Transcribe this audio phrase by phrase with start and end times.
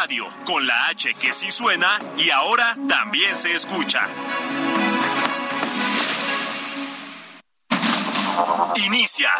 [0.00, 4.06] Radio, con la H que sí suena y ahora también se escucha.
[8.76, 9.30] Inicia.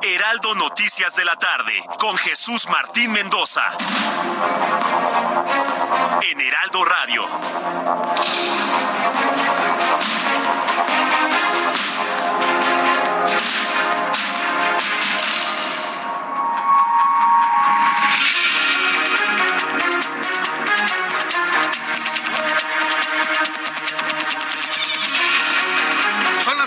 [0.00, 3.62] Heraldo Noticias de la tarde con Jesús Martín Mendoza.
[6.22, 7.28] En Heraldo Radio.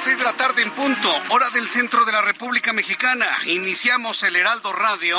[0.07, 3.25] Son las seis de la tarde en punto, hora del centro de la República Mexicana.
[3.47, 5.17] Iniciamos el Heraldo Radio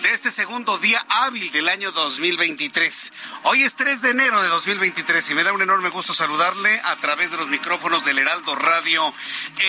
[0.00, 3.12] de este segundo día hábil del año 2023.
[3.42, 6.96] Hoy es 3 de enero de 2023 y me da un enorme gusto saludarle a
[6.96, 9.12] través de los micrófonos del Heraldo Radio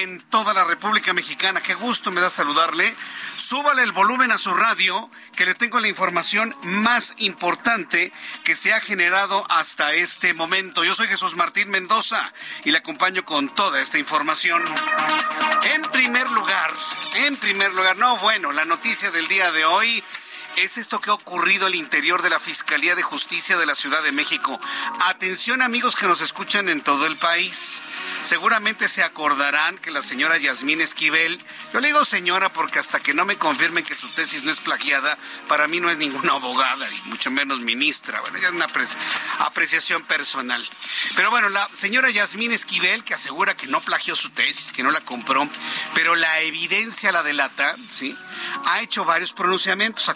[0.01, 1.61] en toda la República Mexicana.
[1.61, 2.95] Qué gusto me da saludarle.
[3.35, 8.13] Súbale el volumen a su radio que le tengo la información más importante
[8.45, 10.85] que se ha generado hasta este momento.
[10.85, 12.31] Yo soy Jesús Martín Mendoza
[12.63, 14.52] y le acompaño con toda esta información.
[15.73, 16.71] En primer lugar,
[17.25, 20.03] en primer lugar, no, bueno, la noticia del día de hoy
[20.57, 24.03] es esto que ha ocurrido al interior de la Fiscalía de Justicia de la Ciudad
[24.03, 24.59] de México.
[25.01, 27.81] Atención amigos que nos escuchan en todo el país.
[28.21, 31.41] Seguramente se acordarán que la señora Yasmín Esquivel,
[31.73, 34.61] yo le digo señora porque hasta que no me confirmen que su tesis no es
[34.61, 38.21] plagiada, para mí no es ninguna abogada y mucho menos ministra.
[38.21, 38.67] Bueno, ya es una
[39.39, 40.67] apreciación personal.
[41.15, 44.91] Pero bueno, la señora Yasmín Esquivel, que asegura que no plagió su tesis, que no
[44.91, 45.47] la compró,
[45.93, 48.15] pero la evidencia la delata, ¿sí?
[48.65, 50.09] Ha hecho varios pronunciamientos,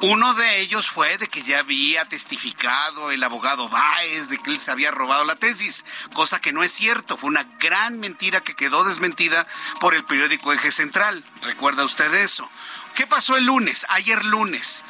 [0.00, 4.58] Uno de ellos fue de que ya había testificado el abogado Báez de que él
[4.58, 8.56] se había robado la tesis, cosa que no es cierto, fue una gran mentira que
[8.56, 9.46] quedó desmentida
[9.80, 11.24] por el periódico Eje Central.
[11.42, 12.48] ¿Recuerda usted eso?
[12.96, 13.86] ¿Qué pasó el lunes?
[13.90, 14.84] Ayer lunes.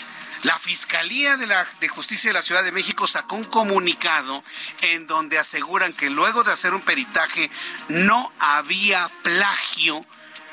[0.45, 4.43] La Fiscalía de, la, de Justicia de la Ciudad de México sacó un comunicado
[4.81, 7.49] en donde aseguran que luego de hacer un peritaje
[7.89, 10.05] no había plagio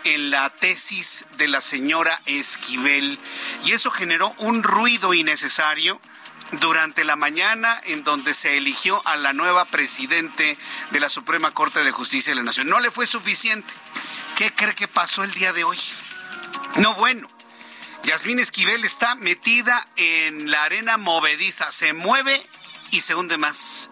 [0.04, 3.20] en la tesis de la señora Esquivel
[3.64, 6.00] y eso generó un ruido innecesario
[6.54, 10.58] durante la mañana en donde se eligió a la nueva presidente
[10.92, 12.68] de la Suprema Corte de Justicia de la Nación.
[12.68, 13.72] No le fue suficiente.
[14.36, 15.78] ¿Qué cree que pasó el día de hoy?
[16.78, 17.30] No, bueno.
[18.04, 22.42] Yasmín Esquivel está metida en la arena movediza, se mueve
[22.92, 23.90] y se hunde más.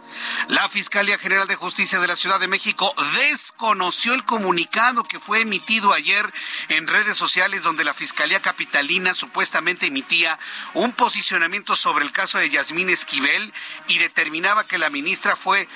[0.47, 5.41] La Fiscalía General de Justicia de la Ciudad de México desconoció el comunicado que fue
[5.41, 6.31] emitido ayer
[6.69, 10.39] en redes sociales donde la Fiscalía Capitalina supuestamente emitía
[10.73, 13.53] un posicionamiento sobre el caso de Yasmín Esquivel
[13.87, 15.67] y determinaba que la ministra fue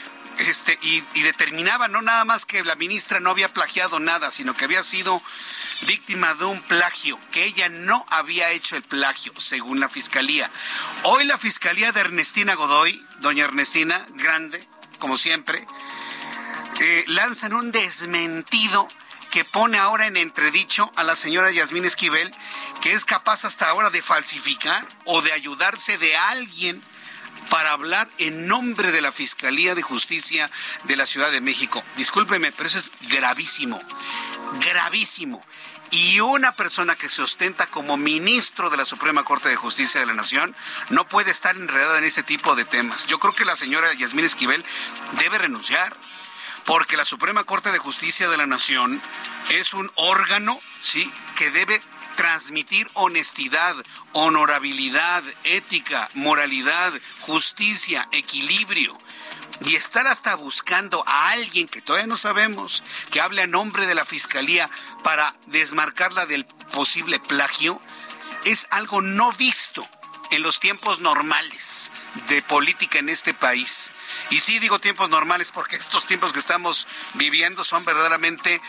[0.50, 4.54] este, y, y, determinaba no nada más que la ministra no había plagiado nada, sino
[4.54, 5.22] que había sido
[5.88, 10.50] víctima de un plagio, que ella no había hecho el plagio, según la fiscalía.
[11.04, 14.66] Hoy la fiscalía de Ernestina Godoy, doña Ernestina, grande,
[15.00, 15.66] como siempre,
[16.82, 18.88] eh, lanzan un desmentido
[19.32, 22.34] que pone ahora en entredicho a la señora Yasmín Esquivel,
[22.82, 26.84] que es capaz hasta ahora de falsificar o de ayudarse de alguien
[27.50, 30.50] para hablar en nombre de la Fiscalía de Justicia
[30.84, 31.84] de la Ciudad de México.
[31.96, 33.82] Discúlpeme, pero eso es gravísimo,
[34.60, 35.44] gravísimo.
[35.92, 40.06] Y una persona que se ostenta como ministro de la Suprema Corte de Justicia de
[40.06, 40.56] la Nación
[40.90, 43.08] no puede estar enredada en este tipo de temas.
[43.08, 44.64] Yo creo que la señora Yasmín Esquivel
[45.20, 45.98] debe renunciar
[46.66, 49.02] porque la Suprema Corte de Justicia de la Nación
[49.50, 51.82] es un órgano, sí, que debe
[52.16, 53.76] transmitir honestidad,
[54.14, 58.98] honorabilidad, ética, moralidad, justicia, equilibrio.
[59.66, 63.94] Y estar hasta buscando a alguien que todavía no sabemos, que hable a nombre de
[63.94, 64.70] la Fiscalía
[65.04, 67.80] para desmarcarla del posible plagio,
[68.46, 69.88] es algo no visto
[70.32, 71.92] en los tiempos normales
[72.28, 73.92] de política en este país.
[74.30, 78.62] Y sí digo tiempos normales porque estos tiempos que estamos viviendo son verdaderamente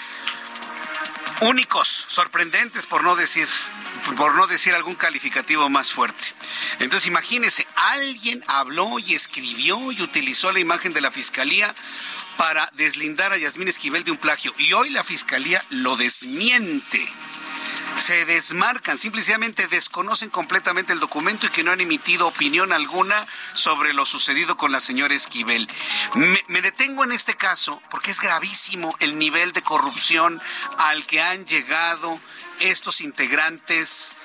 [1.43, 3.49] únicos, sorprendentes por no decir
[4.17, 6.25] por no decir algún calificativo más fuerte.
[6.81, 11.75] Entonces imagínese, alguien habló y escribió y utilizó la imagen de la fiscalía
[12.37, 17.09] para deslindar a Yasmín Esquivel de un plagio y hoy la fiscalía lo desmiente.
[17.97, 23.93] Se desmarcan, simplemente desconocen completamente el documento y que no han emitido opinión alguna sobre
[23.93, 25.69] lo sucedido con la señora Esquivel.
[26.15, 30.41] Me, me detengo en este caso porque es gravísimo el nivel de corrupción
[30.79, 32.21] al que han llegado
[32.61, 34.17] estos integrantes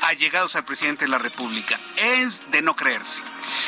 [0.00, 1.78] allegados al presidente de la República.
[1.96, 3.22] Es de no creerse.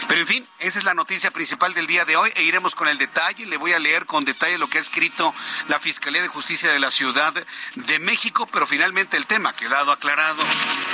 [0.09, 2.89] Pero en fin, esa es la noticia principal del día de hoy e iremos con
[2.89, 3.47] el detalle.
[3.47, 5.35] Le voy a leer con detalle lo que ha escrito
[5.69, 7.33] la Fiscalía de Justicia de la Ciudad
[7.75, 10.43] de México, pero finalmente el tema ha quedado aclarado.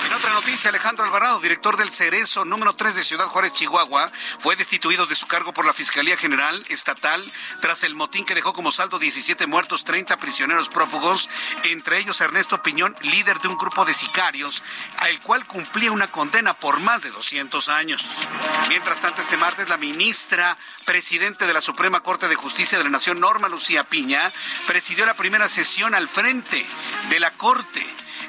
[0.06, 4.56] En otra noticia, Alejandro Alvarado, director del Cerezo número 3 de Ciudad Juárez, Chihuahua, fue
[4.56, 7.22] destituido de su cargo por la Fiscalía General Estatal
[7.60, 11.28] tras el motín que dejó como saldo 17 muertos, 30 prisioneros prófugos,
[11.64, 14.62] entre ellos Ernesto Piñón, líder de un grupo de sicarios,
[15.10, 18.08] el cual cumplía una condena por más de 200 años.
[18.68, 22.90] Mientras tanto, este martes la ministra presidente de la Suprema Corte de Justicia de la
[22.90, 24.30] Nación, Norma Lucía Piña,
[24.68, 26.64] presidió la primera sesión al frente
[27.08, 27.84] de la Corte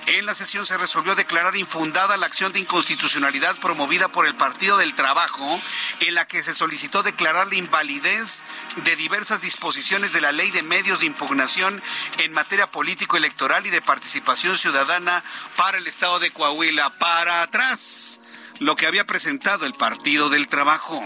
[0.08, 4.78] en la sesión se resolvió declarar infundada la acción de inconstitucionalidad promovida por el Partido
[4.78, 5.60] del Trabajo,
[6.00, 8.44] en la que se solicitó declarar la invalidez
[8.78, 11.84] de diversas disposiciones de la Ley de Medios de Impugnación
[12.18, 15.24] en materia político-electoral y de participación ciudadana
[15.56, 16.71] para el Estado de Coahuila.
[16.98, 18.20] Para atrás
[18.62, 21.04] lo que había presentado el Partido del Trabajo.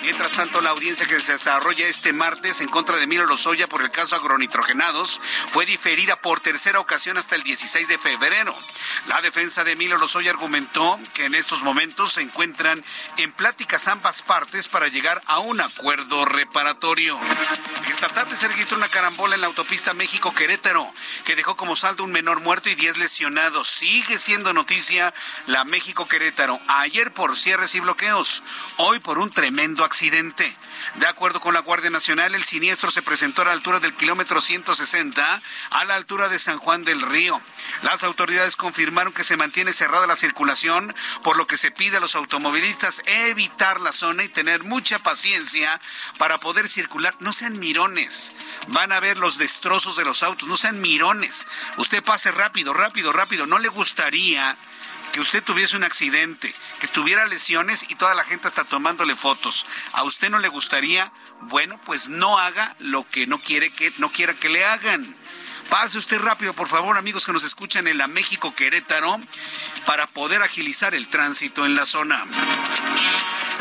[0.00, 3.82] Mientras tanto, la audiencia que se desarrolla este martes en contra de Milo Lozoya por
[3.82, 8.56] el caso agronitrogenados fue diferida por tercera ocasión hasta el 16 de febrero.
[9.08, 12.82] La defensa de Milo Lozoya argumentó que en estos momentos se encuentran
[13.18, 17.18] en pláticas ambas partes para llegar a un acuerdo reparatorio.
[17.90, 20.90] Esta tarde se registró una carambola en la autopista México-Querétaro
[21.24, 23.68] que dejó como saldo un menor muerto y 10 lesionados.
[23.68, 25.12] Sigue siendo noticia
[25.46, 26.58] la México-Querétaro.
[26.86, 28.44] Ayer por cierres y bloqueos,
[28.76, 30.56] hoy por un tremendo accidente.
[30.94, 34.40] De acuerdo con la Guardia Nacional, el siniestro se presentó a la altura del kilómetro
[34.40, 37.42] 160, a la altura de San Juan del Río.
[37.82, 40.94] Las autoridades confirmaron que se mantiene cerrada la circulación,
[41.24, 45.80] por lo que se pide a los automovilistas evitar la zona y tener mucha paciencia
[46.18, 47.16] para poder circular.
[47.18, 48.32] No sean mirones,
[48.68, 51.48] van a ver los destrozos de los autos, no sean mirones.
[51.78, 53.44] Usted pase rápido, rápido, rápido.
[53.48, 54.56] No le gustaría
[55.12, 59.66] que usted tuviese un accidente, que tuviera lesiones y toda la gente está tomándole fotos.
[59.92, 61.12] ¿A usted no le gustaría?
[61.42, 65.16] Bueno, pues no haga lo que no quiere que no quiera que le hagan.
[65.68, 69.18] Pase usted rápido, por favor, amigos que nos escuchan en la México Querétaro,
[69.84, 72.24] para poder agilizar el tránsito en la zona.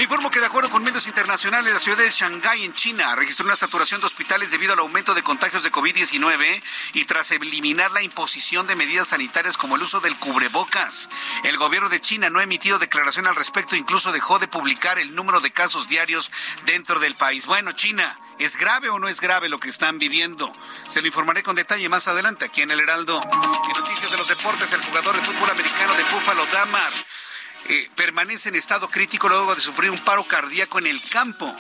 [0.03, 3.55] Informo que de acuerdo con medios internacionales, la ciudad de Shanghái, en China, registró una
[3.55, 6.61] saturación de hospitales debido al aumento de contagios de COVID-19
[6.93, 11.09] y tras eliminar la imposición de medidas sanitarias como el uso del cubrebocas.
[11.43, 15.15] El gobierno de China no ha emitido declaración al respecto, incluso dejó de publicar el
[15.15, 16.29] número de casos diarios
[16.65, 17.45] dentro del país.
[17.45, 20.51] Bueno, China, ¿es grave o no es grave lo que están viviendo?
[20.89, 23.21] Se lo informaré con detalle más adelante aquí en el Heraldo.
[23.77, 26.93] Noticias de los deportes, el jugador de fútbol americano de Buffalo, Damar,
[27.67, 31.51] eh, permanece en estado crítico luego de sufrir un paro cardíaco en el campo.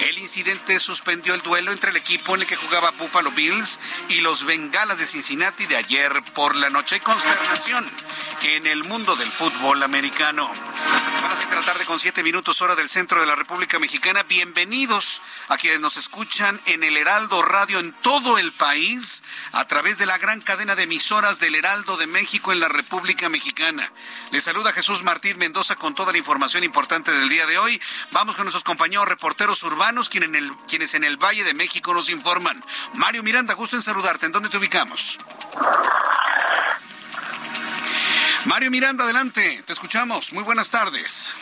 [0.00, 3.78] El incidente suspendió el duelo entre el equipo en el que jugaba Buffalo Bills
[4.08, 6.96] y los Bengalas de Cincinnati de ayer por la noche.
[6.96, 7.88] Hay consternación
[8.42, 10.50] en el mundo del fútbol americano.
[11.30, 14.24] A ser la tarde con siete minutos hora del centro de la República Mexicana.
[14.24, 19.22] Bienvenidos a quienes nos escuchan en el Heraldo Radio en todo el país
[19.52, 23.28] a través de la gran cadena de emisoras del Heraldo de México en la República
[23.28, 23.92] Mexicana.
[24.32, 27.80] Les saluda Jesús Martín Mendoza con toda la información importante del día de hoy.
[28.10, 31.92] Vamos con nuestros compañeros reporteros urbanos quienes en el, quienes en el Valle de México
[31.92, 32.64] nos informan.
[32.94, 34.26] Mario Miranda, gusto en saludarte.
[34.26, 35.18] ¿En dónde te ubicamos?
[38.46, 40.32] Mario Miranda, adelante, te escuchamos.
[40.32, 41.34] Muy buenas tardes.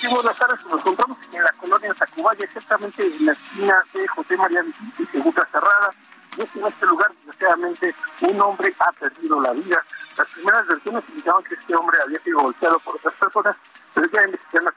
[0.00, 4.36] Sí, buenas tardes, nos encontramos en la colonia Tacubaya, exactamente en la esquina de José
[4.36, 5.90] María Vicente y Segunda Cerrada.
[6.36, 9.84] Y es en este lugar, desgraciadamente, un hombre ha perdido la vida.
[10.16, 13.56] Las primeras versiones indicaban que este hombre había sido golpeado por otras personas,
[13.94, 14.74] pero ya investigan las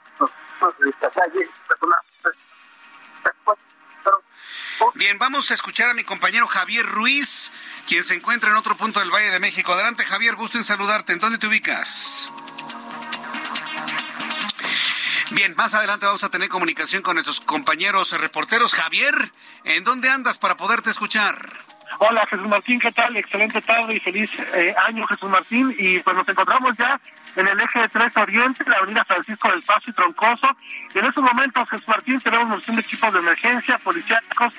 [0.80, 1.96] de esta calle, esta zona.
[4.96, 7.52] Bien, vamos a escuchar a mi compañero Javier Ruiz,
[7.88, 9.74] quien se encuentra en otro punto del Valle de México.
[9.74, 11.14] Adelante, Javier, gusto en saludarte.
[11.14, 12.32] ¿En dónde te ubicas?
[15.31, 18.74] Bien, más adelante vamos a tener comunicación con nuestros compañeros reporteros.
[18.74, 19.13] Javier,
[19.65, 21.36] ¿en dónde andas para poderte escuchar?
[22.00, 23.15] Hola Jesús Martín, ¿qué tal?
[23.17, 25.75] Excelente tarde y feliz eh, año Jesús Martín.
[25.77, 27.00] Y pues nos encontramos ya
[27.36, 30.48] en el eje 3 Oriente, la avenida Francisco del Paso y Troncoso.
[30.93, 34.53] Y en estos momentos, Jesús Martín, tenemos de equipos de emergencia, policíacos.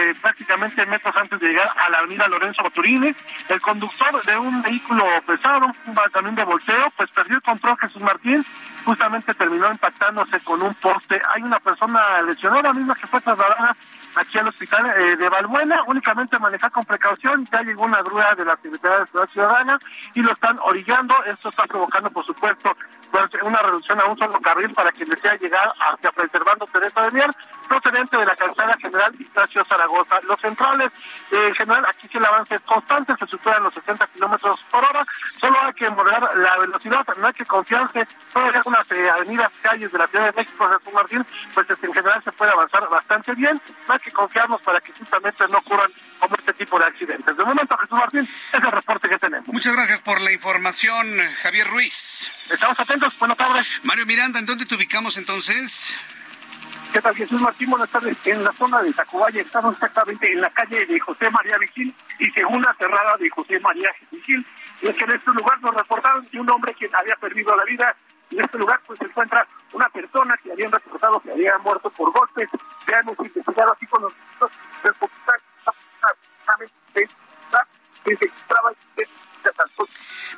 [0.00, 3.14] Eh, prácticamente metros antes de llegar a la avenida Lorenzo Baturini.
[3.48, 8.02] El conductor de un vehículo pesado, un también de volteo, pues perdió el control Jesús
[8.02, 8.44] Martín.
[8.84, 11.20] Justamente terminó impactándose con un poste.
[11.34, 13.76] Hay una persona lesionada misma que fue trasladada
[14.14, 18.44] aquí al hospital eh, de Valbuena, únicamente manejar con precaución, ya llegó una grúa de
[18.44, 19.78] la Secretaría de Seguridad Ciudadana
[20.14, 22.99] y lo están orillando, esto está provocando por supuesto pues,
[23.42, 27.30] una reducción a un solo carril para quien desea llegar hacia preservando Teresa de Mier,
[27.68, 30.20] procedente de la calzada general Ignacio Zaragoza.
[30.22, 30.90] Los centrales,
[31.30, 34.84] eh, en general, aquí sí el avance es constante, se superan los 60 kilómetros por
[34.84, 35.04] hora,
[35.36, 39.92] solo hay que moderar la velocidad, no hay que confiarse, todavía algunas eh, avenidas, calles
[39.92, 43.60] de la Ciudad de México, Jesús Martín, pues en general se puede avanzar bastante bien,
[43.86, 47.36] no hay que confiarnos para que justamente no ocurran como este tipo de accidentes.
[47.36, 49.48] De momento, Jesús Martín, es el reporte que tenemos.
[49.48, 51.06] Muchas gracias por la información,
[51.42, 52.30] Javier Ruiz.
[52.50, 53.66] Estamos atentos, buenas tardes.
[53.84, 55.96] Mario Miranda, ¿en dónde te ubicamos entonces?
[56.92, 57.70] ¿Qué tal, Jesús Martín?
[57.70, 58.16] Buenas tardes.
[58.24, 62.30] En la zona de Tacubaya estamos exactamente en la calle de José María Vigil y
[62.32, 64.44] segunda cerrada de José María Vigil.
[64.82, 67.64] Y es que en este lugar nos reportaron que un hombre que había perdido la
[67.64, 67.94] vida.
[68.30, 72.12] En este lugar pues se encuentra una persona que habían reportado que había muerto por
[72.12, 72.48] golpes.
[72.88, 74.12] Ya hemos investigado así con los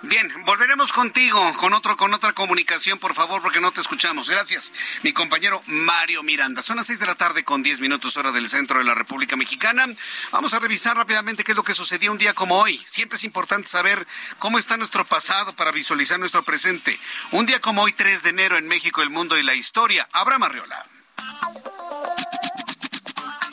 [0.02, 4.28] Bien, volveremos contigo con otro con otra comunicación, por favor, porque no te escuchamos.
[4.28, 6.61] Gracias, mi compañero Mario Miranda.
[6.61, 9.37] Son las seis de la tarde con diez minutos hora del centro de la República
[9.37, 9.87] Mexicana.
[10.32, 12.82] Vamos a revisar rápidamente qué es lo que sucedió un día como hoy.
[12.87, 14.06] Siempre es importante saber
[14.38, 16.99] cómo está nuestro pasado para visualizar nuestro presente.
[17.30, 20.09] Un día como hoy, 3 de enero en México, el mundo y la historia.
[20.12, 20.85] Abraham Arriola.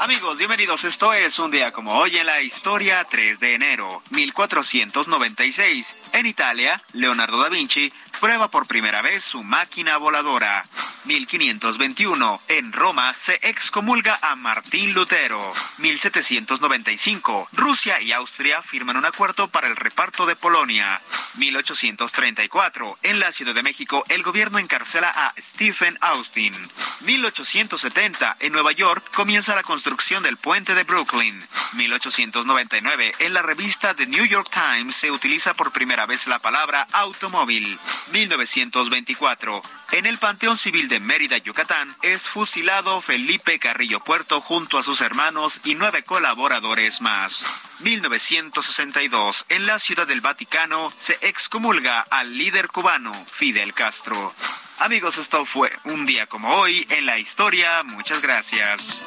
[0.02, 0.86] Amigos, bienvenidos.
[0.86, 5.98] Esto es un día como hoy en la historia, 3 de enero, 1496.
[6.14, 10.64] En Italia, Leonardo da Vinci prueba por primera vez su máquina voladora.
[11.06, 12.40] 1521.
[12.50, 15.54] En Roma se excomulga a Martín Lutero.
[15.78, 17.50] 1795.
[17.54, 21.00] Rusia y Austria firman un acuerdo para el reparto de Polonia.
[21.36, 22.98] 1834.
[23.04, 26.54] En la Ciudad de México, el gobierno encarcela a Stephen Austin.
[27.02, 28.38] 1870.
[28.42, 31.42] En Nueva York comienza la construcción del puente de Brooklyn.
[31.74, 33.14] 1899.
[33.20, 37.80] En la revista The New York Times se utiliza por primera vez la palabra automóvil.
[38.12, 39.62] 1924.
[39.92, 45.02] En el Panteón Civil de Mérida, Yucatán, es fusilado Felipe Carrillo Puerto junto a sus
[45.02, 47.46] hermanos y nueve colaboradores más.
[47.80, 49.46] 1962.
[49.50, 54.34] En la Ciudad del Vaticano se excomulga al líder cubano Fidel Castro.
[54.80, 57.84] Amigos, esto fue un día como hoy en la historia.
[57.84, 59.06] Muchas gracias.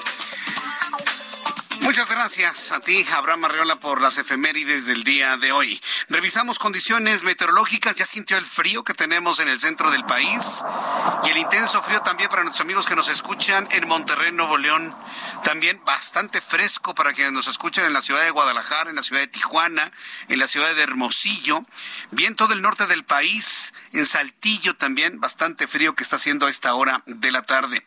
[1.83, 5.83] Muchas gracias a ti, Abraham Arreola, por las efemérides del día de hoy.
[6.09, 7.97] Revisamos condiciones meteorológicas.
[7.97, 10.63] Ya sintió el frío que tenemos en el centro del país
[11.25, 14.95] y el intenso frío también para nuestros amigos que nos escuchan en Monterrey, Nuevo León.
[15.43, 19.21] También bastante fresco para quienes nos escuchan en la ciudad de Guadalajara, en la ciudad
[19.21, 19.91] de Tijuana,
[20.29, 21.65] en la ciudad de Hermosillo.
[22.13, 26.51] Bien todo el norte del país, en Saltillo también, bastante frío que está haciendo a
[26.51, 27.85] esta hora de la tarde.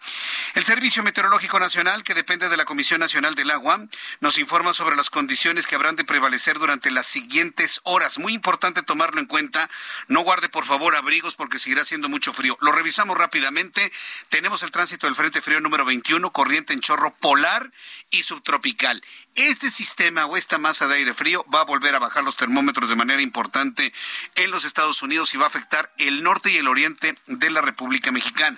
[0.53, 3.84] El Servicio Meteorológico Nacional, que depende de la Comisión Nacional del Agua,
[4.19, 8.19] nos informa sobre las condiciones que habrán de prevalecer durante las siguientes horas.
[8.19, 9.69] Muy importante tomarlo en cuenta.
[10.07, 12.57] No guarde, por favor, abrigos porque seguirá haciendo mucho frío.
[12.61, 13.91] Lo revisamos rápidamente.
[14.29, 17.71] Tenemos el tránsito del Frente Frío número 21, corriente en chorro polar
[18.11, 19.03] y subtropical.
[19.35, 22.89] Este sistema o esta masa de aire frío va a volver a bajar los termómetros
[22.89, 23.91] de manera importante
[24.35, 27.59] en los Estados Unidos y va a afectar el norte y el oriente de la
[27.59, 28.57] República Mexicana.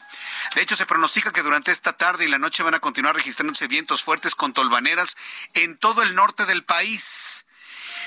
[0.53, 3.67] De hecho, se pronostica que durante esta tarde y la noche van a continuar registrándose
[3.67, 5.17] vientos fuertes con tolvaneras
[5.55, 7.46] en todo el norte del país.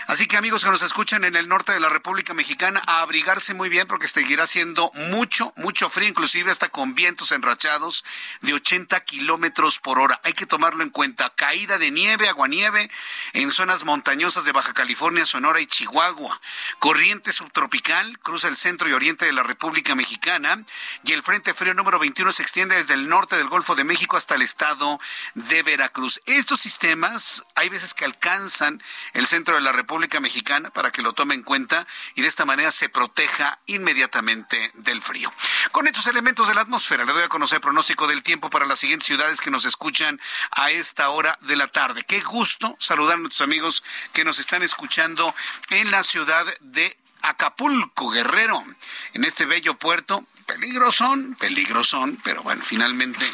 [0.07, 3.55] Así que amigos que nos escuchan en el norte de la República Mexicana, a abrigarse
[3.55, 8.05] muy bien porque seguirá siendo mucho, mucho frío, inclusive hasta con vientos enrachados
[8.41, 10.21] de 80 kilómetros por hora.
[10.25, 11.31] Hay que tomarlo en cuenta.
[11.37, 12.91] Caída de nieve, aguanieve
[13.35, 16.41] en zonas montañosas de Baja California, Sonora y Chihuahua.
[16.79, 20.65] Corriente subtropical cruza el centro y oriente de la República Mexicana
[21.05, 24.17] y el Frente Frío número 21 se extiende desde el norte del Golfo de México
[24.17, 24.99] hasta el estado
[25.35, 26.21] de Veracruz.
[26.27, 29.90] Estos sistemas hay veces que alcanzan el centro de la República
[30.21, 35.03] Mexicana para que lo tome en cuenta y de esta manera se proteja inmediatamente del
[35.03, 35.33] frío.
[35.73, 38.79] Con estos elementos de la atmósfera le doy a conocer pronóstico del tiempo para las
[38.79, 40.21] siguientes ciudades que nos escuchan
[40.53, 42.05] a esta hora de la tarde.
[42.05, 43.83] Qué gusto saludar a nuestros amigos
[44.13, 45.35] que nos están escuchando
[45.71, 48.65] en la ciudad de Acapulco, Guerrero,
[49.13, 50.25] en este bello puerto.
[50.47, 53.25] Peligrosón, peligrosón, pero bueno, finalmente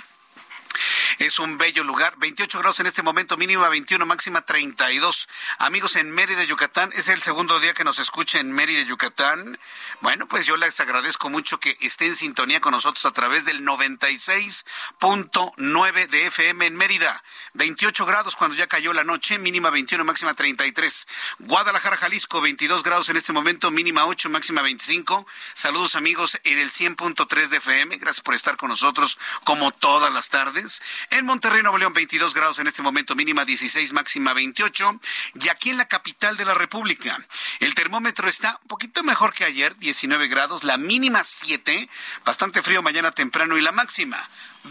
[1.18, 2.14] es un bello lugar.
[2.18, 5.28] 28 grados en este momento, mínima 21, máxima 32.
[5.58, 9.58] Amigos en Mérida, Yucatán, es el segundo día que nos escucha en Mérida, Yucatán.
[10.00, 13.64] Bueno, pues yo les agradezco mucho que esté en sintonía con nosotros a través del
[13.64, 17.22] 96.9 de FM en Mérida.
[17.54, 21.06] 28 grados cuando ya cayó la noche, mínima 21, máxima 33.
[21.40, 25.26] Guadalajara, Jalisco, 22 grados en este momento, mínima 8, máxima 25.
[25.54, 27.96] Saludos amigos en el 100.3 de FM.
[27.98, 30.65] Gracias por estar con nosotros como todas las tardes.
[31.10, 35.00] En Monterrey, Nuevo León, 22 grados en este momento, mínima 16, máxima 28.
[35.34, 37.18] Y aquí en la capital de la República,
[37.60, 41.88] el termómetro está un poquito mejor que ayer, 19 grados, la mínima 7,
[42.24, 44.18] bastante frío mañana temprano y la máxima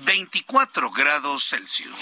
[0.04, 2.00] 24 grados Celsius.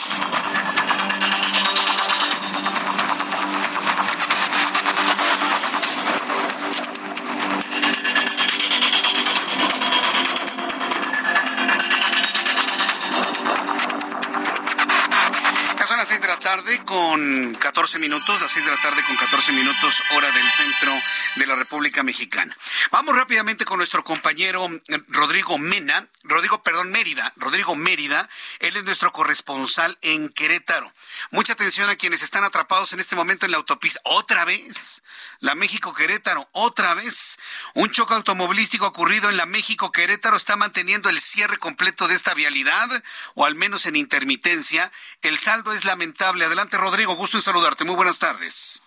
[16.44, 20.94] Tarde con 14 minutos, las 6 de la tarde con 14 minutos, hora del centro
[21.38, 22.56] de la República Mexicana.
[22.92, 28.28] Vamos rápidamente con nuestro compañero eh, Rodrigo Mena, Rodrigo, perdón, Mérida, Rodrigo Mérida,
[28.60, 30.92] él es nuestro corresponsal en Querétaro.
[31.32, 34.02] Mucha atención a quienes están atrapados en este momento en la autopista.
[34.04, 35.02] Otra vez,
[35.44, 37.38] la México Querétaro, otra vez.
[37.76, 42.34] Un choque automovilístico ocurrido en la México Querétaro está manteniendo el cierre completo de esta
[42.34, 42.90] vialidad,
[43.36, 44.90] o al menos en intermitencia.
[45.22, 47.84] El saldo es lamentable Adelante, Rodrigo, gusto en saludarte.
[47.84, 48.82] Muy buenas tardes.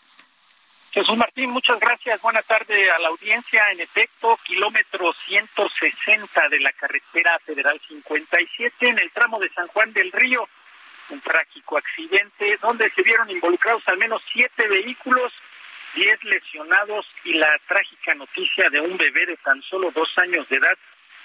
[0.92, 2.22] Jesús Martín, muchas gracias.
[2.22, 3.70] Buena tarde a la audiencia.
[3.70, 9.92] En efecto, kilómetro 160 de la carretera federal 57 en el tramo de San Juan
[9.92, 10.48] del Río.
[11.10, 15.34] Un trágico accidente donde se vieron involucrados al menos siete vehículos,
[15.96, 20.56] diez lesionados y la trágica noticia de un bebé de tan solo dos años de
[20.56, 20.78] edad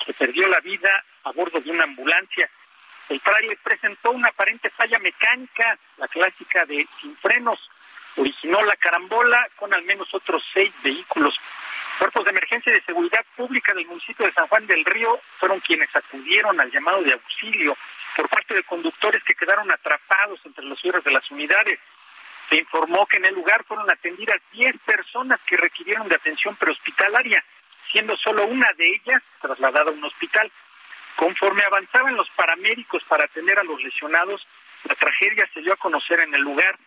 [0.05, 2.49] que perdió la vida a bordo de una ambulancia.
[3.09, 7.59] El tráiler presentó una aparente falla mecánica, la clásica de sin frenos.
[8.15, 11.35] Originó la carambola con al menos otros seis vehículos.
[11.99, 15.59] Cuerpos de emergencia y de seguridad pública del municipio de San Juan del Río fueron
[15.59, 17.77] quienes acudieron al llamado de auxilio
[18.15, 21.77] por parte de conductores que quedaron atrapados entre los cierres de las unidades.
[22.51, 27.41] Se informó que en el lugar fueron atendidas 10 personas que requirieron de atención prehospitalaria,
[27.89, 30.51] siendo solo una de ellas trasladada a un hospital.
[31.15, 34.45] Conforme avanzaban los paramédicos para atender a los lesionados,
[34.83, 36.77] la tragedia se dio a conocer en el lugar.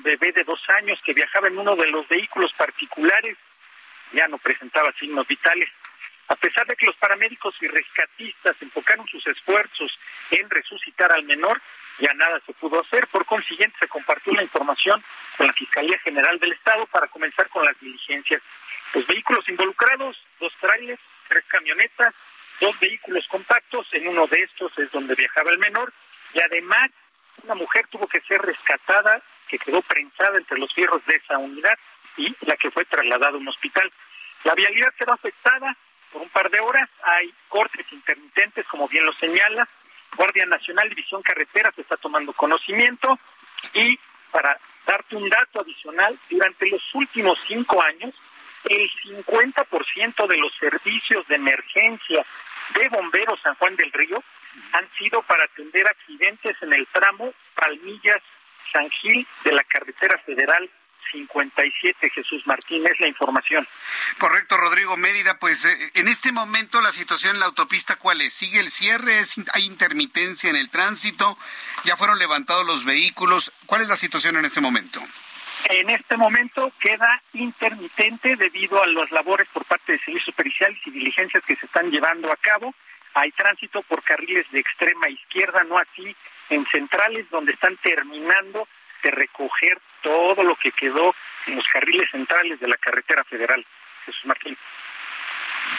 [0.00, 3.38] Bebé de dos años que viajaba en uno de los vehículos particulares
[4.12, 5.70] ya no presentaba signos vitales.
[6.28, 9.98] A pesar de que los paramédicos y rescatistas enfocaron sus esfuerzos
[10.30, 11.62] en resucitar al menor,
[11.98, 13.06] ya nada se pudo hacer.
[13.08, 15.02] Por consiguiente, se compartió la información
[15.36, 18.42] con la Fiscalía General del Estado para comenzar con las diligencias.
[18.94, 22.14] Los vehículos involucrados, dos trailers, tres camionetas,
[22.60, 25.92] dos vehículos compactos, en uno de estos es donde viajaba el menor,
[26.34, 26.90] y además
[27.42, 31.78] una mujer tuvo que ser rescatada, que quedó prensada entre los fierros de esa unidad
[32.16, 33.90] y la que fue trasladada a un hospital.
[34.44, 35.76] La vialidad quedó afectada
[36.12, 39.68] por un par de horas, hay cortes intermitentes, como bien lo señala,
[40.16, 43.18] Guardia Nacional División Carretera se está tomando conocimiento.
[43.74, 43.98] Y
[44.30, 48.14] para darte un dato adicional, durante los últimos cinco años,
[48.64, 52.24] el 50% de los servicios de emergencia
[52.74, 54.22] de Bomberos San Juan del Río
[54.72, 58.22] han sido para atender accidentes en el tramo Palmillas
[58.72, 60.68] San Gil de la carretera federal
[61.10, 63.66] 57 Jesús Martín es la información.
[64.18, 68.32] Correcto, Rodrigo Mérida, pues eh, en este momento la situación en la autopista cuál es?
[68.32, 69.20] ¿Sigue el cierre?
[69.54, 71.36] ¿Hay intermitencia en el tránsito?
[71.84, 73.52] ¿Ya fueron levantados los vehículos?
[73.66, 75.00] ¿Cuál es la situación en este momento?
[75.64, 80.90] En este momento queda intermitente debido a las labores por parte de servicios periciales y
[80.90, 82.74] diligencias que se están llevando a cabo.
[83.14, 86.14] Hay tránsito por carriles de extrema izquierda, no así
[86.50, 88.68] en centrales donde están terminando
[89.02, 91.14] de recoger todo lo que quedó
[91.46, 93.64] en los carriles centrales de la carretera federal.
[94.04, 94.56] Jesús Martín.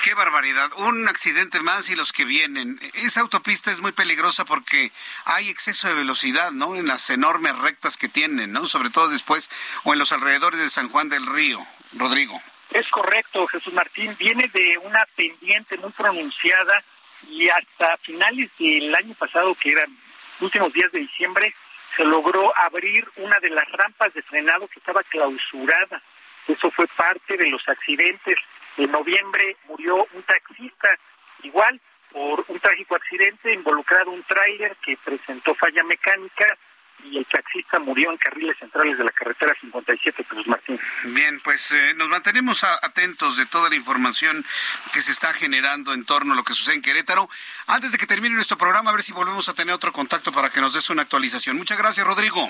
[0.04, 0.72] Qué barbaridad.
[0.78, 2.80] Un accidente más y los que vienen.
[2.94, 4.92] Esa autopista es muy peligrosa porque
[5.26, 6.76] hay exceso de velocidad, ¿no?
[6.76, 8.66] En las enormes rectas que tienen, ¿no?
[8.68, 9.50] Sobre todo después
[9.84, 11.66] o en los alrededores de San Juan del Río.
[11.94, 12.40] Rodrigo.
[12.72, 14.16] Es correcto, Jesús Martín.
[14.20, 16.84] Viene de una pendiente muy pronunciada
[17.28, 19.98] y hasta finales del año pasado, que eran
[20.40, 21.54] últimos días de diciembre,
[21.96, 26.02] se logró abrir una de las rampas de frenado que estaba clausurada.
[26.48, 28.38] Eso fue parte de los accidentes
[28.80, 30.90] en noviembre murió un taxista,
[31.44, 31.80] igual
[32.12, 36.58] por un trágico accidente involucrado un tráiler que presentó falla mecánica
[37.04, 40.80] y el taxista murió en carriles centrales de la carretera 57 Cruz Martín.
[41.06, 44.46] Bien, pues eh, nos mantenemos atentos de toda la información
[44.94, 47.30] que se está generando en torno a lo que sucede en Querétaro.
[47.68, 50.50] Antes de que termine nuestro programa, a ver si volvemos a tener otro contacto para
[50.50, 51.58] que nos des una actualización.
[51.58, 52.48] Muchas gracias, Rodrigo.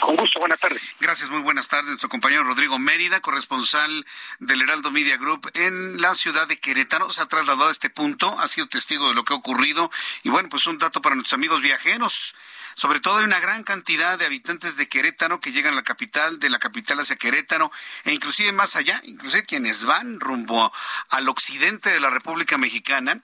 [0.00, 0.82] Con gusto, buenas tardes.
[1.00, 1.86] Gracias, muy buenas tardes.
[1.86, 4.04] Nuestro compañero Rodrigo Mérida, corresponsal
[4.40, 8.38] del Heraldo Media Group en la ciudad de Querétaro, se ha trasladado a este punto,
[8.38, 9.90] ha sido testigo de lo que ha ocurrido
[10.22, 12.34] y bueno, pues un dato para nuestros amigos viajeros.
[12.74, 16.38] Sobre todo hay una gran cantidad de habitantes de Querétaro que llegan a la capital,
[16.38, 17.72] de la capital hacia Querétaro,
[18.04, 20.70] e inclusive más allá, inclusive quienes van rumbo
[21.08, 23.22] al occidente de la República Mexicana,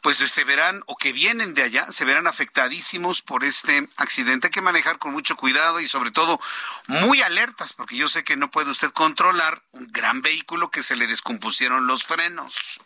[0.00, 4.46] pues se verán, o que vienen de allá, se verán afectadísimos por este accidente.
[4.46, 6.40] Hay que manejar con mucho cuidado y sobre todo
[6.86, 10.96] muy alertas, porque yo sé que no puede usted controlar un gran vehículo que se
[10.96, 12.80] le descompusieron los frenos.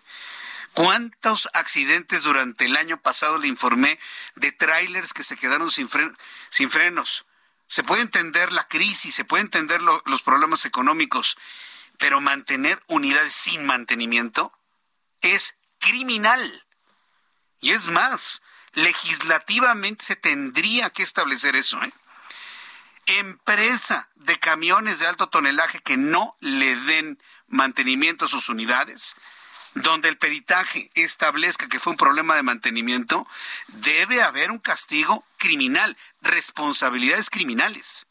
[0.72, 3.98] ¿Cuántos accidentes durante el año pasado le informé
[4.36, 5.88] de trailers que se quedaron sin,
[6.50, 7.26] sin frenos?
[7.66, 11.36] Se puede entender la crisis, se puede entender los problemas económicos,
[11.98, 14.52] pero mantener unidades sin mantenimiento
[15.20, 16.64] es criminal.
[17.60, 21.82] Y es más, legislativamente se tendría que establecer eso.
[21.82, 21.92] ¿eh?
[23.18, 27.18] Empresa de camiones de alto tonelaje que no le den
[27.48, 29.16] mantenimiento a sus unidades
[29.74, 33.26] donde el peritaje establezca que fue un problema de mantenimiento,
[33.68, 38.06] debe haber un castigo criminal, responsabilidades criminales.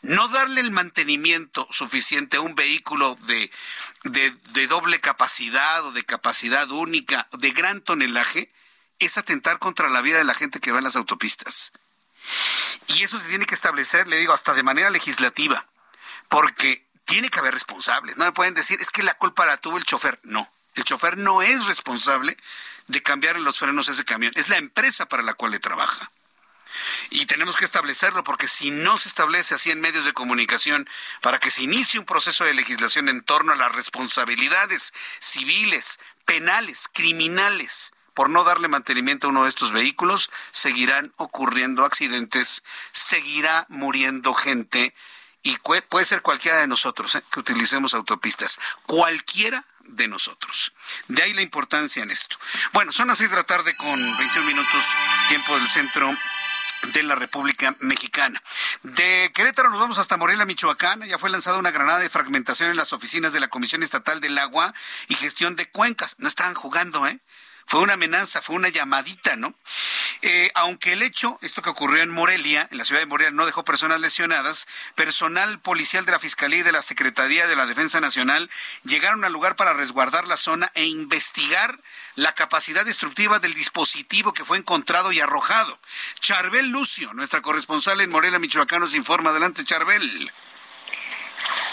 [0.00, 3.50] No darle el mantenimiento suficiente a un vehículo de,
[4.04, 8.50] de, doble capacidad o de capacidad única, de gran tonelaje,
[8.98, 11.72] es atentar contra la vida de la gente que va en las autopistas.
[12.88, 15.66] Y eso se tiene que establecer, le digo, hasta de manera legislativa,
[16.28, 18.16] porque tiene que haber responsables.
[18.16, 20.18] No me pueden decir, es que la culpa la tuvo el chofer.
[20.22, 20.50] No.
[20.74, 22.36] El chofer no es responsable
[22.88, 26.10] de cambiar los frenos ese camión, es la empresa para la cual le trabaja.
[27.10, 30.88] Y tenemos que establecerlo porque si no se establece así en medios de comunicación
[31.22, 36.88] para que se inicie un proceso de legislación en torno a las responsabilidades civiles, penales,
[36.92, 44.32] criminales por no darle mantenimiento a uno de estos vehículos, seguirán ocurriendo accidentes, seguirá muriendo
[44.32, 44.94] gente
[45.42, 47.22] y puede ser cualquiera de nosotros ¿eh?
[47.30, 50.72] que utilicemos autopistas, cualquiera de nosotros.
[51.08, 52.38] De ahí la importancia en esto.
[52.72, 54.84] Bueno, son las seis de la tarde con 21 minutos
[55.28, 56.16] tiempo del centro
[56.94, 58.42] de la República Mexicana.
[58.82, 61.02] De Querétaro nos vamos hasta Morelia, Michoacán.
[61.02, 64.38] Ya fue lanzada una granada de fragmentación en las oficinas de la Comisión Estatal del
[64.38, 64.72] Agua
[65.08, 66.16] y Gestión de Cuencas.
[66.18, 67.20] No estaban jugando, ¿eh?
[67.66, 69.52] Fue una amenaza, fue una llamadita, ¿no?
[70.22, 73.44] Eh, aunque el hecho, esto que ocurrió en Morelia, en la ciudad de Morelia, no
[73.44, 78.00] dejó personas lesionadas, personal policial de la Fiscalía y de la Secretaría de la Defensa
[78.00, 78.48] Nacional
[78.84, 81.78] llegaron al lugar para resguardar la zona e investigar
[82.14, 85.78] la capacidad destructiva del dispositivo que fue encontrado y arrojado.
[86.20, 89.30] Charbel Lucio, nuestra corresponsal en Morelia, Michoacán, nos informa.
[89.30, 90.30] Adelante, Charbel.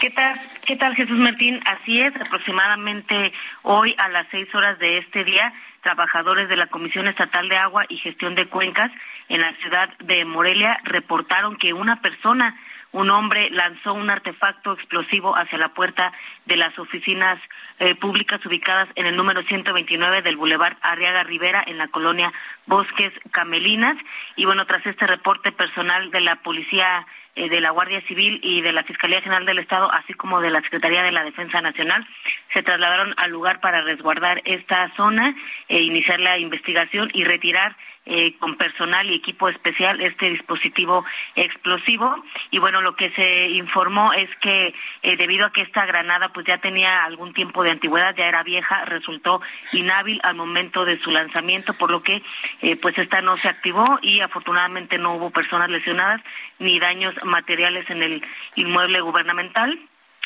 [0.01, 1.61] ¿Qué tal, ¿Qué tal, Jesús Martín?
[1.65, 5.53] Así es, aproximadamente hoy a las seis horas de este día
[5.83, 8.91] trabajadores de la Comisión Estatal de Agua y Gestión de Cuencas
[9.29, 12.55] en la ciudad de Morelia reportaron que una persona,
[12.91, 16.11] un hombre, lanzó un artefacto explosivo hacia la puerta
[16.45, 17.39] de las oficinas
[17.79, 22.33] eh, públicas ubicadas en el número 129 del Boulevard Arriaga Rivera en la colonia
[22.65, 23.97] Bosques Camelinas.
[24.35, 28.61] Y bueno, tras este reporte personal de la Policía eh, de la Guardia Civil y
[28.61, 32.05] de la Fiscalía General del Estado, así como de la Secretaría de la Defensa Nacional,
[32.53, 35.35] se trasladaron al lugar para resguardar esta zona,
[35.67, 41.05] e iniciar la investigación y retirar eh, con personal y equipo especial este dispositivo
[41.37, 42.21] explosivo.
[42.51, 46.45] Y bueno lo que se informó es que eh, debido a que esta granada pues
[46.45, 51.11] ya tenía algún tiempo de antigüedad ya era vieja resultó inhábil al momento de su
[51.11, 52.21] lanzamiento por lo que
[52.61, 56.21] eh, pues esta no se activó y afortunadamente no hubo personas lesionadas
[56.59, 59.79] ni daños materiales en el inmueble gubernamental.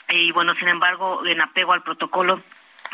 [0.10, 2.42] Y bueno sin embargo en apego al protocolo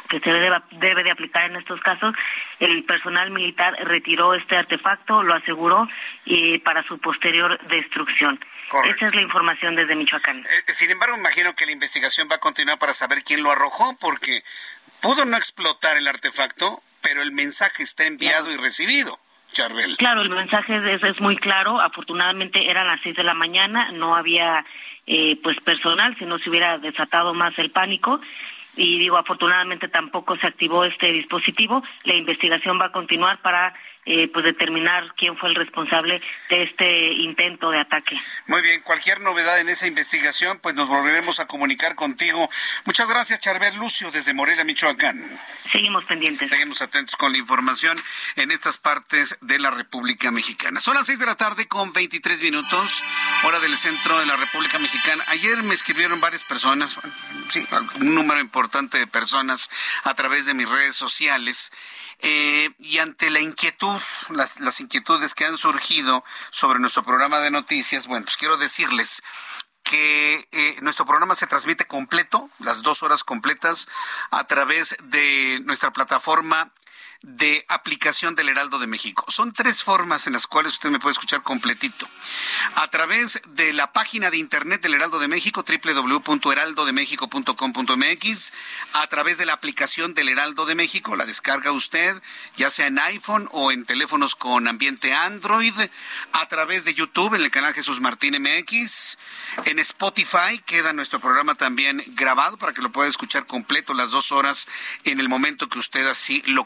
[0.09, 2.13] que se debe, debe de aplicar en estos casos,
[2.59, 5.87] el personal militar retiró este artefacto, lo aseguró
[6.25, 8.39] y para su posterior destrucción.
[8.85, 10.39] Esa es la información desde Michoacán.
[10.39, 13.95] Eh, sin embargo, imagino que la investigación va a continuar para saber quién lo arrojó,
[13.99, 14.43] porque
[15.01, 19.19] pudo no explotar el artefacto, pero el mensaje está enviado y recibido.
[19.51, 19.97] Charbel.
[19.97, 21.79] Claro, el mensaje es, es, muy claro.
[21.79, 24.65] Afortunadamente eran las seis de la mañana, no había
[25.05, 28.19] eh, pues personal, si no se hubiera desatado más el pánico
[28.75, 31.83] y digo, afortunadamente tampoco se activó este dispositivo.
[32.03, 33.73] La investigación va a continuar para
[34.05, 38.19] eh, pues determinar quién fue el responsable de este intento de ataque.
[38.47, 42.49] Muy bien, cualquier novedad en esa investigación, pues nos volveremos a comunicar contigo.
[42.85, 45.23] Muchas gracias, Charbel Lucio, desde Morelia, Michoacán.
[45.71, 46.49] Seguimos pendientes.
[46.49, 47.97] Seguimos atentos con la información
[48.35, 50.79] en estas partes de la República Mexicana.
[50.79, 53.03] Son las seis de la tarde con 23 minutos,
[53.43, 55.23] hora del centro de la República Mexicana.
[55.27, 56.97] Ayer me escribieron varias personas,
[57.49, 57.65] sí,
[57.99, 59.69] un número importante de personas
[60.03, 61.71] a través de mis redes sociales
[62.25, 67.51] eh, y ante la inquietud, las, las inquietudes que han surgido sobre nuestro programa de
[67.51, 69.21] noticias, bueno, pues quiero decirles
[69.83, 73.89] que eh, nuestro programa se transmite completo, las dos horas completas,
[74.31, 76.71] a través de nuestra plataforma
[77.23, 79.23] de aplicación del Heraldo de México.
[79.29, 82.05] Son tres formas en las cuales usted me puede escuchar completito.
[82.75, 88.53] A través de la página de internet del Heraldo de México, www.heraldodemexico.com.mx,
[88.93, 92.21] a través de la aplicación del Heraldo de México, la descarga usted,
[92.57, 95.73] ya sea en iPhone o en teléfonos con ambiente Android,
[96.33, 99.17] a través de YouTube en el canal Jesús Martín MX,
[99.63, 104.33] en Spotify queda nuestro programa también grabado para que lo pueda escuchar completo las dos
[104.33, 104.67] horas
[105.05, 106.65] en el momento que usted así lo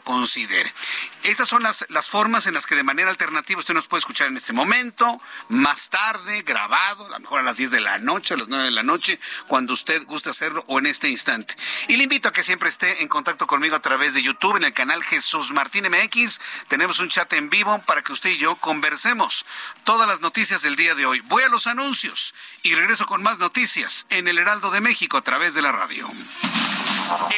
[1.22, 4.28] Estas son las, las formas en las que de manera alternativa usted nos puede escuchar
[4.28, 8.34] en este momento, más tarde, grabado, a lo mejor a las 10 de la noche,
[8.34, 11.56] a las 9 de la noche, cuando usted guste hacerlo o en este instante.
[11.88, 14.64] Y le invito a que siempre esté en contacto conmigo a través de YouTube en
[14.64, 16.40] el canal Jesús Martín MX.
[16.68, 19.44] Tenemos un chat en vivo para que usted y yo conversemos
[19.84, 21.20] todas las noticias del día de hoy.
[21.20, 25.22] Voy a los anuncios y regreso con más noticias en el Heraldo de México a
[25.22, 26.08] través de la radio.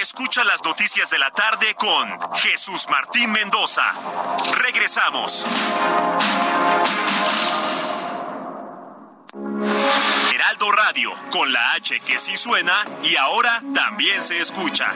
[0.00, 3.84] Escucha las noticias de la tarde con Jesús Martín Mendoza.
[4.56, 5.44] Regresamos.
[10.34, 14.92] Heraldo Radio, con la H que sí suena y ahora también se escucha.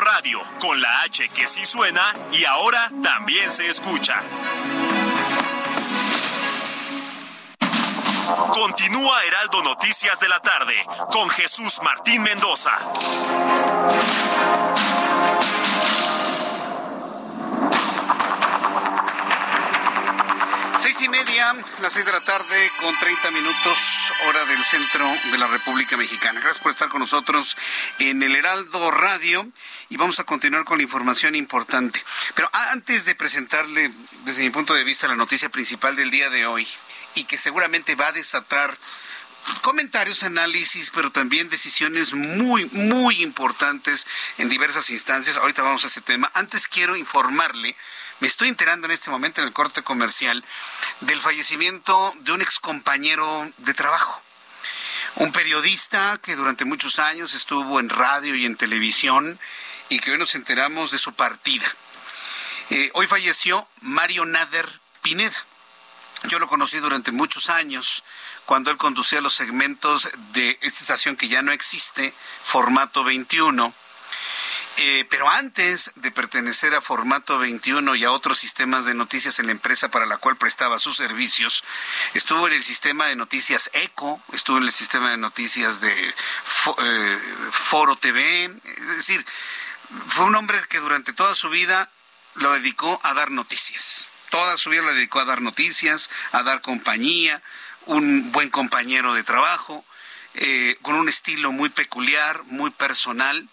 [0.00, 4.20] Radio, con la H que sí suena y ahora también se escucha.
[8.52, 10.74] Continúa Heraldo Noticias de la tarde
[11.10, 12.72] con Jesús Martín Mendoza.
[21.18, 23.78] Media, las seis de la tarde con 30 minutos,
[24.26, 26.40] hora del centro de la República Mexicana.
[26.40, 27.56] Gracias por estar con nosotros
[27.98, 29.48] en el Heraldo Radio
[29.88, 32.02] y vamos a continuar con la información importante.
[32.34, 33.90] Pero antes de presentarle,
[34.24, 36.66] desde mi punto de vista, la noticia principal del día de hoy
[37.14, 38.76] y que seguramente va a desatar
[39.62, 45.36] comentarios, análisis, pero también decisiones muy, muy importantes en diversas instancias.
[45.38, 46.30] Ahorita vamos a ese tema.
[46.34, 47.74] Antes quiero informarle
[48.20, 50.42] me estoy enterando en este momento en el corte comercial
[51.00, 54.22] del fallecimiento de un excompañero de trabajo.
[55.16, 59.38] Un periodista que durante muchos años estuvo en radio y en televisión
[59.88, 61.66] y que hoy nos enteramos de su partida.
[62.70, 65.36] Eh, hoy falleció Mario Nader Pineda.
[66.24, 68.02] Yo lo conocí durante muchos años
[68.46, 73.74] cuando él conducía los segmentos de esta estación que ya no existe, formato 21
[74.78, 79.46] eh, pero antes de pertenecer a Formato 21 y a otros sistemas de noticias en
[79.46, 81.64] la empresa para la cual prestaba sus servicios,
[82.12, 87.18] estuvo en el sistema de noticias ECO, estuvo en el sistema de noticias de eh,
[87.52, 89.24] Foro TV, es decir,
[90.08, 91.90] fue un hombre que durante toda su vida
[92.34, 94.08] lo dedicó a dar noticias.
[94.28, 97.40] Toda su vida lo dedicó a dar noticias, a dar compañía,
[97.86, 99.86] un buen compañero de trabajo,
[100.34, 103.48] eh, con un estilo muy peculiar, muy personal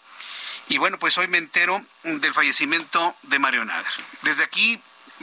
[0.70, 3.94] y bueno, pues hoy me entero del fallecimiento de Mario Nader.
[4.22, 4.82] Desde aquí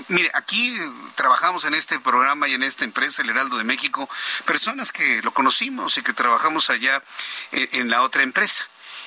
[0.08, 0.76] Mire, aquí
[1.14, 4.08] trabajamos en este programa y en esta empresa, el Heraldo de México,
[4.46, 7.02] personas que lo conocimos y que trabajamos allá
[7.52, 8.64] en, la otra empresa.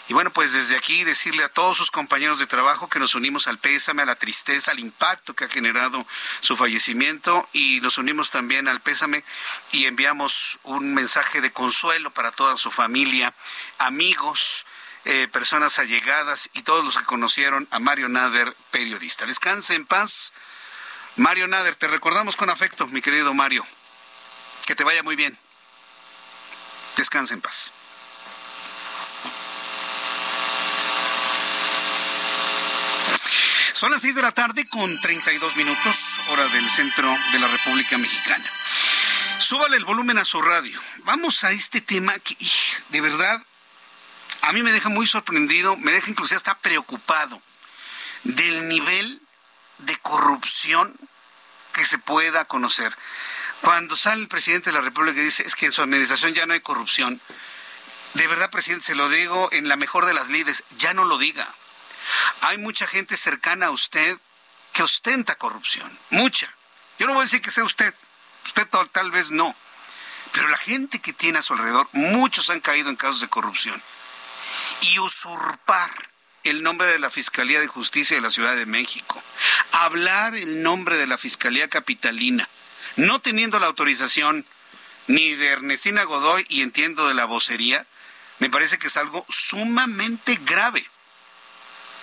[0.09, 3.47] Y bueno, pues desde aquí decirle a todos sus compañeros de trabajo que nos unimos
[3.47, 6.05] al pésame, a la tristeza, al impacto que ha generado
[6.41, 9.23] su fallecimiento y nos unimos también al pésame
[9.71, 13.33] y enviamos un mensaje de consuelo para toda su familia,
[13.77, 14.65] amigos,
[15.05, 19.25] eh, personas allegadas y todos los que conocieron a Mario Nader, periodista.
[19.25, 20.33] Descanse en paz.
[21.15, 23.65] Mario Nader, te recordamos con afecto, mi querido Mario.
[24.65, 25.37] Que te vaya muy bien.
[26.95, 27.71] Descanse en paz.
[33.73, 37.97] Son las 6 de la tarde con 32 minutos, hora del centro de la República
[37.97, 38.49] Mexicana.
[39.39, 40.79] Súbale el volumen a su radio.
[40.99, 42.37] Vamos a este tema que,
[42.89, 43.43] de verdad,
[44.43, 47.41] a mí me deja muy sorprendido, me deja inclusive hasta preocupado
[48.23, 49.21] del nivel
[49.77, 50.95] de corrupción
[51.71, 52.95] que se pueda conocer.
[53.61, 56.45] Cuando sale el presidente de la República y dice, es que en su administración ya
[56.45, 57.21] no hay corrupción,
[58.15, 61.17] de verdad, presidente, se lo digo en la mejor de las lides, ya no lo
[61.17, 61.47] diga.
[62.41, 64.17] Hay mucha gente cercana a usted
[64.73, 66.53] que ostenta corrupción, mucha.
[66.99, 67.95] Yo no voy a decir que sea usted,
[68.43, 69.55] usted tal, tal vez no,
[70.33, 73.81] pero la gente que tiene a su alrededor, muchos han caído en casos de corrupción
[74.83, 75.91] y usurpar
[76.43, 79.21] el nombre de la Fiscalía de Justicia de la Ciudad de México,
[79.71, 82.49] hablar el nombre de la Fiscalía Capitalina,
[82.97, 84.45] no teniendo la autorización
[85.07, 87.85] ni de Ernestina Godoy y entiendo de la vocería,
[88.39, 90.85] Me parece que es algo sumamente grave.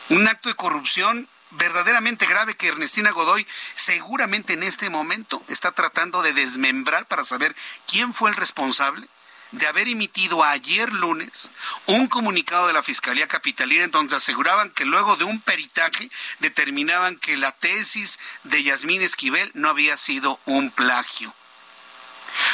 [0.08, 6.22] Un acto de corrupción verdaderamente grave que Ernestina Godoy seguramente en este momento está tratando
[6.22, 7.54] de desmembrar para saber
[7.86, 9.08] quién fue el responsable
[9.52, 11.50] de haber emitido ayer lunes
[11.86, 17.16] un comunicado de la Fiscalía Capitalina en donde aseguraban que luego de un peritaje determinaban
[17.16, 21.34] que la tesis de Yasmín Esquivel no había sido un plagio.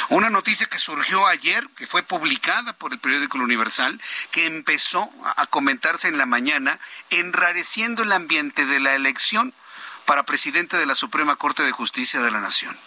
[0.09, 5.45] Una noticia que surgió ayer, que fue publicada por el periódico Universal, que empezó a
[5.45, 6.79] comentarse en la mañana,
[7.09, 9.53] enrareciendo el ambiente de la elección
[10.05, 12.77] para presidente de la Suprema Corte de Justicia de la Nación.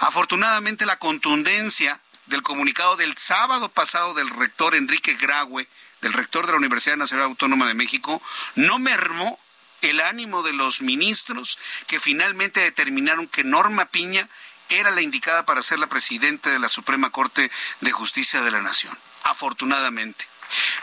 [0.00, 5.68] Afortunadamente la contundencia del comunicado del sábado pasado del rector Enrique Graue,
[6.00, 8.22] del rector de la Universidad Nacional Autónoma de México,
[8.54, 9.38] no mermó
[9.82, 14.28] el ánimo de los ministros que finalmente determinaron que Norma Piña
[14.68, 18.62] era la indicada para ser la presidenta de la Suprema Corte de Justicia de la
[18.62, 18.96] Nación.
[19.24, 20.26] Afortunadamente.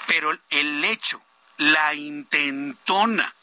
[0.07, 1.21] Pero el hecho,
[1.57, 3.33] la intentona,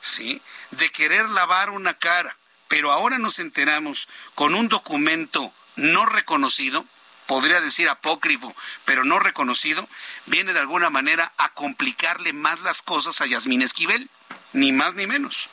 [0.00, 0.40] ¿sí?
[0.72, 2.36] De querer lavar una cara,
[2.68, 6.84] pero ahora nos enteramos con un documento no reconocido,
[7.30, 8.52] podría decir apócrifo,
[8.84, 9.88] pero no reconocido,
[10.26, 14.10] viene de alguna manera a complicarle más las cosas a Yasmín Esquivel,
[14.52, 15.48] ni más ni menos.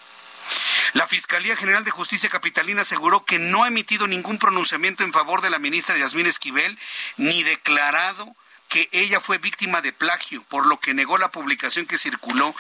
[0.94, 5.42] La Fiscalía General de Justicia Capitalina aseguró que no ha emitido ningún pronunciamiento en favor
[5.42, 6.80] de la ministra Yasmín Esquivel,
[7.18, 8.36] ni declarado
[8.70, 12.56] que ella fue víctima de plagio, por lo que negó la publicación que circuló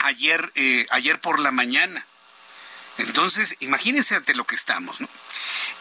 [0.00, 2.04] ayer, eh, ayer por la mañana.
[2.98, 5.08] Entonces, imagínense ante lo que estamos, ¿no?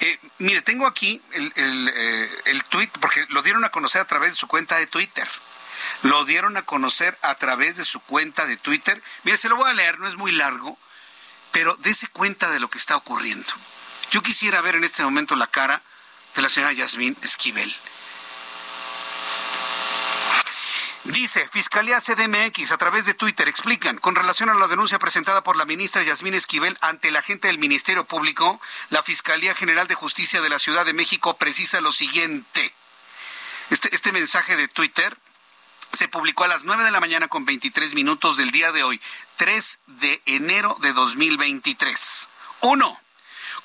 [0.01, 4.36] Eh, mire, tengo aquí el, eh, tweet, porque lo dieron a conocer a través de
[4.36, 5.28] su cuenta de Twitter.
[6.04, 9.01] Lo dieron a conocer a través de su cuenta de Twitter.
[9.23, 10.78] Mire, se lo voy a leer, no es muy largo,
[11.51, 13.47] pero dése cuenta de lo que está ocurriendo.
[14.12, 15.82] Yo quisiera ver en este momento la cara
[16.36, 17.73] de la señora Yasmín Esquivel.
[21.06, 25.56] Dice, Fiscalía CDMX a través de Twitter explican, con relación a la denuncia presentada por
[25.56, 30.41] la ministra Yasmín Esquivel ante la agente del Ministerio Público, la Fiscalía General de Justicia
[30.41, 32.74] de la Ciudad de México precisa lo siguiente.
[33.70, 35.15] Este, este mensaje de Twitter
[35.91, 39.00] se publicó a las 9 de la mañana con 23 minutos del día de hoy,
[39.38, 42.30] 3 de enero de 2023.
[42.62, 43.00] Uno.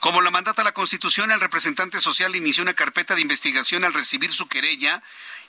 [0.01, 4.33] Como lo mandata la Constitución, el representante social inició una carpeta de investigación al recibir
[4.33, 5.03] su querella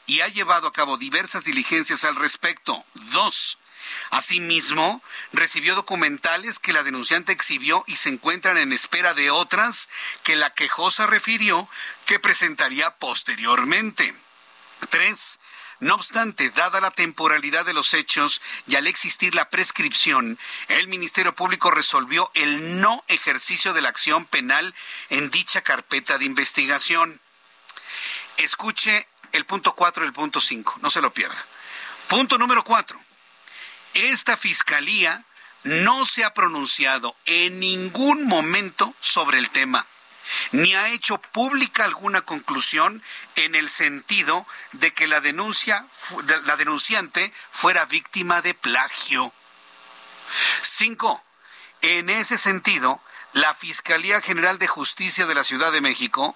[0.06, 2.84] y ha llevado a cabo diversas diligencias al respecto.
[2.94, 3.58] Dos,
[4.10, 5.02] Asimismo,
[5.34, 9.90] recibió documentales que la denunciante exhibió y se encuentran en espera de otras
[10.24, 11.68] que la quejosa refirió
[12.06, 14.14] que presentaría posteriormente.
[14.90, 15.40] Tres,
[15.80, 20.38] no obstante, dada la temporalidad de los hechos y al existir la prescripción,
[20.68, 24.74] el Ministerio Público resolvió el no ejercicio de la acción penal
[25.10, 27.20] en dicha carpeta de investigación.
[28.38, 31.46] Escuche el punto 4 y el punto 5, no se lo pierda.
[32.08, 33.00] Punto número 4.
[33.94, 35.24] Esta fiscalía
[35.64, 39.86] no se ha pronunciado en ningún momento sobre el tema,
[40.52, 43.04] ni ha hecho pública alguna conclusión
[43.36, 45.86] en el sentido de que la denuncia
[46.46, 49.34] la denunciante fuera víctima de plagio.
[50.62, 51.24] 5.
[51.82, 53.02] En ese sentido,
[53.34, 56.36] la Fiscalía General de Justicia de la Ciudad de México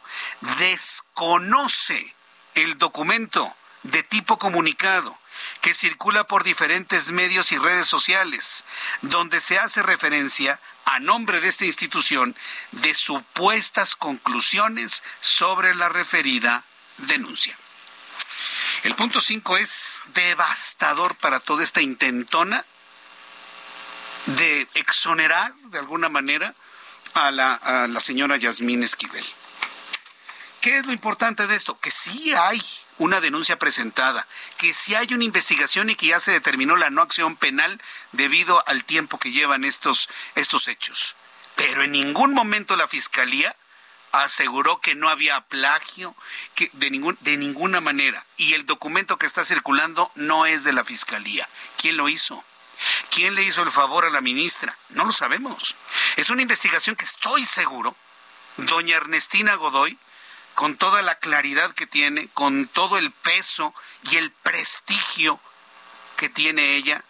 [0.60, 2.15] desconoce
[2.56, 5.18] el documento de tipo comunicado
[5.62, 8.64] que circula por diferentes medios y redes sociales,
[9.02, 12.36] donde se hace referencia a nombre de esta institución
[12.72, 16.64] de supuestas conclusiones sobre la referida
[16.98, 17.58] denuncia.
[18.84, 22.66] El punto 5 es devastador para toda esta intentona
[24.28, 26.54] de exonerar de alguna manera
[27.14, 29.26] a la, a la señora Yasmín Esquivel.
[30.66, 31.80] ¿Qué es lo importante de esto?
[31.80, 32.60] Que sí hay
[32.98, 34.26] una denuncia presentada,
[34.58, 37.80] que sí hay una investigación y que ya se determinó la no acción penal
[38.14, 41.14] debido al tiempo que llevan estos, estos hechos.
[41.56, 43.56] Pero en ningún momento la Fiscalía
[44.12, 46.16] aseguró que no había plagio
[46.56, 48.26] que de, ningún, de ninguna manera.
[48.36, 51.48] Y el documento que está circulando no es de la Fiscalía.
[51.78, 52.44] ¿Quién lo hizo?
[53.12, 54.76] ¿Quién le hizo el favor a la ministra?
[54.90, 55.76] No lo sabemos.
[56.16, 57.96] Es una investigación que estoy seguro,
[58.58, 60.00] doña Ernestina Godoy
[60.56, 65.40] con toda la claridad que tiene, con todo el peso y el prestigio
[66.16, 67.04] que tiene ella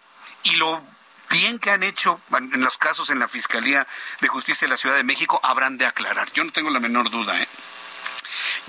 [0.44, 0.84] y lo
[1.30, 3.88] bien que han hecho en los casos en la Fiscalía
[4.20, 6.32] de Justicia de la Ciudad de México, habrán de aclarar.
[6.34, 7.48] Yo no tengo la menor duda, ¿eh?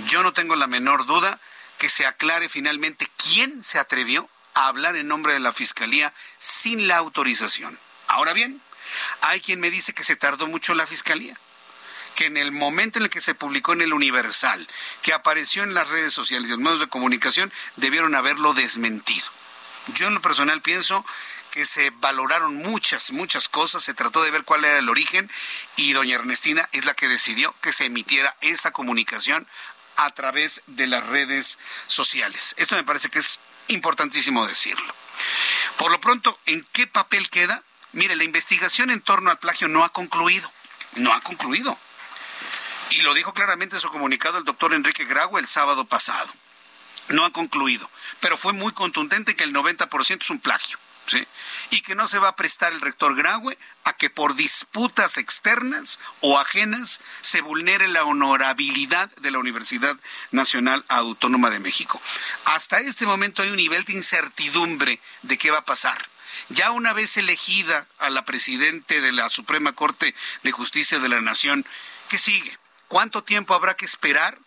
[0.07, 1.41] Yo no tengo la menor duda
[1.79, 6.87] que se aclare finalmente quién se atrevió a hablar en nombre de la Fiscalía sin
[6.87, 7.79] la autorización.
[8.09, 8.61] Ahora bien,
[9.23, 11.37] hay quien me dice que se tardó mucho la Fiscalía
[12.17, 14.67] que en el momento en el que se publicó en el Universal,
[15.03, 19.27] que apareció en las redes sociales y los medios de comunicación, debieron haberlo desmentido.
[19.95, 21.05] Yo en lo personal pienso
[21.53, 25.31] que se valoraron muchas, muchas cosas, se trató de ver cuál era el origen
[25.77, 29.47] y doña Ernestina es la que decidió que se emitiera esa comunicación
[29.97, 32.55] a través de las redes sociales.
[32.59, 33.39] Esto me parece que es
[33.69, 34.95] importantísimo decirlo.
[35.79, 37.63] Por lo pronto, ¿en qué papel queda?
[37.93, 40.51] Mire, la investigación en torno al plagio no ha concluido,
[40.97, 41.79] no ha concluido.
[42.91, 46.33] Y lo dijo claramente en su comunicado el doctor Enrique Graue el sábado pasado.
[47.09, 47.89] No ha concluido,
[48.21, 50.79] pero fue muy contundente que el 90% es un plagio.
[51.71, 56.01] Y que no se va a prestar el rector Graue a que por disputas externas
[56.21, 59.97] o ajenas se vulnere la honorabilidad de la Universidad
[60.33, 62.01] Nacional Autónoma de México.
[62.45, 66.09] Hasta este momento hay un nivel de incertidumbre de qué va a pasar.
[66.49, 71.21] Ya una vez elegida a la presidente de la Suprema Corte de Justicia de la
[71.21, 71.65] Nación,
[72.09, 72.59] ¿qué sigue?
[72.89, 74.39] ¿Cuánto tiempo habrá que esperar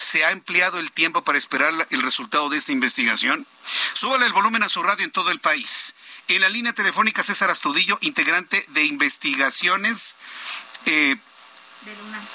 [0.00, 3.46] ¿Se ha empleado el tiempo para esperar el resultado de esta investigación?
[3.92, 5.94] Súbale el volumen a su radio en todo el país.
[6.28, 10.16] En la línea telefónica César Astudillo, integrante de investigaciones
[10.86, 11.16] eh,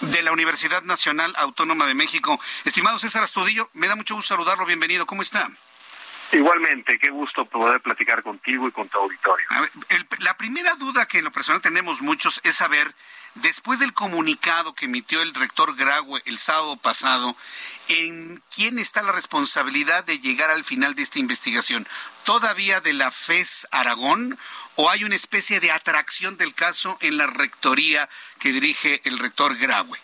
[0.01, 2.39] de la Universidad Nacional Autónoma de México.
[2.65, 4.65] Estimado César Astudillo, me da mucho gusto saludarlo.
[4.65, 5.05] Bienvenido.
[5.05, 5.49] ¿Cómo está?
[6.33, 9.47] Igualmente, qué gusto poder platicar contigo y con tu auditorio.
[10.19, 12.93] la primera duda que en lo personal tenemos muchos es saber
[13.35, 17.35] Después del comunicado que emitió el rector Graue el sábado pasado,
[17.89, 21.85] ¿en quién está la responsabilidad de llegar al final de esta investigación?
[22.23, 24.37] ¿Todavía de la FES Aragón
[24.75, 28.07] o hay una especie de atracción del caso en la rectoría
[28.39, 29.99] que dirige el rector Graue?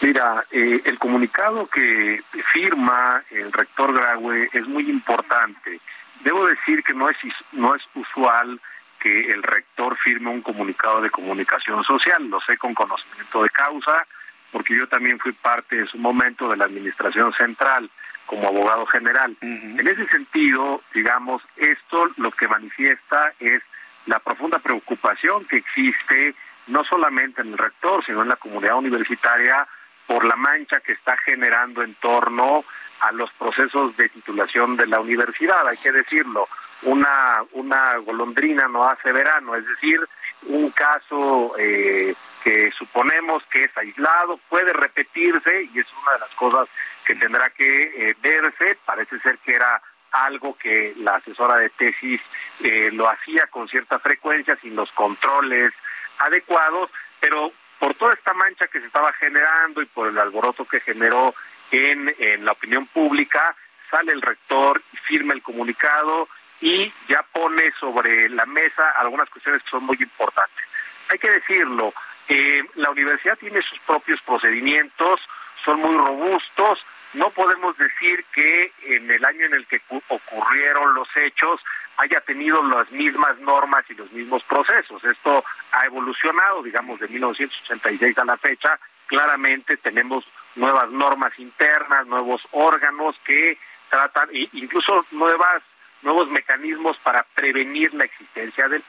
[0.00, 2.22] Mira, eh, el comunicado que
[2.52, 5.80] firma el rector Graue es muy importante.
[6.20, 7.16] Debo decir que no es,
[7.52, 8.58] no es usual
[9.04, 12.26] que el rector firme un comunicado de comunicación social.
[12.26, 14.06] Lo sé con conocimiento de causa,
[14.50, 17.90] porque yo también fui parte en su momento de la Administración Central
[18.24, 19.36] como abogado general.
[19.42, 23.62] En ese sentido, digamos, esto lo que manifiesta es
[24.06, 26.34] la profunda preocupación que existe
[26.68, 29.68] no solamente en el rector, sino en la comunidad universitaria
[30.06, 32.64] por la mancha que está generando en torno
[33.00, 36.48] a los procesos de titulación de la universidad, hay que decirlo
[36.82, 40.00] una, una golondrina no hace verano, es decir,
[40.46, 46.30] un caso eh, que suponemos que es aislado, puede repetirse y es una de las
[46.30, 46.68] cosas
[47.04, 49.80] que tendrá que eh, verse, parece ser que era
[50.12, 52.20] algo que la asesora de tesis
[52.62, 55.72] eh, lo hacía con cierta frecuencia, sin los controles
[56.18, 60.80] adecuados, pero por toda esta mancha que se estaba generando y por el alboroto que
[60.80, 61.34] generó
[61.70, 63.54] en, la opinión pública,
[63.90, 66.28] sale el rector firma el comunicado
[66.60, 70.64] y ya pone sobre la mesa algunas cuestiones que son muy importantes.
[71.10, 71.92] Hay que decirlo,
[72.28, 75.20] eh, la universidad tiene sus propios procedimientos,
[75.64, 76.84] son muy robustos,
[77.14, 81.60] no podemos decir que en el año en el que ocurrieron los hechos
[81.98, 85.02] haya tenido las mismas normas y los mismos procesos.
[85.04, 88.78] Esto ha evolucionado, digamos, de 1986 a la fecha.
[89.06, 90.24] Claramente tenemos
[90.56, 95.62] nuevas normas internas, nuevos órganos que tratan, incluso nuevas
[96.02, 98.82] nuevos mecanismos para prevenir la existencia del,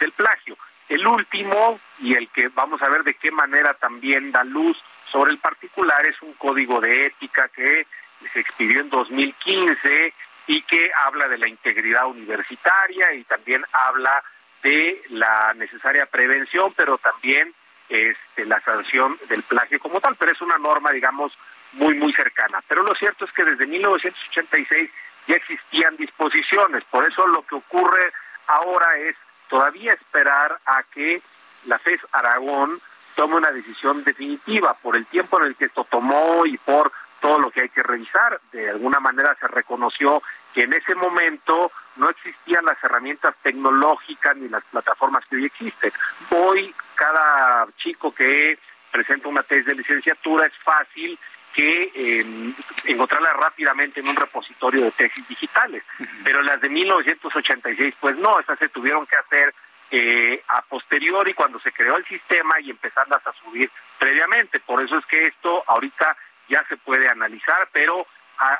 [0.00, 0.56] del plagio.
[0.88, 5.32] El último, y el que vamos a ver de qué manera también da luz sobre
[5.32, 7.86] el particular, es un código de ética que
[8.32, 10.14] se expidió en 2015
[10.46, 14.22] y que habla de la integridad universitaria y también habla
[14.62, 17.52] de la necesaria prevención, pero también
[17.92, 21.32] este, la sanción del plagio como tal, pero es una norma, digamos,
[21.72, 22.62] muy, muy cercana.
[22.66, 24.90] Pero lo cierto es que desde 1986
[25.26, 26.84] ya existían disposiciones.
[26.84, 28.12] Por eso lo que ocurre
[28.46, 29.16] ahora es
[29.48, 31.20] todavía esperar a que
[31.66, 32.80] la FES Aragón
[33.14, 36.90] tome una decisión definitiva por el tiempo en el que esto tomó y por
[37.22, 38.38] todo lo que hay que revisar.
[38.52, 44.48] De alguna manera se reconoció que en ese momento no existían las herramientas tecnológicas ni
[44.48, 45.92] las plataformas que hoy existen.
[46.30, 48.58] Hoy cada chico que
[48.90, 51.18] presenta una tesis de licenciatura es fácil
[51.54, 52.54] que eh,
[52.86, 55.84] encontrarlas rápidamente en un repositorio de tesis digitales.
[56.24, 59.54] Pero las de 1986, pues no, esas se tuvieron que hacer
[59.90, 64.58] eh, a posteriori cuando se creó el sistema y empezarlas a subir previamente.
[64.60, 66.16] Por eso es que esto ahorita
[66.52, 68.06] ya se puede analizar, pero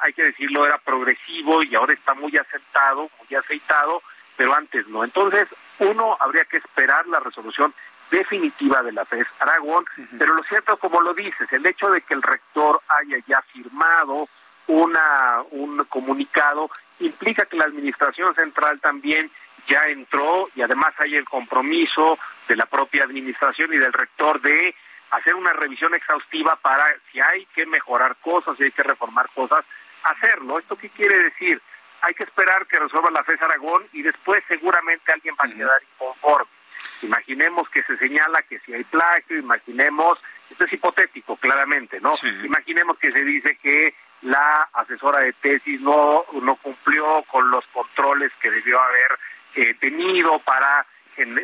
[0.00, 4.02] hay que decirlo, era progresivo y ahora está muy asentado, muy aceitado,
[4.36, 5.04] pero antes no.
[5.04, 5.48] Entonces,
[5.80, 7.74] uno habría que esperar la resolución
[8.10, 9.84] definitiva de la FES Aragón,
[10.18, 14.28] pero lo cierto, como lo dices, el hecho de que el rector haya ya firmado
[14.68, 16.70] una, un comunicado
[17.00, 19.30] implica que la Administración Central también
[19.66, 22.18] ya entró y además hay el compromiso
[22.48, 24.74] de la propia Administración y del rector de
[25.12, 29.64] hacer una revisión exhaustiva para si hay que mejorar cosas, si hay que reformar cosas,
[30.04, 30.58] hacerlo.
[30.58, 31.60] ¿Esto qué quiere decir?
[32.00, 35.80] Hay que esperar que resuelva la FES Aragón y después seguramente alguien va a quedar
[35.94, 36.50] inconforme.
[37.02, 40.18] Imaginemos que se señala que si hay plagio, imaginemos,
[40.50, 42.12] esto es hipotético claramente, ¿no?
[42.44, 48.32] Imaginemos que se dice que la asesora de tesis no, no cumplió con los controles
[48.40, 49.18] que debió haber
[49.56, 50.86] eh, tenido para,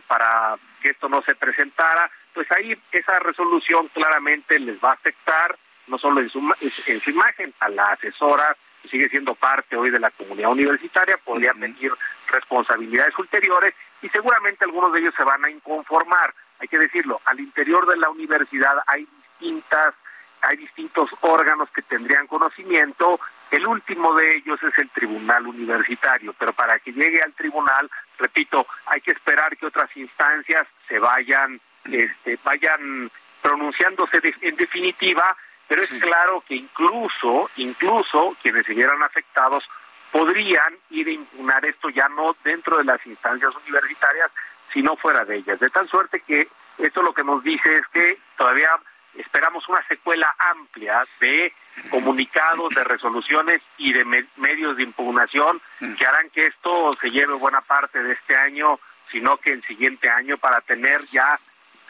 [0.06, 5.58] para que esto no se presentara, pues ahí esa resolución claramente les va a afectar
[5.88, 6.38] no solo en su,
[6.86, 11.16] en su imagen, a la asesora que sigue siendo parte hoy de la comunidad universitaria,
[11.16, 11.90] podría pedir
[12.28, 16.32] responsabilidades ulteriores y seguramente algunos de ellos se van a inconformar.
[16.60, 19.08] Hay que decirlo, al interior de la universidad hay
[19.40, 19.94] distintas
[20.40, 23.18] hay distintos órganos que tendrían conocimiento.
[23.50, 28.64] El último de ellos es el tribunal universitario, pero para que llegue al tribunal, repito,
[28.86, 33.10] hay que esperar que otras instancias se vayan, este, vayan
[33.42, 39.64] pronunciándose en definitiva, pero es claro que incluso, incluso quienes se vieran afectados
[40.10, 44.30] podrían ir a impugnar esto ya no dentro de las instancias universitarias,
[44.72, 45.60] sino fuera de ellas.
[45.60, 46.48] De tal suerte que
[46.78, 48.70] esto lo que nos dice es que todavía
[49.14, 51.52] esperamos una secuela amplia de
[51.90, 54.04] comunicados, de resoluciones y de
[54.36, 55.94] medios de impugnación mm.
[55.94, 58.78] que harán que esto se lleve buena parte de este año,
[59.10, 61.38] sino que el siguiente año para tener ya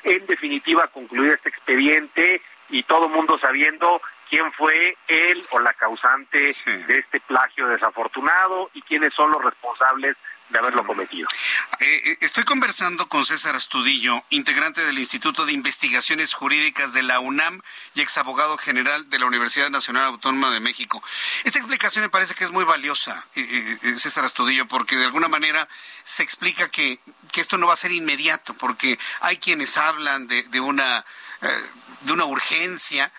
[0.05, 5.73] en definitiva concluido este expediente y todo el mundo sabiendo quién fue él o la
[5.75, 6.55] causante
[6.87, 10.17] de este plagio desafortunado y quiénes son los responsables
[10.49, 11.29] de haberlo cometido.
[11.81, 17.21] Eh, eh, estoy conversando con César Astudillo, integrante del Instituto de Investigaciones Jurídicas de la
[17.21, 17.61] UNAM
[17.95, 21.03] y ex abogado general de la Universidad Nacional Autónoma de México.
[21.45, 25.69] Esta explicación me parece que es muy valiosa, eh, César Astudillo, porque de alguna manera
[26.03, 26.99] se explica que,
[27.33, 31.05] que, esto no va a ser inmediato, porque hay quienes hablan de, de una,
[32.01, 33.13] de una urgencia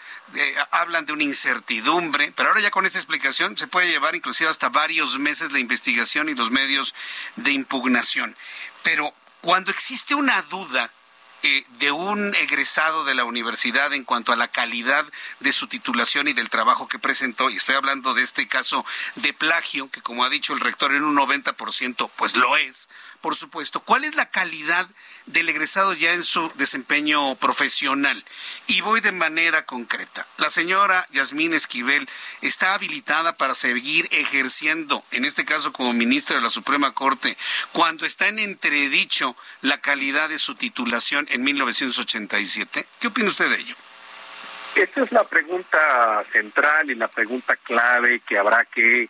[0.72, 4.70] hablan de una incertidumbre, pero ahora ya con esta explicación se puede llevar inclusive hasta
[4.70, 6.94] varios meses la investigación y los medios
[7.36, 8.36] de impugnación.
[8.84, 10.92] Pero cuando existe una duda
[11.42, 15.06] eh, de un egresado de la universidad en cuanto a la calidad
[15.40, 19.32] de su titulación y del trabajo que presentó, y estoy hablando de este caso de
[19.34, 22.90] plagio, que como ha dicho el rector en un 90%, pues lo es,
[23.22, 24.86] por supuesto, ¿cuál es la calidad
[25.30, 28.24] del egresado ya en su desempeño profesional?
[28.68, 30.26] Y voy de manera concreta.
[30.38, 32.08] La señora Yasmín Esquivel
[32.42, 37.38] está habilitada para seguir ejerciendo, en este caso como ministra de la Suprema Corte,
[37.72, 42.86] cuando está en entredicho la calidad de su titulación en 1987.
[43.00, 43.76] ¿Qué opina usted de ello?
[44.76, 49.10] Esta es la pregunta central y la pregunta clave que habrá que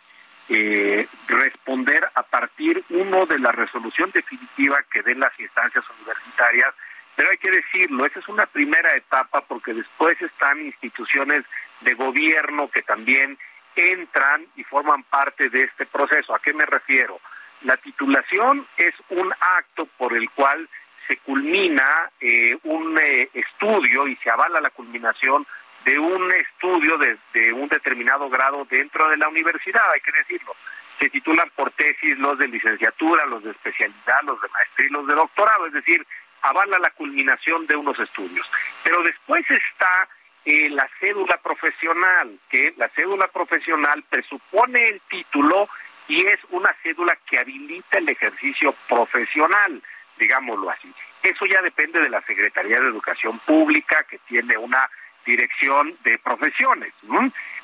[0.50, 6.74] eh, responder a partir, uno, de la resolución definitiva que den las instancias universitarias,
[7.14, 11.44] pero hay que decirlo, esa es una primera etapa porque después están instituciones
[11.82, 13.38] de gobierno que también
[13.76, 16.34] entran y forman parte de este proceso.
[16.34, 17.20] ¿A qué me refiero?
[17.62, 20.68] La titulación es un acto por el cual
[21.06, 25.46] se culmina eh, un eh, estudio y se avala la culminación
[25.90, 30.54] de un estudio de, un determinado grado dentro de la universidad, hay que decirlo.
[31.00, 35.06] Se titulan por tesis los de licenciatura, los de especialidad, los de maestría y los
[35.08, 36.06] de doctorado, es decir,
[36.42, 38.48] avala la culminación de unos estudios.
[38.84, 40.08] Pero después está
[40.44, 45.68] eh, la cédula profesional, que la cédula profesional presupone el título
[46.06, 49.82] y es una cédula que habilita el ejercicio profesional,
[50.16, 50.92] digámoslo así.
[51.24, 54.88] Eso ya depende de la Secretaría de Educación Pública, que tiene una
[55.24, 56.92] dirección de profesiones.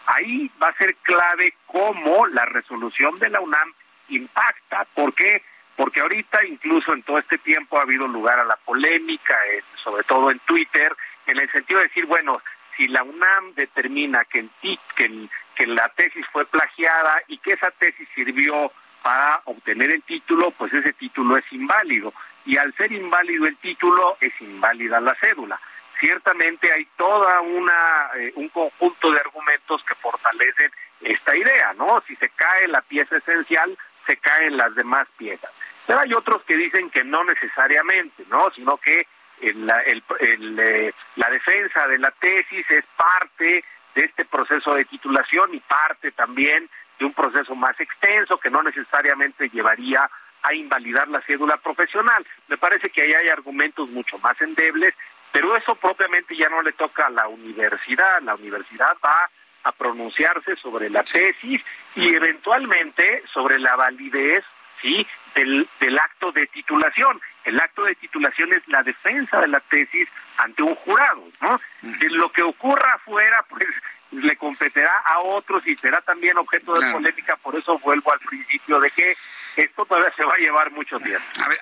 [0.06, 3.72] Ahí va a ser clave cómo la resolución de la UNAM
[4.08, 4.86] impacta.
[4.94, 5.42] ¿Por qué?
[5.74, 10.04] Porque ahorita incluso en todo este tiempo ha habido lugar a la polémica, eh, sobre
[10.04, 10.94] todo en Twitter,
[11.26, 12.40] en el sentido de decir, bueno,
[12.76, 14.50] si la UNAM determina que, el,
[14.94, 18.70] que, que la tesis fue plagiada y que esa tesis sirvió
[19.02, 22.12] para obtener el título, pues ese título es inválido.
[22.44, 25.60] Y al ser inválido el título, es inválida la cédula
[25.98, 30.70] ciertamente hay toda una eh, un conjunto de argumentos que fortalecen
[31.00, 32.02] esta idea, ¿no?
[32.06, 33.76] Si se cae la pieza esencial,
[34.06, 35.50] se caen las demás piezas.
[35.86, 38.50] Pero hay otros que dicen que no necesariamente, ¿no?
[38.54, 39.06] Sino que
[39.40, 46.12] eh, la defensa de la tesis es parte de este proceso de titulación y parte
[46.12, 46.68] también
[46.98, 50.08] de un proceso más extenso que no necesariamente llevaría
[50.42, 52.24] a invalidar la cédula profesional.
[52.48, 54.94] Me parece que ahí hay argumentos mucho más endebles
[55.36, 59.28] pero eso propiamente ya no le toca a la universidad, la universidad va
[59.64, 61.62] a pronunciarse sobre la tesis
[61.94, 64.42] y eventualmente sobre la validez
[64.80, 67.20] sí del, del acto de titulación.
[67.44, 70.08] El acto de titulación es la defensa de la tesis
[70.38, 71.60] ante un jurado, ¿no?
[71.82, 73.66] lo que ocurra afuera, pues
[74.12, 78.78] le competirá a otros y será también objeto de polémica, por eso vuelvo al principio
[78.80, 79.16] de que
[79.56, 81.24] esto todavía se va a llevar mucho tiempo.
[81.42, 81.58] A ver,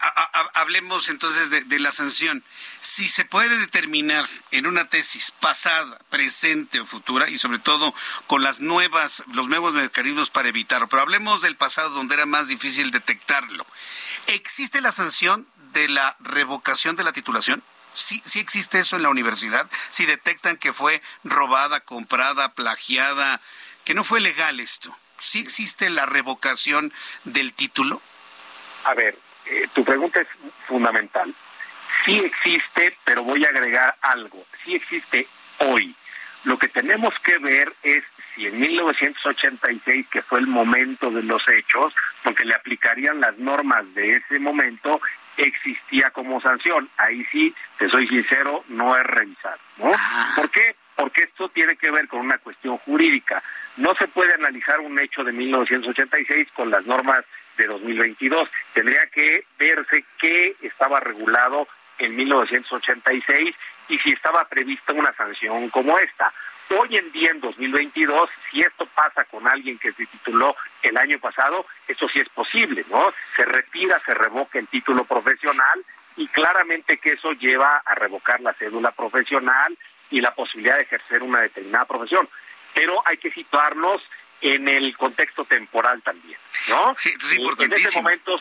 [0.54, 2.42] hablemos entonces de, la sanción.
[2.80, 7.94] Si se puede determinar en una tesis pasada, presente o futura, y sobre todo
[8.26, 12.48] con las nuevas, los nuevos mecanismos para evitarlo, pero hablemos del pasado donde era más
[12.48, 13.64] difícil detectarlo.
[14.26, 17.62] ¿Existe la sanción de la revocación de la titulación?
[17.94, 19.68] ¿Sí, sí existe eso en la universidad?
[19.90, 23.40] Si detectan que fue robada, comprada, plagiada,
[23.84, 24.94] que no fue legal esto.
[25.18, 26.92] ¿Sí existe la revocación
[27.24, 28.02] del título?
[28.84, 29.16] A ver,
[29.46, 30.28] eh, tu pregunta es
[30.66, 31.34] fundamental.
[32.04, 34.44] Sí existe, pero voy a agregar algo.
[34.64, 35.26] Sí existe
[35.58, 35.94] hoy.
[36.44, 41.46] Lo que tenemos que ver es si en 1986, que fue el momento de los
[41.48, 45.00] hechos, porque le aplicarían las normas de ese momento,
[45.36, 46.88] existía como sanción.
[46.96, 49.58] Ahí sí, te soy sincero, no es revisado.
[49.78, 49.92] ¿no?
[49.96, 50.32] Ah.
[50.36, 50.76] ¿Por qué?
[50.96, 53.42] Porque esto tiene que ver con una cuestión jurídica.
[53.76, 57.24] No se puede analizar un hecho de 1986 con las normas
[57.56, 58.48] de 2022.
[58.72, 61.66] Tendría que verse qué estaba regulado
[61.98, 63.54] en 1986
[63.88, 66.32] y si estaba prevista una sanción como esta.
[66.78, 71.18] Hoy en día, en 2022, si esto pasa con alguien que se tituló el año
[71.18, 73.12] pasado, eso sí es posible, ¿no?
[73.36, 75.84] Se retira, se revoca el título profesional
[76.16, 79.76] y claramente que eso lleva a revocar la cédula profesional
[80.10, 82.28] y la posibilidad de ejercer una determinada profesión.
[82.72, 84.02] Pero hay que situarnos
[84.40, 86.94] en el contexto temporal también, ¿no?
[86.96, 88.38] Sí, es en ese momento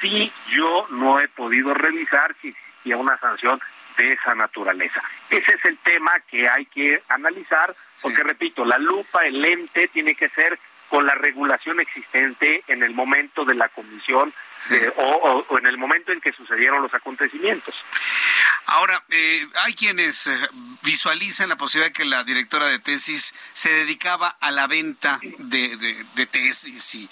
[0.00, 3.60] sí yo no he podido revisar si existía una sanción
[3.98, 5.02] de esa naturaleza.
[5.28, 10.14] Ese es el tema que hay que analizar, porque repito, la lupa, el lente tiene
[10.14, 14.32] que ser con la regulación existente en el momento de la comisión
[14.96, 17.74] o, en el momento en que sucedieron los acontecimientos.
[18.66, 20.48] Ahora, eh, hay quienes eh,
[20.82, 26.26] visualizan la posibilidad de que la directora de tesis se dedicaba a la venta de,
[26.30, 27.08] tesis y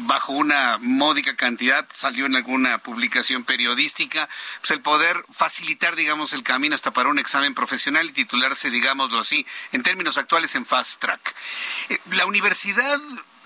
[0.00, 4.28] bajo una módica cantidad, salió en alguna publicación periodística,
[4.60, 9.18] pues el poder facilitar, digamos, el camino hasta para un examen profesional y titularse, digámoslo
[9.18, 11.34] así, en términos actuales en fast track.
[11.90, 12.98] Eh, la universidad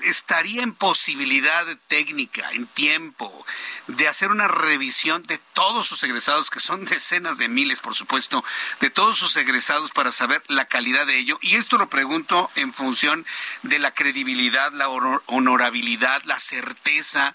[0.02, 3.44] estaría en posibilidad técnica, en tiempo,
[3.86, 8.44] de hacer una revisión de todos sus egresados, que son decenas de miles, por supuesto,
[8.80, 11.38] de todos sus egresados para saber la calidad de ello.
[11.42, 13.26] Y esto lo pregunto en función
[13.62, 17.34] de la credibilidad, la honorabilidad, la certeza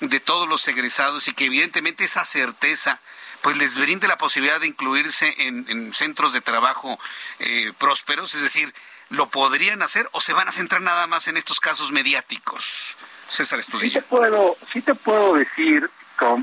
[0.00, 3.00] de todos los egresados y que evidentemente esa certeza
[3.42, 6.98] pues les brinde la posibilidad de incluirse en, centros de trabajo
[7.38, 8.74] eh, prósperos, es decir,
[9.10, 12.96] lo podrían hacer o se van a centrar nada más en estos casos mediáticos?
[13.28, 14.00] César Estudillo.
[14.00, 15.88] Sí te puedo, sí te puedo decir,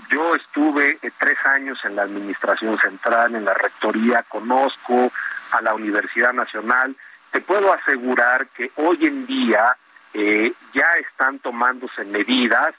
[0.09, 5.11] yo estuve eh, tres años en la Administración Central, en la Rectoría, conozco
[5.51, 6.95] a la Universidad Nacional,
[7.31, 9.77] te puedo asegurar que hoy en día
[10.13, 12.73] eh, ya están tomándose medidas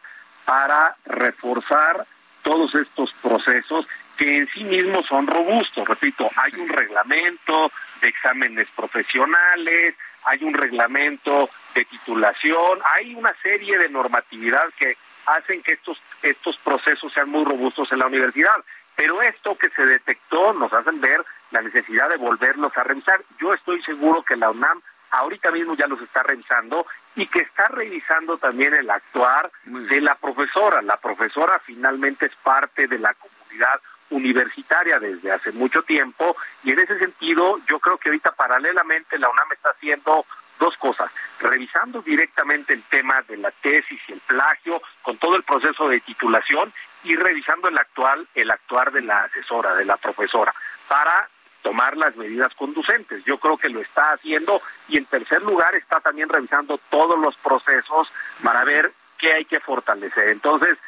[0.45, 2.07] para reforzar
[2.43, 3.87] todos estos procesos
[4.19, 5.87] que en sí mismos son robustos.
[5.87, 7.71] Repito, hay un reglamento,
[8.03, 9.95] de exámenes profesionales,
[10.25, 14.97] hay un reglamento de titulación, hay una serie de normatividad que
[15.27, 18.57] hacen que estos, estos procesos sean muy robustos en la universidad.
[18.97, 23.21] Pero esto que se detectó nos hacen ver la necesidad de volverlos a revisar.
[23.41, 27.69] Yo estoy seguro que la UNAM ahorita mismo ya los está revisando y que está
[27.69, 30.83] revisando también el actuar de la profesora.
[30.83, 36.81] La profesora finalmente es parte de la comunidad universitaria desde hace mucho tiempo y en
[36.81, 40.25] ese sentido yo creo que ahorita paralelamente la UNAM está haciendo
[40.59, 45.45] dos cosas, revisando directamente el tema de la tesis y el plagio con todo el
[45.45, 46.73] proceso de titulación
[47.05, 50.53] y revisando el actual el actuar de la asesora, de la profesora
[50.89, 51.29] para
[51.63, 53.25] tomar las medidas conducentes.
[53.25, 57.37] Yo creo que lo está haciendo y en tercer lugar está también revisando todos los
[57.37, 58.11] procesos
[58.43, 60.29] para ver qué hay que fortalecer.
[60.29, 60.79] Entonces,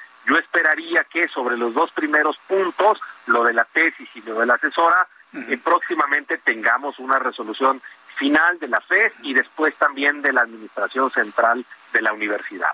[1.04, 5.06] que sobre los dos primeros puntos, lo de la tesis y lo de la asesora,
[5.48, 7.80] que próximamente tengamos una resolución
[8.16, 12.70] final de la FED y después también de la Administración Central de la Universidad.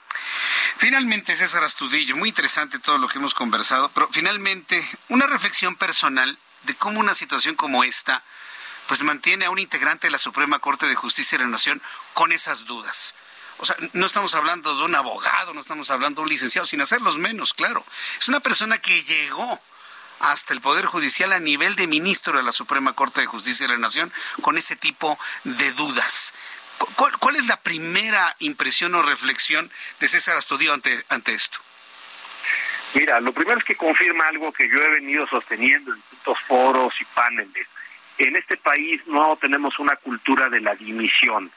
[0.77, 6.37] Finalmente, César Astudillo, muy interesante todo lo que hemos conversado, pero finalmente, una reflexión personal
[6.63, 8.23] de cómo una situación como esta,
[8.89, 11.81] pues mantiene a un integrante de la Suprema Corte de Justicia de la Nación
[12.15, 13.15] con esas dudas.
[13.59, 16.81] O sea, no estamos hablando de un abogado, no estamos hablando de un licenciado, sin
[16.81, 17.85] hacerlos menos, claro.
[18.19, 19.61] Es una persona que llegó
[20.21, 23.73] hasta el Poder Judicial a nivel de ministro de la Suprema Corte de Justicia de
[23.73, 26.35] la Nación con ese tipo de dudas.
[27.19, 31.59] ¿Cuál, es la primera impresión o reflexión de César Astudillo ante, ante esto?
[32.95, 36.95] Mira, lo primero es que confirma algo que yo he venido sosteniendo en distintos foros
[37.01, 37.67] y paneles.
[38.19, 41.51] en este país no tenemos una cultura de la dimisión.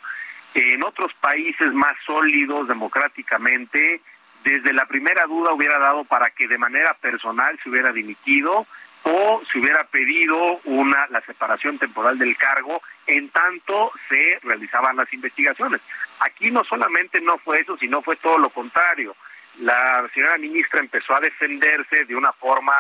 [0.54, 4.02] En otros países más sólidos democráticamente,
[4.44, 8.66] desde la primera duda hubiera dado para que de manera personal se hubiera dimitido
[9.04, 15.12] o se hubiera pedido una la separación temporal del cargo en tanto se realizaban las
[15.14, 15.82] investigaciones.
[16.20, 19.16] Aquí no solamente no fue eso, sino fue todo lo contrario.
[19.60, 22.74] La señora ministra empezó a defenderse de una forma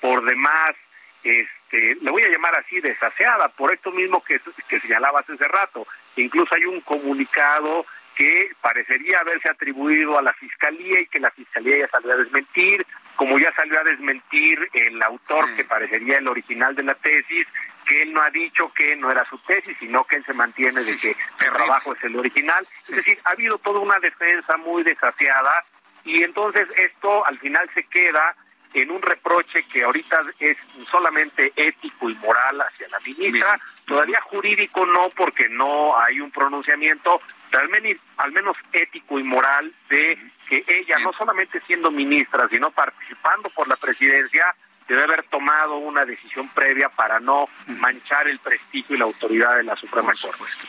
[0.00, 0.72] por demás,
[1.22, 5.86] este, le voy a llamar así, desaseada, por esto mismo que, que señalabas hace rato.
[6.16, 11.78] Incluso hay un comunicado que parecería haberse atribuido a la fiscalía y que la fiscalía
[11.78, 16.74] ya salió a desmentir, como ya salió a desmentir el autor que parecería el original
[16.74, 17.46] de la tesis,
[17.84, 20.80] que él no ha dicho que no era su tesis, sino que él se mantiene
[20.80, 22.66] de que el trabajo es el original.
[22.88, 25.64] Es decir, ha habido toda una defensa muy desafiada
[26.04, 28.36] y entonces esto al final se queda
[28.74, 30.58] en un reproche que ahorita es
[30.90, 37.20] solamente ético y moral hacia la ministra, todavía jurídico no porque no hay un pronunciamiento,
[37.50, 37.62] pero
[38.16, 40.18] al menos, ético y moral de
[40.48, 44.44] que ella no solamente siendo ministra, sino participando por la presidencia,
[44.88, 49.64] debe haber tomado una decisión previa para no manchar el prestigio y la autoridad de
[49.64, 50.66] la Suprema Corte.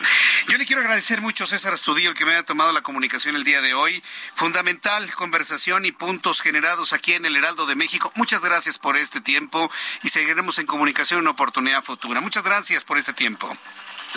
[0.48, 3.44] Yo le quiero agradecer mucho, César Astudillo, el que me haya tomado la comunicación el
[3.44, 4.02] día de hoy.
[4.34, 8.12] Fundamental conversación y puntos generados aquí en el Heraldo de México.
[8.14, 9.70] Muchas gracias por este tiempo
[10.02, 12.20] y seguiremos en comunicación en una oportunidad futura.
[12.20, 13.50] Muchas gracias por este tiempo.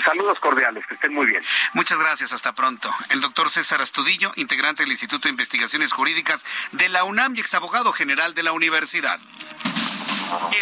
[0.04, 1.44] Saludos cordiales, que estén muy bien.
[1.74, 2.90] Muchas gracias, hasta pronto.
[3.10, 7.92] El doctor César Astudillo, integrante del Instituto de Investigaciones Jurídicas de la UNAM y exabogado
[7.92, 9.20] general de la universidad.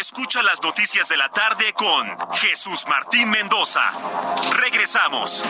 [0.00, 3.82] Escucha las noticias de la tarde con Jesús Martín Mendoza.
[4.54, 5.44] Regresamos.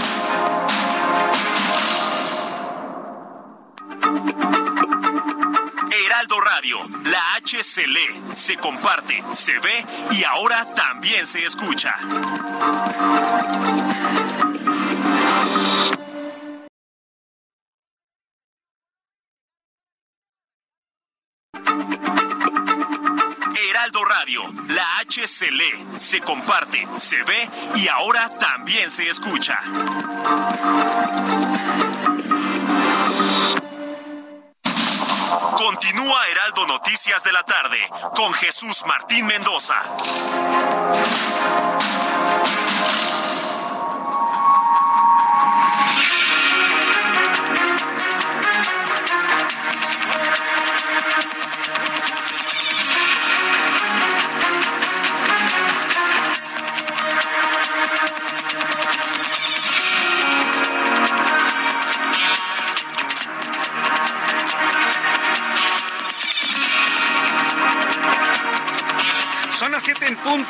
[5.90, 11.94] Heraldo Radio, la H se lee, se comparte, se ve y ahora también se escucha.
[23.70, 29.58] Heraldo Radio, la H se lee, se comparte, se ve y ahora también se escucha.
[36.30, 37.78] Heraldo Noticias de la tarde
[38.14, 39.74] con Jesús Martín Mendoza.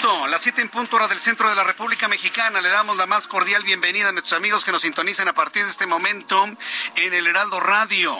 [0.08, 2.60] Punto, las siete en punto hora del centro de la República Mexicana.
[2.60, 5.70] Le damos la más cordial bienvenida a nuestros amigos que nos sintonizan a partir de
[5.70, 6.46] este momento
[6.96, 8.16] en el Heraldo Radio.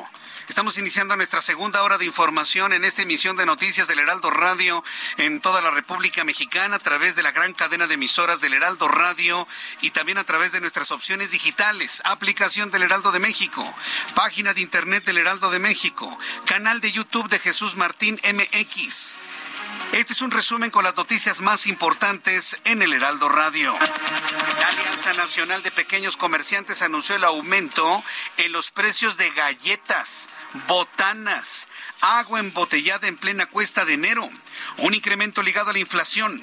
[0.49, 4.85] Estamos iniciando nuestra segunda hora de información en esta emisión de noticias del Heraldo Radio
[5.17, 8.89] en toda la República Mexicana a través de la gran cadena de emisoras del Heraldo
[8.89, 9.47] Radio
[9.81, 13.65] y también a través de nuestras opciones digitales, aplicación del Heraldo de México,
[14.15, 19.15] página de internet del Heraldo de México, canal de YouTube de Jesús Martín MX.
[19.93, 23.75] Este es un resumen con las noticias más importantes en el Heraldo Radio.
[24.61, 28.05] La Alianza Nacional de Pequeños Comerciantes anunció el aumento
[28.37, 30.29] en los precios de galletas,
[30.67, 31.69] botanas,
[32.03, 34.29] agua embotellada en plena cuesta de enero,
[34.77, 36.43] un incremento ligado a la inflación.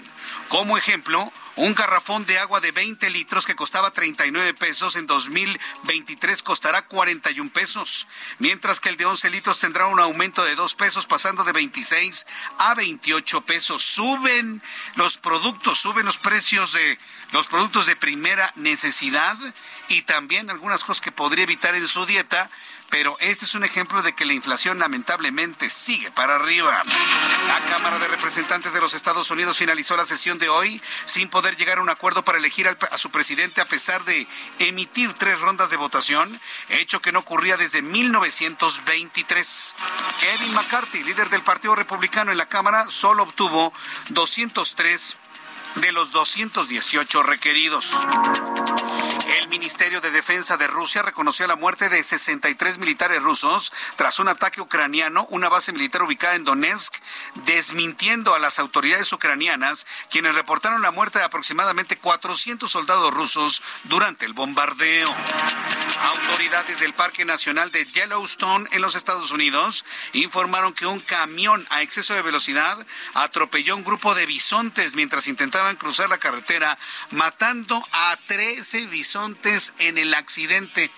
[0.49, 6.43] Como ejemplo, un garrafón de agua de 20 litros que costaba 39 pesos en 2023
[6.43, 8.07] costará 41 pesos,
[8.39, 12.25] mientras que el de 11 litros tendrá un aumento de 2 pesos pasando de 26
[12.57, 13.83] a 28 pesos.
[13.83, 14.61] Suben
[14.95, 16.97] los productos, suben los precios de
[17.31, 19.37] los productos de primera necesidad
[19.87, 22.49] y también algunas cosas que podría evitar en su dieta
[22.95, 26.81] pero este es un ejemplo de que la inflación lamentablemente sigue para arriba.
[27.45, 31.57] La Cámara de Representantes de los Estados Unidos finalizó la sesión de hoy sin poder
[31.57, 34.25] llegar a un acuerdo para elegir a su presidente a pesar de
[34.59, 36.39] emitir tres rondas de votación,
[36.69, 39.75] hecho que no ocurría desde 1923.
[40.21, 43.73] Kevin McCarthy, líder del Partido Republicano en la Cámara, solo obtuvo
[44.11, 45.17] 203
[45.81, 47.91] de los 218 requeridos.
[49.25, 54.27] El Ministerio de Defensa de Rusia reconoció la muerte de 63 militares rusos tras un
[54.27, 56.93] ataque ucraniano, una base militar ubicada en Donetsk,
[57.45, 64.25] desmintiendo a las autoridades ucranianas, quienes reportaron la muerte de aproximadamente 400 soldados rusos durante
[64.25, 65.11] el bombardeo.
[66.03, 71.81] Autoridades del Parque Nacional de Yellowstone en los Estados Unidos informaron que un camión a
[71.81, 72.77] exceso de velocidad
[73.15, 76.77] atropelló un grupo de bisontes mientras intentaban cruzar la carretera,
[77.09, 79.14] matando a 13 bisontes
[79.79, 80.91] en el accidente.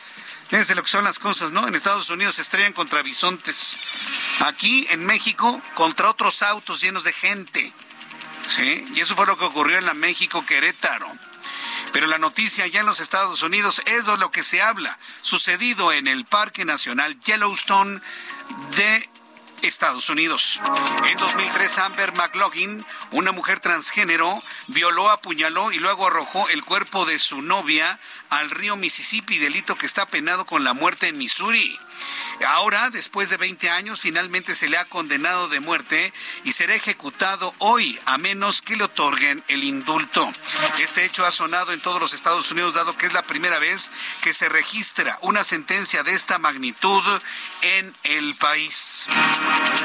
[0.49, 1.67] Fíjense lo que son las cosas, ¿no?
[1.67, 3.77] En Estados Unidos se estrellan contra bisontes.
[4.39, 7.71] Aquí en México contra otros autos llenos de gente.
[8.47, 8.85] ¿Sí?
[8.95, 11.11] Y eso fue lo que ocurrió en la México Querétaro.
[11.93, 15.91] Pero la noticia ya en los Estados Unidos es de lo que se habla, sucedido
[15.91, 18.01] en el Parque Nacional Yellowstone
[18.75, 19.09] de
[19.61, 20.59] Estados Unidos.
[21.09, 27.19] En 2003, Amber McLaughlin, una mujer transgénero, violó, apuñaló y luego arrojó el cuerpo de
[27.19, 27.99] su novia
[28.29, 31.79] al río Mississippi, delito que está penado con la muerte en Missouri.
[32.45, 37.53] Ahora, después de 20 años, finalmente se le ha condenado de muerte y será ejecutado
[37.59, 40.31] hoy, a menos que le otorguen el indulto.
[40.79, 43.91] Este hecho ha sonado en todos los Estados Unidos, dado que es la primera vez
[44.21, 47.03] que se registra una sentencia de esta magnitud
[47.61, 49.07] en el país.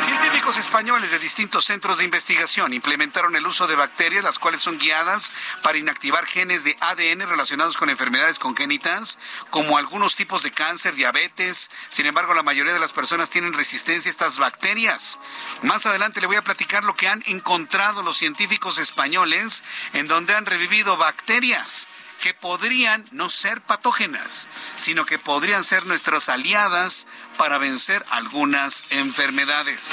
[0.04, 4.78] Científicos españoles de distintos centros de investigación implementaron el uso de bacterias, las cuales son
[4.78, 5.32] guiadas
[5.62, 9.18] para inactivar genes de ADN relacionados con enfermedades congénitas,
[9.50, 11.70] como algunos tipos de cáncer, diabetes.
[12.02, 15.20] Sin embargo, la mayoría de las personas tienen resistencia a estas bacterias.
[15.62, 20.34] Más adelante le voy a platicar lo que han encontrado los científicos españoles en donde
[20.34, 21.86] han revivido bacterias
[22.20, 29.90] que podrían no ser patógenas, sino que podrían ser nuestras aliadas para vencer algunas enfermedades.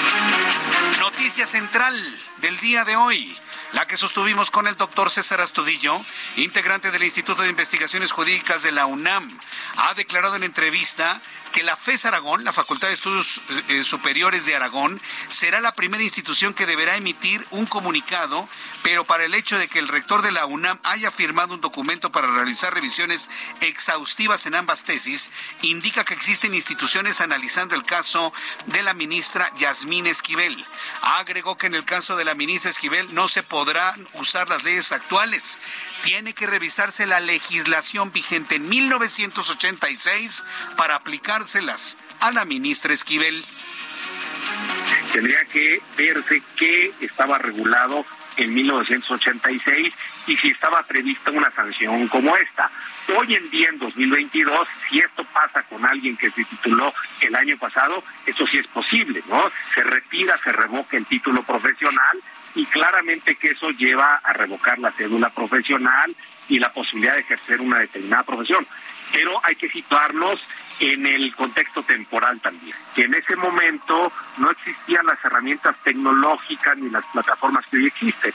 [0.98, 1.94] Noticia central
[2.38, 3.38] del día de hoy
[3.72, 6.00] la que sostuvimos con el doctor César Astudillo,
[6.36, 9.38] integrante del Instituto de Investigaciones Jurídicas de la UNAM.
[9.76, 11.20] Ha declarado en entrevista
[11.52, 16.02] que la FES Aragón, la Facultad de Estudios eh, Superiores de Aragón, será la primera
[16.02, 18.48] institución que deberá emitir un comunicado,
[18.82, 22.12] pero para el hecho de que el rector de la UNAM haya firmado un documento
[22.12, 23.28] para realizar revisiones
[23.60, 25.30] exhaustivas en ambas tesis,
[25.62, 28.32] indica que existen instituciones analizando el caso
[28.66, 30.64] de la ministra Yasmín Esquivel.
[31.02, 34.92] Agregó que en el caso de la ministra Esquivel no se podrán usar las leyes
[34.92, 35.58] actuales.
[36.02, 40.44] Tiene que revisarse la legislación vigente en 1986
[40.76, 41.42] para aplicar
[42.20, 43.44] a la ministra Esquivel.
[45.12, 48.04] Tendría que verse qué estaba regulado
[48.36, 49.94] en 1986
[50.26, 52.70] y si estaba prevista una sanción como esta.
[53.16, 57.58] Hoy en día, en 2022, si esto pasa con alguien que se tituló el año
[57.58, 59.50] pasado, eso sí es posible, ¿no?
[59.74, 62.22] Se retira, se revoca el título profesional
[62.54, 66.14] y claramente que eso lleva a revocar la cédula profesional
[66.48, 68.66] y la posibilidad de ejercer una determinada profesión.
[69.12, 70.40] Pero hay que situarnos
[70.80, 76.88] en el contexto temporal también, que en ese momento no existían las herramientas tecnológicas ni
[76.88, 78.32] las plataformas que hoy existen.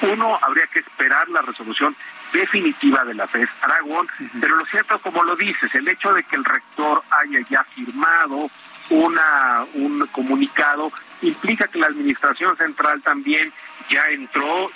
[0.00, 1.94] Uno, habría que esperar la resolución
[2.32, 4.08] definitiva de la FES Aragón,
[4.40, 8.50] pero lo cierto, como lo dices, el hecho de que el rector haya ya firmado
[8.88, 10.90] una, un comunicado
[11.22, 13.52] implica que la Administración Central también
[13.88, 14.70] ya entró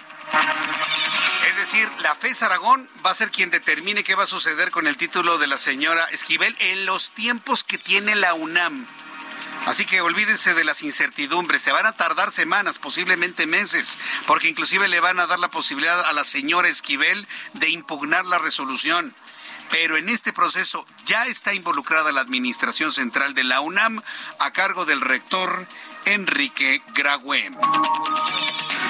[1.48, 4.86] es decir, la FES Aragón va a ser quien determine qué va a suceder con
[4.86, 8.86] el título de la señora Esquivel en los tiempos que tiene la UNAM.
[9.64, 14.86] Así que olvídense de las incertidumbres, se van a tardar semanas, posiblemente meses, porque inclusive
[14.86, 19.14] le van a dar la posibilidad a la señora Esquivel de impugnar la resolución.
[19.70, 24.02] Pero en este proceso ya está involucrada la Administración Central de la UNAM
[24.38, 25.66] a cargo del rector
[26.06, 27.56] Enrique Grauen.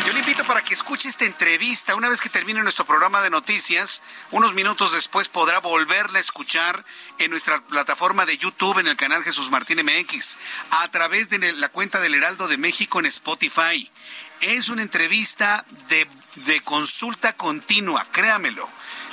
[0.07, 1.97] Yo le invito para que escuche esta entrevista.
[1.97, 6.85] Una vez que termine nuestro programa de noticias, unos minutos después podrá volverla a escuchar
[7.19, 10.37] en nuestra plataforma de YouTube en el canal Jesús Martín MX,
[10.71, 13.91] a través de la cuenta del Heraldo de México en Spotify.
[14.41, 18.71] Es una entrevista de consulta continua, créamelo.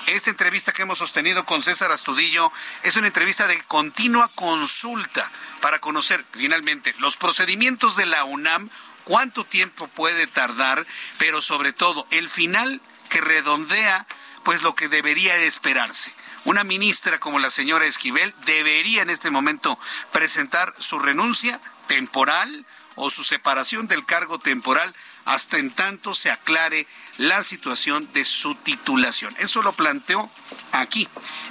[0.08, 2.51] Esta entrevista que hemos sostenido con César Astudillo
[2.84, 5.32] es una entrevista de continua consulta
[5.62, 8.70] para conocer finalmente los procedimientos de la UNAM
[9.06, 10.86] cuánto tiempo puede tardar,
[11.18, 14.06] pero sobre todo el final que redondea
[14.43, 16.14] pues lo que debería esperarse.
[16.43, 19.80] Una ministra como la señora Esquivel debería en este momento
[20.12, 24.93] presentar su renuncia temporal o su separación del cargo temporal
[25.26, 29.36] hasta en tanto se aclare la situación de su titulación.
[29.40, 30.30] Eso lo planteó
[30.72, 31.08] aquí,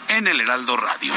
[0.09, 1.13] en el Heraldo Radio.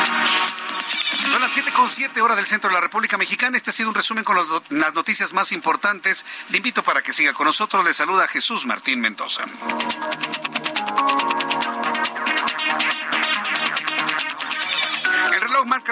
[1.31, 3.57] Son las 7.7 horas del centro de la República Mexicana.
[3.57, 4.37] Este ha sido un resumen con
[4.69, 6.25] las noticias más importantes.
[6.49, 7.83] Le invito para que siga con nosotros.
[7.83, 9.45] Le saluda Jesús Martín Mendoza.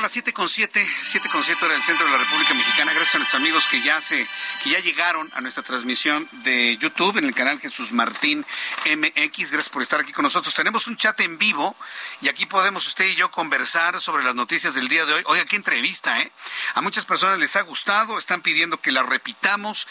[0.04, 2.92] Las siete con siete, siete con siete hora del centro de la República Mexicana.
[2.92, 4.28] Gracias a nuestros amigos que ya se,
[4.62, 8.46] que ya llegaron a nuestra transmisión de YouTube en el canal Jesús Martín
[8.86, 9.52] MX.
[9.52, 10.54] Gracias por estar aquí con nosotros.
[10.54, 11.74] Tenemos un chat en vivo
[12.20, 15.24] y aquí podemos usted y yo conversar sobre las noticias del día de hoy.
[15.26, 16.30] Oiga, qué entrevista, ¿eh?
[16.76, 19.88] A muchas personas les ha gustado, están pidiendo que la repitamos.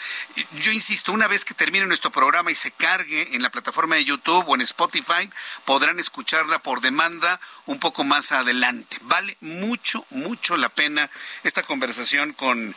[0.61, 4.05] Yo insisto, una vez que termine nuestro programa y se cargue en la plataforma de
[4.05, 5.27] YouTube o en Spotify,
[5.65, 8.97] podrán escucharla por demanda un poco más adelante.
[9.01, 11.09] Vale mucho, mucho la pena
[11.43, 12.75] esta conversación con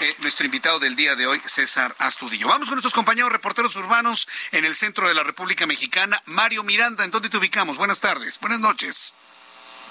[0.00, 2.48] eh, nuestro invitado del día de hoy, César Astudillo.
[2.48, 6.22] Vamos con nuestros compañeros reporteros urbanos en el centro de la República Mexicana.
[6.26, 7.76] Mario Miranda, ¿en dónde te ubicamos?
[7.76, 9.14] Buenas tardes, buenas noches.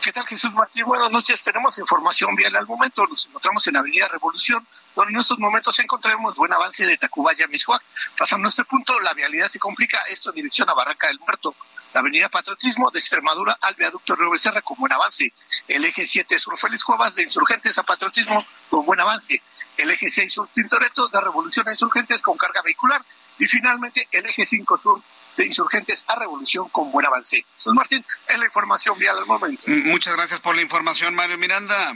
[0.02, 0.86] ¿Qué tal Jesús Martín?
[0.86, 1.42] Buenas noches.
[1.42, 3.06] Tenemos información vial al momento.
[3.08, 7.84] Nos encontramos en Avenida Revolución, donde en estos momentos encontraremos buen avance de Tacubaya Mishuac.
[8.18, 11.56] Pasando este punto, la vialidad se complica, esto en dirección a Barranca del Muerto.
[11.98, 15.34] La avenida Patriotismo de Extremadura al viaducto Río Becerra con buen avance.
[15.68, 19.42] El eje 7 Sur Félix Cuevas de Insurgentes a Patriotismo con buen avance.
[19.78, 23.02] El eje 6 Sur Tintoreto de Revolución a Insurgentes con carga vehicular.
[23.40, 25.02] Y finalmente el eje 5 Sur
[25.38, 27.44] de insurgentes a revolución con buen avance.
[27.56, 29.64] Jesús Martín, es la información vial al momento.
[29.66, 31.94] Muchas gracias por la información, Mario Miranda.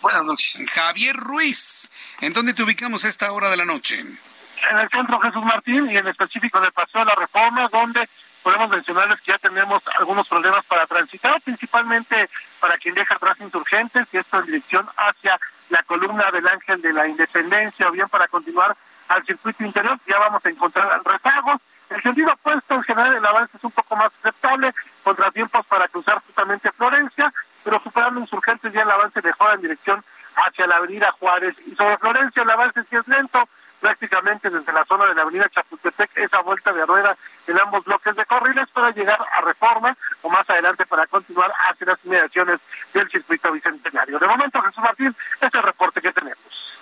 [0.00, 0.64] Buenas noches.
[0.70, 1.90] Javier Ruiz,
[2.20, 3.98] ¿en dónde te ubicamos a esta hora de la noche?
[3.98, 8.08] En el centro Jesús Martín y en específico de Paseo de la Reforma, donde
[8.42, 12.28] podemos mencionarles que ya tenemos algunos problemas para transitar, principalmente
[12.58, 15.38] para quien deja atrás insurgentes, y esto en dirección hacia
[15.68, 18.76] la columna del Ángel de la Independencia, o bien para continuar
[19.08, 21.60] al circuito interior, ya vamos a encontrar rezagos.
[21.90, 24.72] El sentido opuesto, en general, el avance es un poco más aceptable,
[25.02, 27.32] contratiempos para cruzar justamente Florencia,
[27.64, 30.04] pero superando insurgentes ya el avance mejora en dirección
[30.36, 31.56] hacia la avenida Juárez.
[31.66, 33.48] Y sobre Florencia el avance sí es lento,
[33.80, 37.16] prácticamente desde la zona de la avenida Chapultepec, esa vuelta de rueda
[37.46, 41.86] en ambos bloques de corriles para llegar a Reforma o más adelante para continuar hacia
[41.86, 42.60] las inmediaciones
[42.92, 44.18] del circuito bicentenario.
[44.18, 46.78] De momento, Jesús Martín, ese es el reporte que tenemos.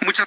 [0.00, 0.26] Muchas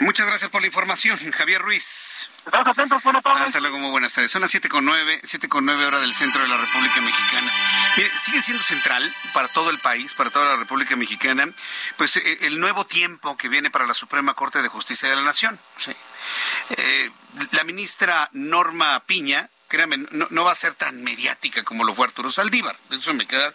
[0.00, 2.28] Muchas gracias por la información, Javier Ruiz.
[2.44, 3.42] Estamos atentos, buenas tardes.
[3.42, 4.30] Hasta luego, muy buenas tardes.
[4.30, 7.52] Son las siete con nueve, siete con nueve hora del centro de la República Mexicana.
[7.96, 11.48] Mire, sigue siendo central para todo el país, para toda la República Mexicana,
[11.96, 15.22] pues eh, el nuevo tiempo que viene para la Suprema Corte de Justicia de la
[15.22, 15.58] Nación.
[15.76, 15.92] Sí.
[16.70, 17.10] Eh,
[17.52, 22.30] la ministra Norma Piña créame, no, va a ser tan mediática como lo fue Arturo
[22.30, 22.76] Saldívar.
[22.90, 23.52] Eso me queda,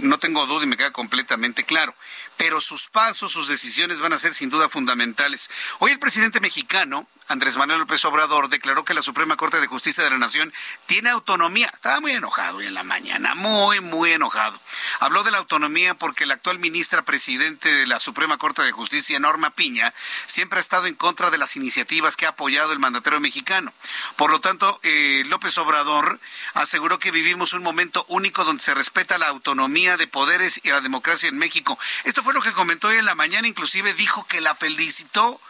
[0.00, 1.94] no tengo duda y me queda completamente claro.
[2.36, 5.50] Pero sus pasos, sus decisiones van a ser sin duda fundamentales.
[5.78, 10.04] Hoy el presidente mexicano Andrés Manuel López Obrador declaró que la Suprema Corte de Justicia
[10.04, 10.52] de la Nación
[10.86, 11.70] tiene autonomía.
[11.72, 14.60] Estaba muy enojado hoy en la mañana, muy, muy enojado.
[15.00, 19.18] Habló de la autonomía porque la actual ministra presidente de la Suprema Corte de Justicia,
[19.18, 19.94] Norma Piña,
[20.26, 23.72] siempre ha estado en contra de las iniciativas que ha apoyado el mandatario mexicano.
[24.16, 26.20] Por lo tanto, eh, López Obrador
[26.52, 30.82] aseguró que vivimos un momento único donde se respeta la autonomía de poderes y la
[30.82, 31.78] democracia en México.
[32.04, 35.40] Esto fue lo que comentó hoy en la mañana, inclusive dijo que la felicitó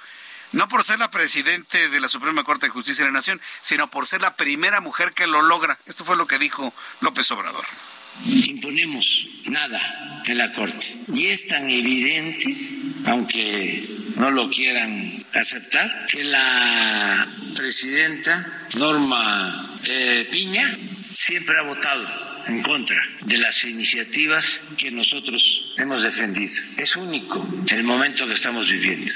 [0.55, 3.91] no por ser la presidente de la Suprema Corte de Justicia de la Nación, sino
[3.91, 5.79] por ser la primera mujer que lo logra.
[5.87, 7.65] Esto fue lo que dijo López Obrador.
[8.27, 10.95] Imponemos nada en la Corte.
[11.13, 12.57] Y es tan evidente,
[13.07, 13.85] aunque
[14.17, 17.27] no lo quieran aceptar, que la
[17.57, 20.79] presidenta Norma eh, Piña
[21.13, 22.07] siempre ha votado
[22.47, 26.55] en contra de las iniciativas que nosotros hemos defendido.
[26.77, 29.13] Es único el momento que estamos viviendo.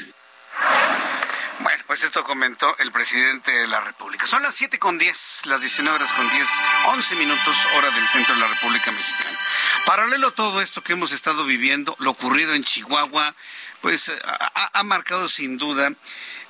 [1.60, 4.26] Bueno, pues esto comentó el presidente de la República.
[4.26, 6.48] Son las 7 con 10, las 19 horas con 10,
[6.86, 9.38] 11 minutos, hora del centro de la República Mexicana.
[9.84, 13.34] Paralelo a todo esto que hemos estado viviendo, lo ocurrido en Chihuahua,
[13.80, 15.92] pues ha, ha marcado sin duda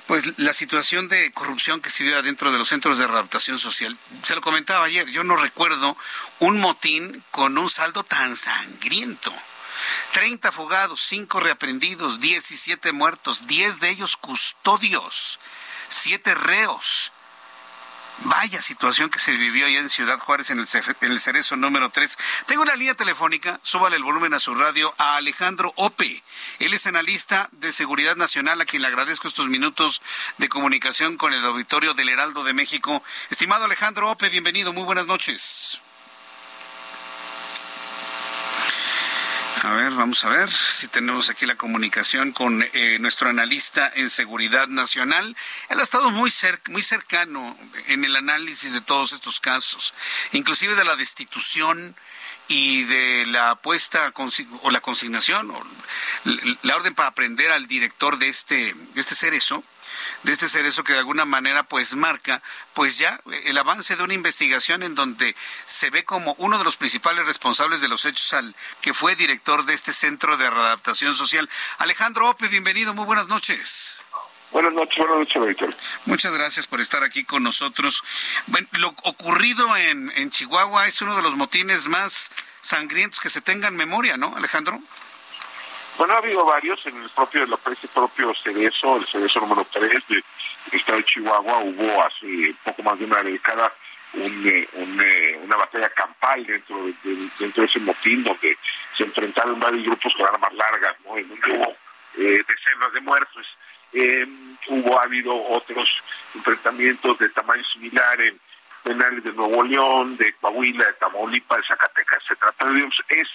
[0.09, 3.95] pues la situación de corrupción que se vive dentro de los centros de readaptación social.
[4.23, 5.95] Se lo comentaba ayer, yo no recuerdo
[6.39, 9.31] un motín con un saldo tan sangriento.
[10.13, 15.39] 30 fugados, 5 reaprendidos, 17 muertos, 10 de ellos custodios,
[15.89, 17.11] 7 reos.
[18.23, 20.67] Vaya situación que se vivió allá en Ciudad Juárez en el,
[21.01, 22.17] en el Cerezo número 3.
[22.47, 26.21] Tengo una línea telefónica, súbale el volumen a su radio, a Alejandro Ope.
[26.59, 30.01] Él es analista de Seguridad Nacional, a quien le agradezco estos minutos
[30.37, 33.01] de comunicación con el auditorio del Heraldo de México.
[33.29, 35.81] Estimado Alejandro Ope, bienvenido, muy buenas noches.
[39.61, 44.09] A ver, vamos a ver si tenemos aquí la comunicación con eh, nuestro analista en
[44.09, 45.35] seguridad nacional.
[45.67, 46.31] Él ha estado muy,
[46.69, 47.57] muy cercano
[47.87, 49.93] en el análisis de todos estos casos,
[50.31, 51.93] inclusive de la destitución
[52.47, 54.13] y de la apuesta
[54.61, 55.61] o la consignación o
[56.63, 59.63] la orden para aprender al director de este, de este cerezo
[60.23, 62.41] de este cerezo que de alguna manera pues marca
[62.73, 66.77] pues ya el avance de una investigación en donde se ve como uno de los
[66.77, 71.49] principales responsables de los hechos al que fue director de este centro de readaptación social.
[71.77, 73.99] Alejandro Ope, bienvenido, muy buenas noches.
[74.51, 75.75] Buenas noches, buenas noches, Víctor.
[76.05, 78.03] Muchas gracias por estar aquí con nosotros.
[78.47, 83.41] Bueno, lo ocurrido en, en Chihuahua es uno de los motines más sangrientos que se
[83.41, 84.81] tengan memoria, ¿no, Alejandro?
[85.99, 90.23] Bueno, ha habido varios, en el propio, ese propio cerezo, el cerezo número 3 del
[90.71, 93.69] estado de Chihuahua, hubo hace poco más de una década
[94.13, 96.93] un, eh, eh, una batalla campal dentro de,
[97.37, 98.57] dentro de ese motín donde
[98.95, 101.17] se enfrentaron varios grupos con armas largas, ¿no?
[101.17, 101.75] En donde hubo
[102.17, 103.45] eh, decenas de muertos.
[104.67, 106.01] hubo ha habido otros
[106.33, 108.39] enfrentamientos de tamaño similar en
[108.83, 112.53] penales de Nuevo León, de Coahuila, de Tamaulipas, de Zacatecas, etcétera.
[112.57, 113.27] Pero digamos, es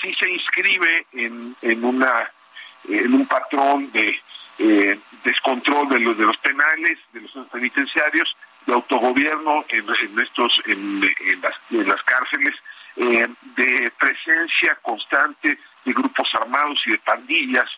[0.00, 2.30] sí se inscribe en, en una
[2.88, 4.18] en un patrón de
[4.58, 8.36] eh, descontrol de los de los penales, de los penitenciarios,
[8.66, 11.00] de autogobierno en, estos en,
[11.40, 12.54] las, en las cárceles,
[12.96, 17.68] eh, de presencia constante de grupos armados y de pandillas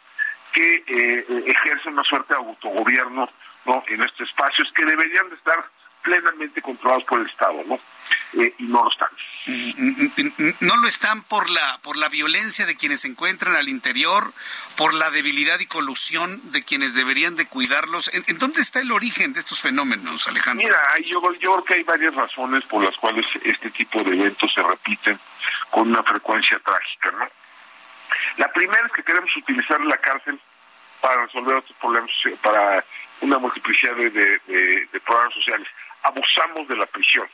[0.53, 3.29] que eh, ejercen una suerte de autogobierno
[3.67, 5.65] no en estos espacios que deberían de estar
[6.03, 7.79] plenamente controlados por el Estado, ¿no?
[8.35, 9.09] Eh, y no lo están.
[10.61, 14.33] No lo están por la por la violencia de quienes se encuentran al interior,
[14.77, 18.11] por la debilidad y colusión de quienes deberían de cuidarlos.
[18.15, 20.67] ¿En, dónde está el origen de estos fenómenos, Alejandro?
[20.67, 24.53] Mira, yo, yo creo que hay varias razones por las cuales este tipo de eventos
[24.53, 25.19] se repiten
[25.71, 27.29] con una frecuencia trágica, ¿no?
[28.37, 30.39] La primera es que queremos utilizar la cárcel
[31.01, 32.11] para resolver otros problemas,
[32.43, 32.85] para
[33.23, 34.11] una multiplicidad de,
[34.93, 35.69] de programas sociales
[36.03, 37.29] abusamos de la prisión.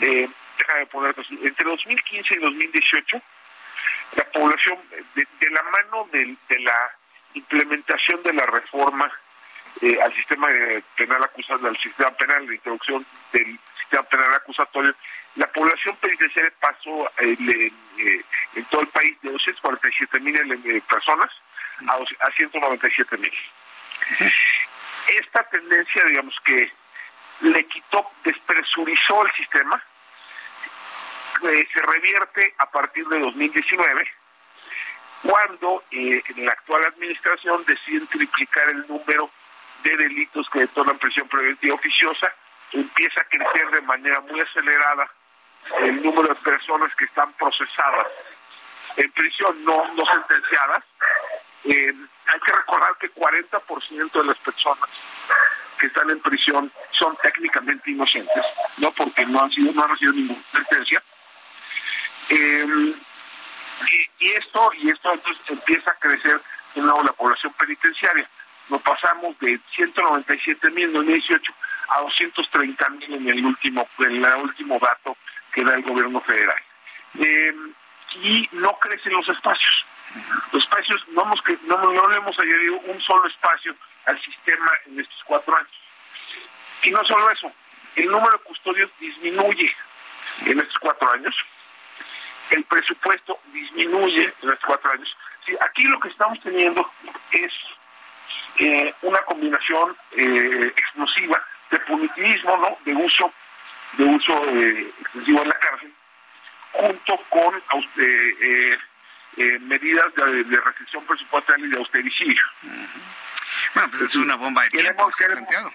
[0.00, 3.22] Eh, déjame poner entre 2015 y 2018,
[4.16, 4.78] la población,
[5.14, 6.90] de, la mano de, la
[7.34, 9.10] implementación de la reforma
[9.82, 10.48] eh, al sistema
[10.96, 14.94] penal acusado, al sistema penal, la introducción del sistema penal acusatorio,
[15.36, 17.72] la población penitenciaria pasó eh,
[18.54, 21.30] en todo el país de 247 mil personas
[21.86, 23.32] a, a 197 mil.
[25.08, 26.70] Esta tendencia, digamos que
[27.40, 29.82] le quitó, despresurizó el sistema,
[31.42, 34.08] eh, se revierte a partir de 2019,
[35.22, 39.30] cuando eh, en la actual administración deciden triplicar el número
[39.82, 42.32] de delitos que detonan prisión preventiva oficiosa,
[42.72, 45.10] empieza a crecer de manera muy acelerada
[45.80, 48.06] el número de personas que están procesadas
[48.96, 50.84] en prisión, no, no sentenciadas.
[51.64, 51.94] Eh,
[52.26, 54.88] hay que recordar que 40% de las personas
[55.80, 58.44] que están en prisión son técnicamente inocentes,
[58.76, 61.02] no porque no han sido, no han recibido ninguna sentencia.
[62.28, 62.94] Em,
[64.20, 66.40] y, esto, y esto entonces empieza a crecer
[66.74, 68.28] de nuevo la población penitenciaria.
[68.68, 71.52] Nos pasamos de 197 mil en 2018
[71.88, 75.16] a 230 mil en el último, en el último dato
[75.52, 76.62] que da el gobierno federal.
[77.18, 77.72] Em,
[78.22, 79.86] y no crecen los espacios.
[80.52, 83.74] Los espacios, no, hemos, no, no le hemos añadido un solo espacio
[84.06, 85.70] al sistema en estos cuatro años.
[86.82, 87.52] Y no solo eso,
[87.96, 89.74] el número de custodios disminuye
[90.46, 91.34] en estos cuatro años,
[92.50, 95.16] el presupuesto disminuye en estos cuatro años.
[95.44, 96.90] Sí, aquí lo que estamos teniendo
[97.32, 97.52] es
[98.58, 102.78] eh, una combinación eh, explosiva de punitivismo, ¿no?
[102.84, 103.32] de uso
[103.94, 105.92] de uso eh, excesivo en la cárcel,
[106.72, 107.62] junto con
[109.36, 112.42] eh, medidas de, restricción presupuestaria y de austericidio.
[113.74, 115.72] Bueno, pues es una bomba de tiempo que planteado.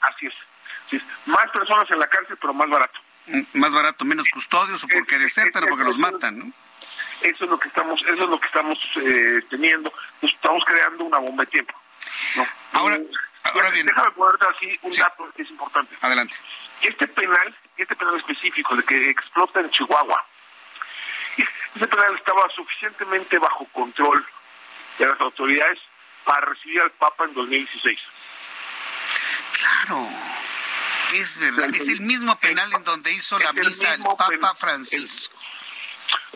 [0.00, 2.98] así es, Más personas en la cárcel, pero más barato.
[3.26, 6.44] Mm, más barato, menos custodios o porque desertan o porque los matan, ¿no?
[7.22, 9.92] Eso es lo que estamos, eso es lo que estamos eh, teniendo.
[10.20, 11.74] estamos creando una bomba de tiempo.
[12.72, 12.98] Ahora,
[13.44, 13.86] ahora bien.
[13.86, 15.96] Déjame ponerte así un dato que es importante.
[16.02, 16.36] Adelante.
[16.82, 20.22] Este penal, este penal específico de que explota en Chihuahua,
[21.36, 24.24] este penal estaba suficientemente bajo control
[24.98, 25.78] de las autoridades
[26.24, 27.98] para recibir al Papa en 2016.
[29.58, 30.08] Claro.
[31.14, 35.36] Es verdad, es el mismo penal en donde hizo la misa el Papa Francisco.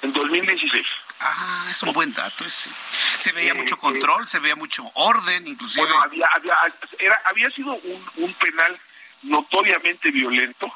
[0.03, 0.87] En 2016.
[1.21, 2.71] Ah, es un buen dato ese.
[3.17, 5.85] Se veía mucho control, se veía mucho orden, inclusive.
[5.85, 6.55] Bueno, había, había,
[7.01, 8.79] era, había sido un, un penal
[9.23, 10.73] notoriamente violento,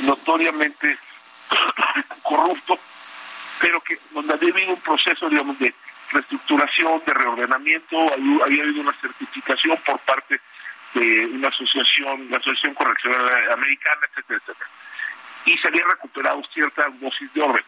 [0.00, 0.98] notoriamente
[2.22, 2.78] corrupto,
[3.60, 5.72] pero que donde había habido un proceso, digamos, de
[6.12, 8.12] reestructuración, de reordenamiento,
[8.44, 10.40] había habido una certificación por parte
[10.94, 14.70] de una asociación, la Asociación Correccional Americana, etcétera, etcétera.
[15.44, 17.64] Y se había recuperado cierta dosis de orden.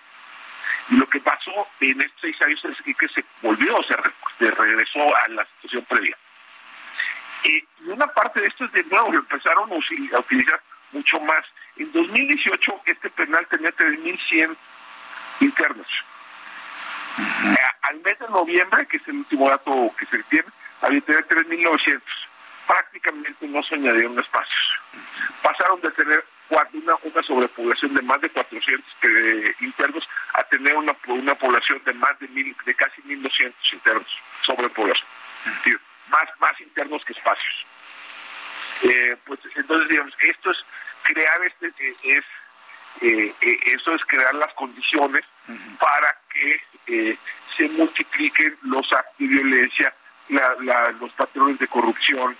[0.91, 5.29] Y lo que pasó en estos seis años es que, se volvió, se, regresó a
[5.29, 6.17] la situación previa.
[7.45, 9.75] y una parte de esto es de nuevo, lo empezaron a
[10.19, 10.63] utilizar
[10.93, 11.45] mucho más.
[11.77, 14.57] En 2018 este penal tenía 3.100
[15.41, 15.87] internos.
[17.19, 20.49] Eh, al mes de noviembre, que es el último dato que se tiene,
[20.83, 22.01] había tener 3.900.
[22.67, 24.81] Prácticamente no se añadieron espacios.
[25.43, 28.85] Pasaron de tener una, una sobrepoblación de más de 400
[29.61, 35.09] internos a tener una, una población de más de mil, de casi 1.200 internos, sobrepoblación.
[36.09, 37.67] Más, más internos que espacios.
[38.83, 40.59] Eh, pues entonces digamos, esto es
[41.03, 42.25] crear este, eh, es
[43.01, 45.25] eh, eh, eso es crear las condiciones
[45.79, 47.19] para que
[47.57, 49.95] se multipliquen los actos de violencia,
[51.01, 52.37] los patrones de corrupción,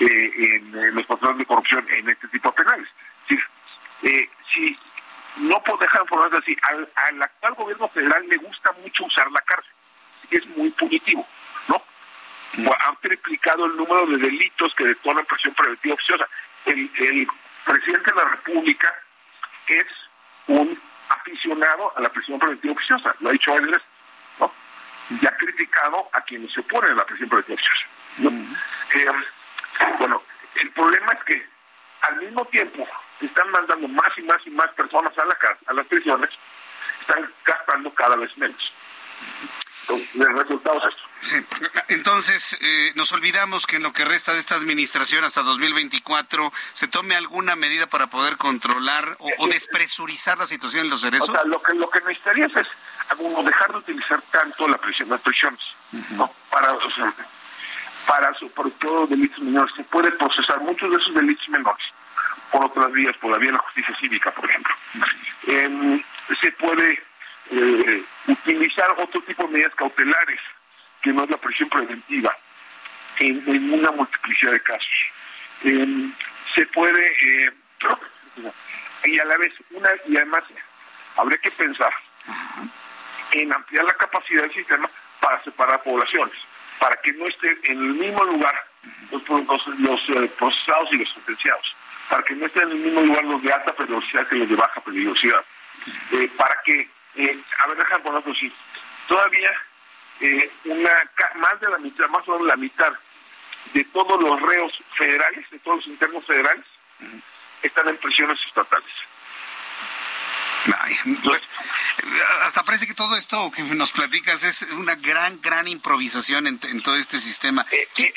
[0.00, 2.88] en, los patrones de corrupción en este tipo de penales.
[4.52, 4.78] si
[5.36, 9.40] no puedo dejar de así, al, al, actual gobierno federal le gusta mucho usar la
[9.40, 9.72] cárcel,
[10.30, 11.26] es muy punitivo,
[11.68, 11.82] ¿no?
[12.86, 16.28] Han triplicado el número de delitos que detonan presión preventiva oficiosa.
[16.66, 17.28] El, el
[17.64, 18.94] presidente de la República
[19.68, 19.86] es
[20.46, 20.78] un
[21.08, 23.82] aficionado a la prisión preventiva oficiosa, lo ha dicho veces,
[24.38, 24.52] ¿no?
[25.10, 27.86] Y ha criticado a quienes se oponen a la prisión preventiva oficiosa.
[28.94, 29.06] Eh,
[29.98, 30.22] bueno,
[30.54, 31.46] el problema es que
[32.02, 32.86] al mismo tiempo
[33.20, 35.36] están mandando más y más y más personas a la
[35.66, 36.30] a las prisiones,
[37.00, 38.72] están gastando cada vez menos.
[39.88, 41.13] El resultado es esto.
[41.88, 46.88] Entonces, eh, nos olvidamos que en lo que resta de esta administración hasta 2024 se
[46.88, 51.28] tome alguna medida para poder controlar o, despresurizar la situación en los cerezos.
[51.28, 52.66] O sea, lo que, lo que necesitarías es
[53.44, 55.60] dejar de utilizar tanto la prisión, las prisiones,
[56.10, 56.30] ¿no?
[56.50, 57.12] Para, o sea,
[58.06, 58.32] para
[58.78, 59.74] todo delitos menores.
[59.76, 61.84] Se puede procesar muchos de esos delitos menores
[62.50, 64.74] por otras vías, por la vía de la justicia cívica, por ejemplo.
[65.46, 66.02] Em,
[66.40, 67.02] se puede
[67.50, 70.40] eh, utilizar otro tipo de medidas cautelares
[71.04, 72.34] que no es la prisión preventiva,
[73.18, 74.88] en, una multiplicidad de casos.
[75.62, 76.10] Em,
[76.54, 77.52] se puede, eh,
[79.04, 80.44] y a la vez, una y además,
[81.16, 81.92] habría que pensar
[83.32, 84.88] en ampliar la capacidad del sistema
[85.20, 86.36] para separar poblaciones,
[86.78, 88.54] para que no estén en el mismo lugar
[89.10, 91.76] los, eh, procesados y los sentenciados,
[92.08, 94.56] para que no estén en el mismo lugar los de alta peligrosidad que los de
[94.56, 95.44] baja peligrosidad,
[96.12, 96.88] eh, para que,
[97.58, 98.50] a ver, déjame ponerlo así,
[99.06, 99.50] todavía
[100.20, 100.90] eh, una
[101.36, 102.92] más de la mitad, más o menos la mitad
[103.72, 106.64] de todos los reos federales, de todos los internos federales,
[107.62, 108.90] están en prisiones estatales.
[112.42, 116.96] hasta parece que todo esto que nos platicas es una gran, gran improvisación en, todo
[116.96, 117.64] este sistema.
[117.70, 118.14] Eh, eh,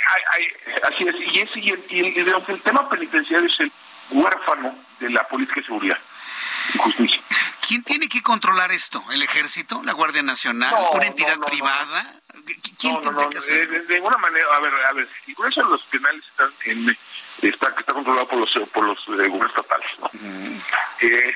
[0.83, 3.71] así es, y, es, y, y, el tema penitenciario es el
[4.11, 5.99] huérfano de la política de seguridad
[6.73, 7.21] y justicia.
[7.67, 9.03] ¿Quién tiene que controlar esto?
[9.11, 9.81] ¿El ejército?
[9.83, 10.73] ¿La Guardia Nacional?
[10.93, 12.05] ¿Una entidad privada?
[12.79, 13.67] ¿Quién tiene que hacer?
[13.67, 16.97] De, ninguna manera, a ver, a ver, y por eso los penales están en,
[17.41, 20.09] está, está controlado por los por los eh, gobiernos estatales, ¿no?
[21.01, 21.35] eh,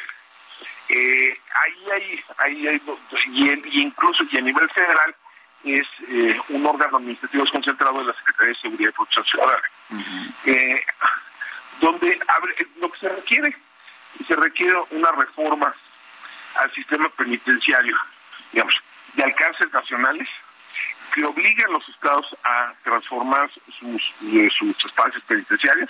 [0.87, 2.81] eh, ahí hay, ahí hay,
[3.27, 5.15] y, incluso y a nivel federal
[5.65, 9.69] es eh, un órgano administrativo concentrado en la Secretaría de Seguridad y Protección Ciudadana,
[10.45, 10.83] eh,
[11.81, 13.55] donde abre, lo que se requiere,
[14.27, 15.75] se requiere una reforma
[16.55, 17.95] al sistema penitenciario,
[18.51, 18.75] digamos,
[19.13, 20.27] de alcances nacionales
[21.13, 23.49] que obliguen a los estados a transformar
[23.79, 25.89] sus, eh, sus espacios penitenciarios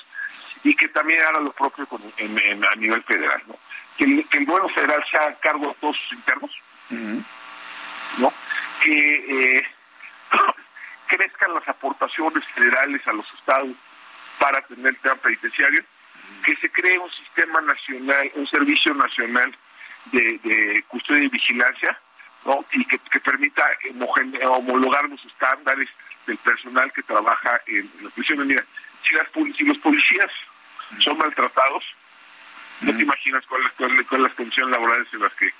[0.64, 3.56] y que también haga lo propio en, a nivel federal, ¿no?
[3.98, 6.52] Que el, que el gobierno federal sea a cargo de todos sus internos,
[8.18, 8.34] ¿no?
[8.82, 9.68] Que eh,
[11.08, 13.70] crezcan las aportaciones federales a los estados
[14.40, 15.84] para tener el tema penitenciario,
[16.44, 19.56] que se cree un sistema nacional, un servicio nacional
[20.12, 21.98] de, custodia y vigilancia,
[22.46, 22.66] ¿no?
[22.72, 23.64] y que, permita
[24.48, 25.90] homologar los estándares
[26.28, 28.46] del personal que trabaja en, las prisiones.
[28.48, 28.66] Mira,
[29.04, 30.32] si, las, si los policías
[31.00, 31.84] son maltratados,
[32.82, 33.72] no te imaginas cuáles
[34.10, 35.52] son las condiciones laborales en las que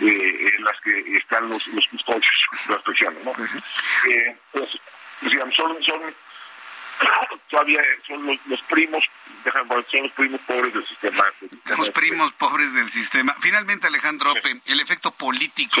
[0.00, 2.26] eh, en las que están los, los custodios
[2.66, 3.24] de las prisiones.
[3.24, 3.32] ¿no?
[4.10, 4.68] eh, pues,
[5.20, 6.00] pues digamos, son, son
[7.50, 9.04] todavía son los, primos,
[9.90, 11.24] son los primos pobres del sistema.
[11.76, 13.36] Los primos pobres del sistema.
[13.40, 14.34] Finalmente, Alejandro
[14.66, 15.80] el efecto político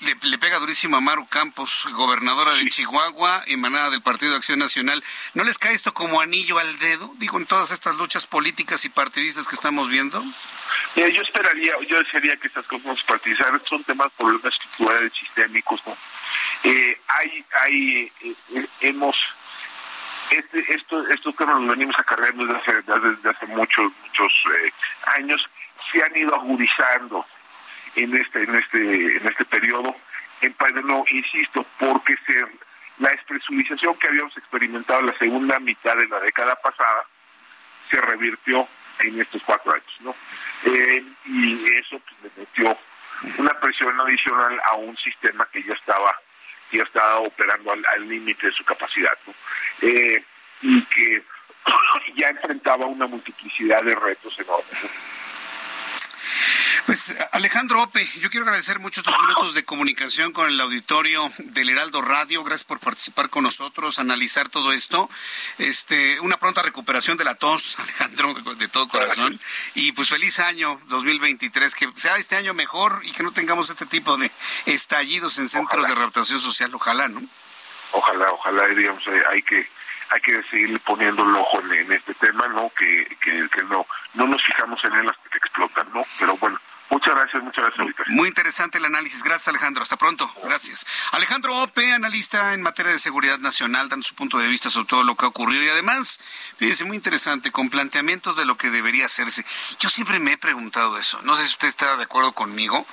[0.00, 5.02] le, pega durísimo a Maru Campos, gobernadora de Chihuahua, emanada del Partido de Acción Nacional.
[5.34, 7.10] ¿No les cae esto como anillo al dedo?
[7.16, 10.22] Digo, en todas estas luchas políticas y partidistas que estamos viendo.
[10.94, 15.80] yo esperaría, yo desearía que estas cosas partidizaran, son temas problemas estructurales sistémicos.
[15.86, 15.96] ¿no?
[16.64, 19.16] Eh, hay, hay, eh, hemos
[20.30, 24.72] este, esto, estos temas los venimos acarreando desde hace, desde hace muchos, muchos eh,
[25.18, 25.48] años,
[25.92, 27.24] se han ido agudizando
[27.94, 29.94] en este, en este, en este periodo,
[30.40, 30.54] en
[30.84, 32.46] no, insisto, porque se
[32.98, 37.04] la despresurización que habíamos experimentado en la segunda mitad de la década pasada
[37.90, 38.66] se revirtió
[39.00, 40.14] en estos cuatro años, ¿no?
[40.64, 42.78] Eh, y eso pues, le metió
[43.38, 46.18] una presión adicional a un sistema que ya estaba
[46.72, 49.34] ya estaba operando al límite de su capacidad, ¿no?
[49.82, 50.22] Eh,
[50.62, 51.22] y que
[52.16, 54.78] ya enfrentaba una multiplicidad de retos enormes.
[56.86, 61.70] Pues Alejandro Ope, yo quiero agradecer mucho estos minutos de comunicación con el auditorio del
[61.70, 62.44] Heraldo Radio.
[62.44, 65.10] Gracias por participar con nosotros, analizar todo esto.
[65.58, 69.40] Este, una pronta recuperación de la tos, Alejandro, de, todo corazón.
[69.74, 73.86] Y pues feliz año 2023, que sea este año mejor y que no tengamos este
[73.86, 74.30] tipo de
[74.66, 76.72] estallidos en centros de rehabilitación social.
[76.72, 77.20] Ojalá, ¿no?
[77.90, 79.68] Ojalá, ojalá, digamos, eh, hay que
[80.10, 82.70] hay que seguir poniendo el ojo en, este tema, ¿no?
[82.78, 83.84] Que, que, que, no
[84.14, 86.04] no nos fijamos en él hasta que explotan, ¿no?
[86.20, 88.08] Pero bueno, Muchas gracias, muchas gracias.
[88.08, 89.22] Muy interesante el análisis.
[89.22, 89.82] Gracias, Alejandro.
[89.82, 90.30] Hasta pronto.
[90.44, 90.86] Gracias.
[91.12, 95.02] Alejandro Ope, analista en materia de seguridad nacional, dando su punto de vista sobre todo
[95.02, 96.20] lo que ha ocurrido y además,
[96.58, 99.44] fíjese, muy interesante, con planteamientos de lo que debería hacerse.
[99.80, 101.20] Yo siempre me he preguntado eso.
[101.22, 102.86] No sé si usted está de acuerdo conmigo.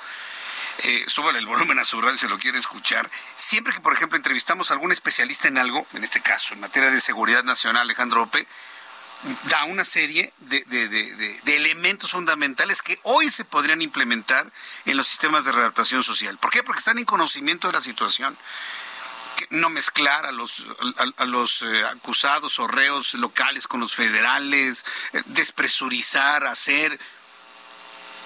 [0.82, 3.08] Eh, súbale el volumen a su radio si lo quiere escuchar.
[3.36, 6.90] Siempre que, por ejemplo, entrevistamos a algún especialista en algo, en este caso, en materia
[6.90, 8.46] de seguridad nacional, Alejandro Ope,
[9.44, 14.50] da una serie de, elementos fundamentales que hoy se podrían implementar
[14.84, 16.36] en los sistemas de readaptación social.
[16.38, 16.62] ¿Por qué?
[16.62, 18.36] Porque están en conocimiento de la situación.
[19.50, 20.64] no mezclar a los,
[21.16, 27.00] a, los eh, acusados o reos locales con los federales, eh, despresurizar, hacer.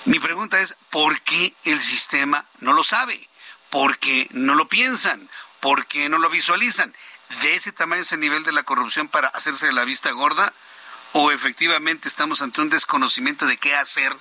[0.04, 3.28] Mi pregunta es, ¿por qué el sistema no lo sabe?
[3.70, 5.28] ¿Por qué no lo piensan?
[5.60, 6.94] ¿Por qué no lo visualizan?
[7.42, 10.52] ¿De ese tamaño ese nivel de la corrupción para hacerse de la vista gorda?
[11.12, 14.16] O efectivamente estamos ante un desconocimiento de qué hacer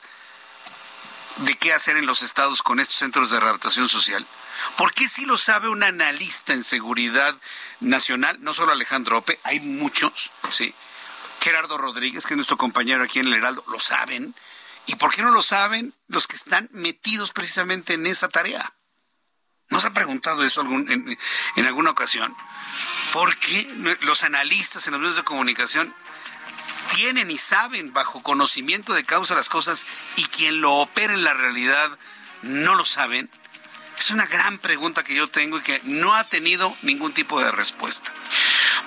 [1.37, 4.25] de qué hacer en los estados con estos centros de rehabilitación social?
[4.75, 7.35] ¿Por qué si lo sabe un analista en seguridad
[7.79, 8.37] nacional?
[8.41, 10.73] No solo Alejandro Ope, hay muchos, ¿sí?
[11.41, 14.33] Gerardo Rodríguez, que es nuestro compañero aquí en el Heraldo, lo saben.
[14.87, 18.73] ¿Y por qué no lo saben los que están metidos precisamente en esa tarea?
[19.69, 22.35] ¿No se ha preguntado eso en alguna ocasión?
[23.11, 23.69] ¿Por qué
[24.01, 25.93] los analistas en los medios de comunicación
[26.97, 31.35] tienen y saben bajo conocimiento de causa las cosas y quien lo opera en la
[31.35, 31.91] realidad
[32.41, 33.29] no lo saben?
[33.99, 37.51] Es una gran pregunta que yo tengo y que no ha tenido ningún tipo de
[37.51, 38.11] respuesta.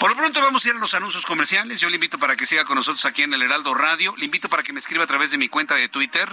[0.00, 1.78] Por lo pronto vamos a ir a los anuncios comerciales.
[1.78, 4.12] Yo le invito para que siga con nosotros aquí en el Heraldo Radio.
[4.16, 6.28] Le invito para que me escriba a través de mi cuenta de Twitter,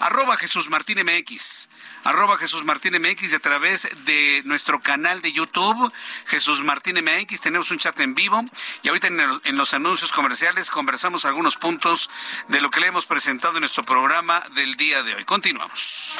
[0.00, 1.70] arroba Jesús Martín MX,
[2.04, 5.92] arroba Jesús Martín MX y a través de nuestro canal de YouTube,
[6.26, 7.40] Jesús Martín MX.
[7.40, 8.44] Tenemos un chat en vivo
[8.82, 12.10] y ahorita en, los anuncios comerciales conversamos algunos puntos
[12.48, 15.24] de lo que le hemos presentado en nuestro programa del día de hoy.
[15.24, 16.16] Continuamos.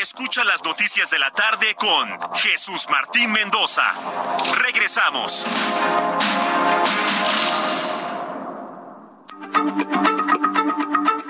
[0.00, 3.92] Escucha las noticias de la tarde con Jesús Martín Mendoza.
[4.56, 5.44] Regresamos.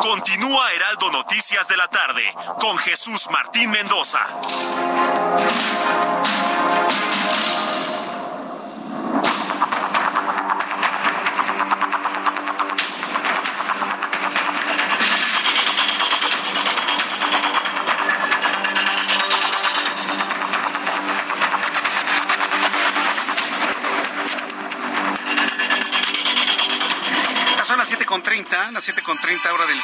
[0.00, 2.22] Continúa Heraldo Noticias de la tarde
[2.58, 4.20] con Jesús Martín Mendoza.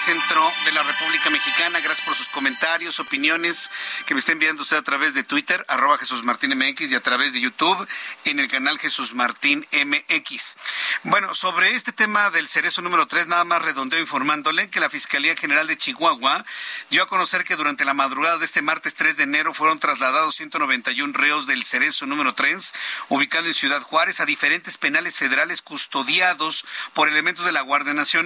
[0.03, 1.79] Centro de la República Mexicana.
[1.79, 3.71] Gracias por sus comentarios, opiniones
[4.05, 7.01] que me está enviando usted a través de Twitter, arroba Jesús Martín MX y a
[7.01, 7.87] través de YouTube
[8.25, 10.57] en el canal Jesús Martín MX.
[11.05, 15.37] Bueno, sobre este tema del cerezo número 3, nada más redondeo informándole que la Fiscalía
[15.37, 16.45] General de Chihuahua
[16.91, 20.37] dio a conocer que durante la madrugada de este martes 3 de enero fueron trasladados
[20.37, 22.73] 191 reos del cerezo número 3,
[23.09, 28.23] ubicado en Ciudad Juárez, a diferentes penales federales custodiados por elementos de la Guardia Nacional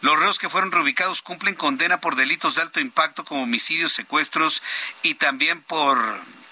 [0.00, 4.62] los reos que fueron reubicados cumplen condena por delitos de alto impacto como homicidios, secuestros
[5.02, 5.98] y también por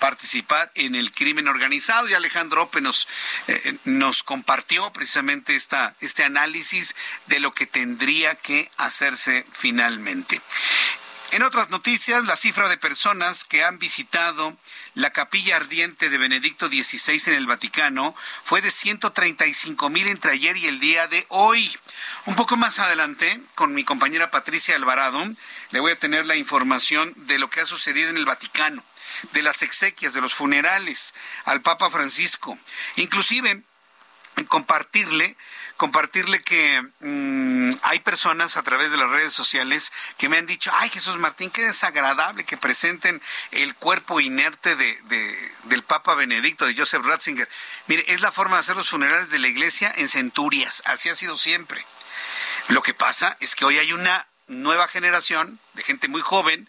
[0.00, 2.08] participar en el crimen organizado.
[2.08, 3.06] Y Alejandro Ope nos,
[3.46, 6.96] eh, nos compartió precisamente esta, este análisis
[7.26, 10.40] de lo que tendría que hacerse finalmente.
[11.32, 14.56] En otras noticias, la cifra de personas que han visitado
[14.94, 20.56] la capilla ardiente de Benedicto XVI en el Vaticano fue de 135 mil entre ayer
[20.56, 21.70] y el día de hoy.
[22.26, 25.24] Un poco más adelante, con mi compañera Patricia Alvarado,
[25.70, 28.82] le voy a tener la información de lo que ha sucedido en el Vaticano,
[29.32, 31.14] de las exequias, de los funerales
[31.44, 32.58] al Papa Francisco.
[32.96, 33.62] Inclusive,
[34.48, 35.36] compartirle
[35.80, 40.70] compartirle que mm, hay personas a través de las redes sociales que me han dicho,
[40.74, 46.76] ay Jesús Martín, qué desagradable que presenten el cuerpo inerte de, del Papa Benedicto, de
[46.76, 47.48] Joseph Ratzinger.
[47.86, 51.14] Mire, es la forma de hacer los funerales de la iglesia en centurias, así ha
[51.14, 51.82] sido siempre.
[52.68, 56.68] Lo que pasa es que hoy hay una nueva generación de gente muy joven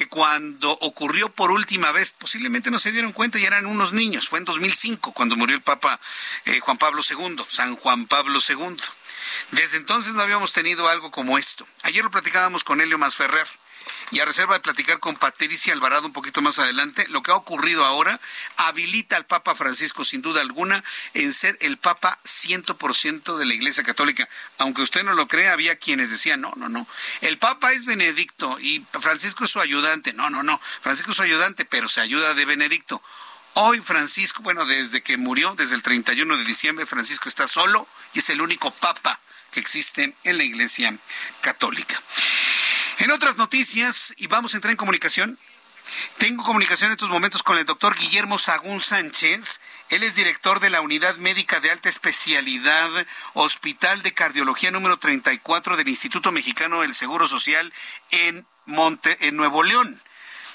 [0.00, 4.30] que cuando ocurrió por última vez, posiblemente no se dieron cuenta y eran unos niños.
[4.30, 6.00] Fue en 2005 cuando murió el Papa
[6.46, 8.78] eh, Juan Pablo II, San Juan Pablo II.
[9.50, 11.68] Desde entonces no habíamos tenido algo como esto.
[11.82, 13.46] Ayer lo platicábamos con Helio Masferrer.
[14.12, 17.36] Y a reserva de platicar con Patricia Alvarado un poquito más adelante, lo que ha
[17.36, 18.20] ocurrido ahora
[18.56, 20.82] habilita al Papa Francisco sin duda alguna
[21.14, 24.28] en ser el Papa 100% de la Iglesia Católica.
[24.58, 26.88] Aunque usted no lo crea, había quienes decían, no, no, no,
[27.20, 30.12] el Papa es Benedicto y Francisco es su ayudante.
[30.12, 33.00] No, no, no, Francisco es su ayudante, pero se ayuda de Benedicto.
[33.54, 38.20] Hoy Francisco, bueno, desde que murió, desde el 31 de diciembre, Francisco está solo y
[38.20, 39.20] es el único Papa
[39.50, 40.96] que existe en la Iglesia
[41.40, 42.00] Católica.
[43.00, 45.38] En otras noticias, y vamos a entrar en comunicación,
[46.18, 49.62] tengo comunicación en estos momentos con el doctor Guillermo Sagún Sánchez.
[49.88, 52.90] Él es director de la Unidad Médica de Alta Especialidad,
[53.32, 57.72] Hospital de Cardiología número 34 del Instituto Mexicano del Seguro Social
[58.10, 60.02] en, Monte, en Nuevo León.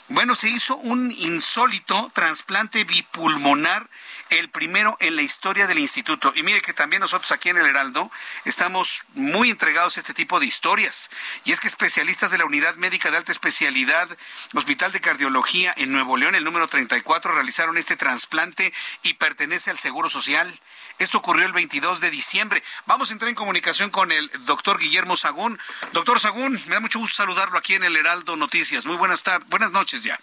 [0.10, 3.90] Bueno, se hizo un insólito trasplante bipulmonar
[4.30, 6.34] el primero en la historia del instituto.
[6.36, 8.12] Y mire que también nosotros aquí en el Heraldo
[8.46, 11.10] estamos muy entregados a este tipo de historias.
[11.44, 14.10] Y es que especialistas de la Unidad Médica de Alta Especialidad,
[14.54, 18.74] Hospital de Cardiología en Nuevo León, el número 34, realizaron este trasplante
[19.04, 20.52] y pertenece al Seguro Social.
[20.98, 22.64] Esto ocurrió el 22 de diciembre.
[22.86, 25.60] Vamos a entrar en comunicación con el doctor Guillermo Sagún.
[25.92, 28.86] Doctor Sagún, me da mucho gusto saludarlo aquí en el Heraldo Noticias.
[28.86, 30.20] Muy buenas tardes, buenas noches ya.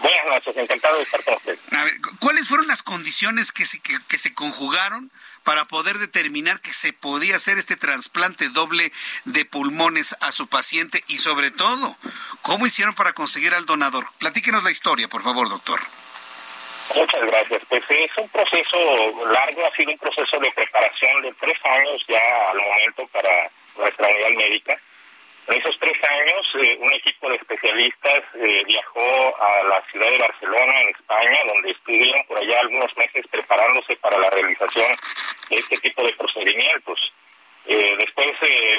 [0.00, 1.58] Buenas noches, encantado de estar con usted.
[1.72, 5.10] A ver, ¿cuáles fueron las condiciones que se, que, se conjugaron
[5.44, 8.92] para poder determinar que se podía hacer este trasplante doble
[9.24, 11.96] de pulmones a su paciente y sobre todo,
[12.42, 14.06] cómo hicieron para conseguir al donador?
[14.18, 15.80] Platíquenos la historia, por favor, doctor.
[16.94, 17.62] Muchas gracias.
[17.68, 22.20] Pues es un proceso largo, ha sido un proceso de preparación de tres años ya
[22.50, 24.78] al momento para nuestra unidad médica
[25.46, 30.18] en esos tres años, eh, un equipo de especialistas eh, viajó a la ciudad de
[30.18, 34.96] Barcelona, en España, donde estuvieron por allá algunos meses preparándose para la realización
[35.50, 37.12] de este tipo de procedimientos.
[37.66, 38.32] Eh, después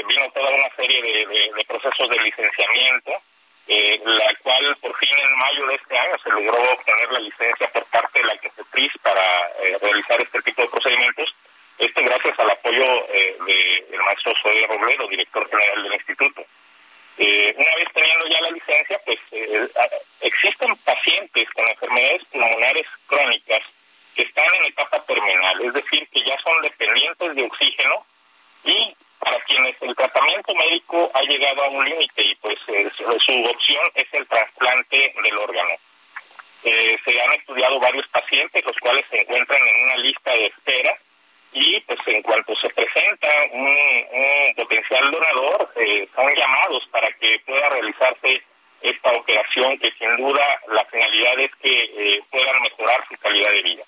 [0.08, 3.12] vino toda una serie de, procesos de licenciamiento,
[3.68, 7.84] la cual por fin en mayo de este año se logró obtener la licencia por
[7.86, 9.24] parte de la CEPRIS para
[9.82, 11.36] realizar este tipo de procedimientos.
[11.78, 16.46] Esto gracias al apoyo del maestro Zoe Robledo, director general del instituto.
[17.18, 19.68] Eh, una vez teniendo ya la licencia, pues eh,
[20.22, 23.62] existen pacientes con enfermedades pulmonares crónicas
[24.16, 28.06] que están en etapa terminal, es decir, que ya son dependientes de oxígeno
[28.66, 33.46] y para quienes el tratamiento médico ha llegado a un límite y pues eh, su
[33.46, 35.76] opción es el trasplante del órgano.
[36.64, 40.98] se han estudiado varios pacientes, los cuales se encuentran en una lista de espera
[41.56, 43.76] y pues en cuanto se presenta un,
[44.56, 48.44] potencial donador, eh, son llamados para que pueda realizarse
[48.82, 53.62] esta operación que sin duda la finalidad es que eh, puedan mejorar su calidad de
[53.62, 53.84] vida.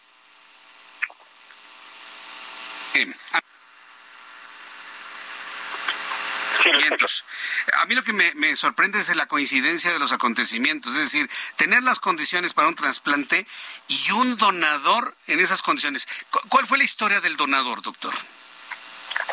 [7.74, 11.84] A mí lo que me, sorprende es la coincidencia de los acontecimientos, es decir, tener
[11.84, 13.46] las condiciones para un trasplante
[13.88, 16.08] y un donador en esas condiciones.
[16.50, 18.14] ¿Cuál fue la historia del donador, doctor?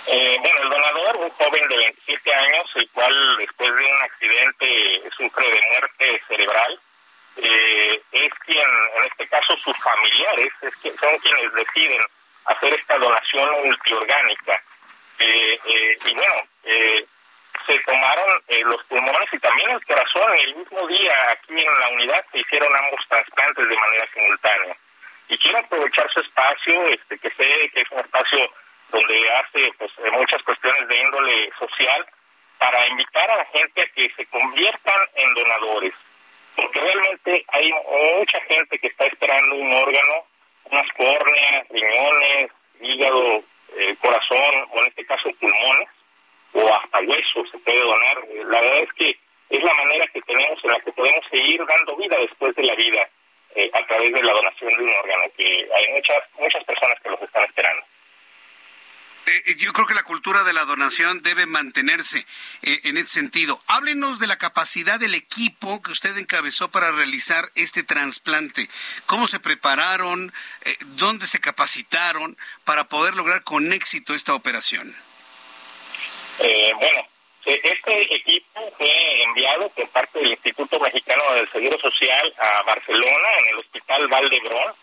[0.07, 5.03] Eh, bueno, el donador, un joven de 27 años, el cual después de un accidente
[5.17, 6.81] sufre de muerte cerebral,
[7.37, 12.01] eh, es quien, en este caso sus familiares, es que son quienes deciden
[12.45, 14.63] hacer esta donación multiorgánica.
[15.19, 15.59] Eh,
[16.05, 16.35] y bueno,
[17.67, 20.35] se tomaron eh, los pulmones y también el corazón.
[20.39, 24.77] El mismo día aquí en la unidad se hicieron ambos trasplantes de manera simultánea.
[25.29, 28.51] Y quiero aprovechar su espacio, este, que sé que es un espacio
[28.91, 32.07] donde hace pues, eh, muchas cuestiones de índole social,
[32.59, 35.95] para invitar a la gente a que se conviertan en donadores.
[36.57, 37.73] Porque realmente hay
[38.17, 40.25] mucha gente que está esperando un órgano,
[40.71, 42.51] unas córneas, riñones,
[42.81, 43.43] hígado,
[43.77, 45.89] eh, corazón, o en este caso pulmones,
[46.55, 48.19] o hasta hueso se puede donar.
[48.47, 49.19] La verdad es que
[49.51, 52.75] es la manera que tenemos en la que podemos seguir dando vida después de la
[52.75, 53.09] vida
[53.55, 57.11] eh, a través de la donación de un órgano, que hay muchas, muchas personas que
[57.11, 57.85] los están esperando.
[59.27, 62.27] Eh, eh, yo creo que la cultura de la donación debe mantenerse
[62.63, 63.59] eh, en ese sentido.
[63.69, 68.69] Háblenos de la capacidad del equipo que usted encabezó para realizar este trasplante.
[69.07, 70.33] ¿Cómo se prepararon?
[70.97, 74.95] ¿Dónde se capacitaron para poder lograr con éxito esta operación?
[76.39, 77.06] Bueno,
[77.44, 83.47] este equipo fue enviado por parte del Instituto Mexicano del Seguro Social a Barcelona, en
[83.48, 84.74] el Hospital Valdebrón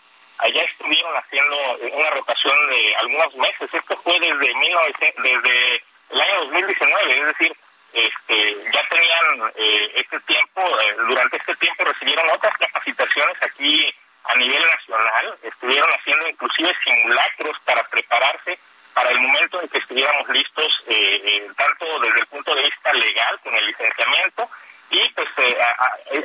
[0.42, 3.72] allá estuvieron haciendo una rotación de algunos meses.
[3.72, 7.56] Esto fue desde, 19, desde el año 2019, es decir,
[7.92, 14.34] este, ya tenían eh, este tiempo, eh, durante este tiempo recibieron otras capacitaciones aquí a
[14.36, 18.58] nivel nacional, estuvieron haciendo inclusive simulacros para prepararse
[18.94, 23.40] para el momento en que estuviéramos listos, eh, tanto desde el punto de vista legal,
[23.42, 24.48] con el licenciamiento,
[24.92, 25.56] y pues eh,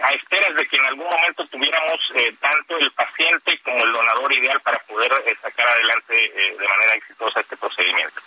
[0.03, 4.31] a, esperas de que en algún momento tuviéramos eh, tanto el paciente como el donador
[4.33, 8.21] ideal para poder eh, sacar adelante de manera exitosa este procedimiento.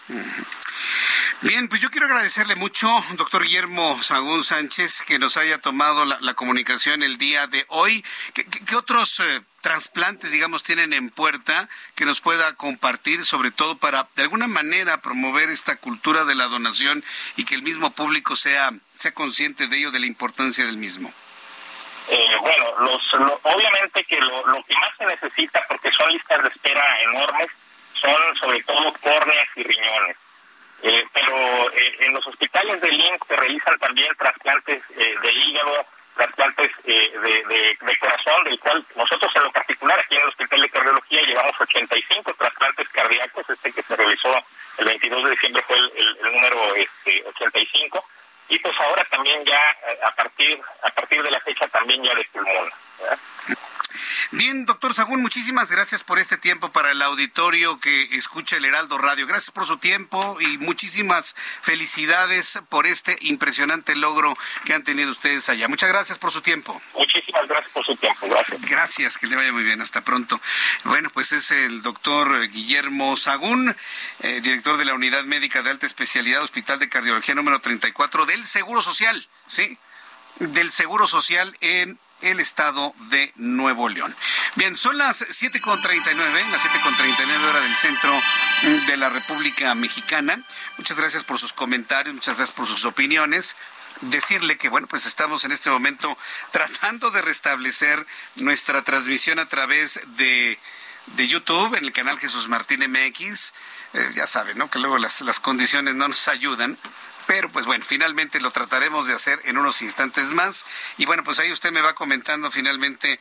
[1.42, 6.34] Bien, pues yo quiero agradecerle mucho, doctor Guillermo Sagún Sánchez, que nos haya tomado la,
[6.34, 8.04] comunicación el día de hoy.
[8.34, 9.22] ¿Qué, otros
[9.62, 15.00] trasplantes, digamos, tienen en puerta que nos pueda compartir, sobre todo para, de alguna manera,
[15.00, 17.02] promover esta cultura de la donación
[17.36, 21.12] y que el mismo público sea, sea consciente de ello, de la importancia del mismo?
[22.08, 26.48] Eh, bueno, los, obviamente que lo, lo que más se necesita, porque son listas de
[26.48, 27.46] espera enormes,
[27.94, 30.16] son sobre todo córneas y riñones.
[30.82, 35.86] Eh, pero eh, en los hospitales de INC se realizan también trasplantes de hígado,
[36.20, 37.12] trasplantes eh,
[37.80, 41.60] de, corazón, del cual nosotros en lo particular aquí en el Hospital de Cardiología llevamos
[41.60, 44.34] 85 trasplantes cardíacos, este que se realizó
[44.78, 48.04] el 22 de diciembre fue el, número este, 85,
[48.48, 52.14] y pues ahora también ya eh, a partir a partir de la fecha también ya
[52.14, 52.70] de pulmón.
[54.32, 58.98] Bien, doctor Sagún, muchísimas gracias por este tiempo para el auditorio que escucha el Heraldo
[58.98, 59.26] Radio.
[59.26, 64.34] Gracias por su tiempo y muchísimas felicidades por este impresionante logro
[64.64, 65.68] que han tenido ustedes allá.
[65.68, 66.80] Muchas gracias por su tiempo.
[66.94, 68.28] Muchísimas gracias por su tiempo.
[68.28, 68.60] Gracias.
[68.62, 69.80] Gracias, que le vaya muy bien.
[69.80, 70.40] Hasta pronto.
[70.84, 73.74] Bueno, pues es el doctor Guillermo Sagún,
[74.20, 78.46] eh, director de la Unidad Médica de Alta Especialidad Hospital de Cardiología número 34 del
[78.46, 79.78] Seguro Social, ¿sí?
[80.38, 84.14] Del Seguro Social en el estado de Nuevo León.
[84.54, 88.20] Bien, son las 7.39, las 7.39 horas del centro
[88.86, 90.44] de la República Mexicana.
[90.78, 93.56] Muchas gracias por sus comentarios, muchas gracias por sus opiniones
[94.02, 96.16] decirle que, bueno, pues estamos en este momento
[96.50, 98.06] tratando de restablecer
[98.36, 100.58] nuestra transmisión a través de,
[101.16, 103.52] de YouTube en el canal Jesús Martín MX.
[103.92, 104.70] Eh, ya saben, ¿no?
[104.70, 106.78] Que luego las, las condiciones no nos ayudan.
[107.30, 110.66] Pero pues bueno, finalmente lo trataremos de hacer en unos instantes más.
[110.98, 113.20] Y bueno, pues ahí usted me va comentando finalmente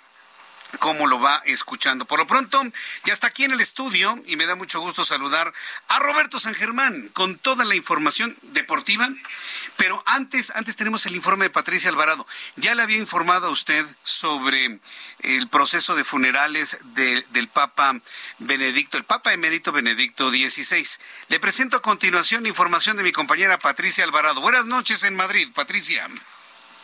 [0.78, 2.06] cómo lo va escuchando.
[2.06, 2.62] Por lo pronto,
[3.06, 5.52] ya está aquí en el estudio y me da mucho gusto saludar
[5.88, 9.10] a Roberto San Germán con toda la información deportiva.
[9.78, 12.28] Pero antes, antes tenemos el informe de Patricia Alvarado.
[12.58, 14.80] Ya le había informado a usted sobre
[15.20, 18.00] el proceso de funerales del Papa
[18.40, 20.86] Benedicto, el Papa emérito Benedicto XVI.
[21.30, 24.42] Le presento a continuación información de mi compañera Patricia Alvarado.
[24.42, 26.08] Buenas noches en Madrid, Patricia.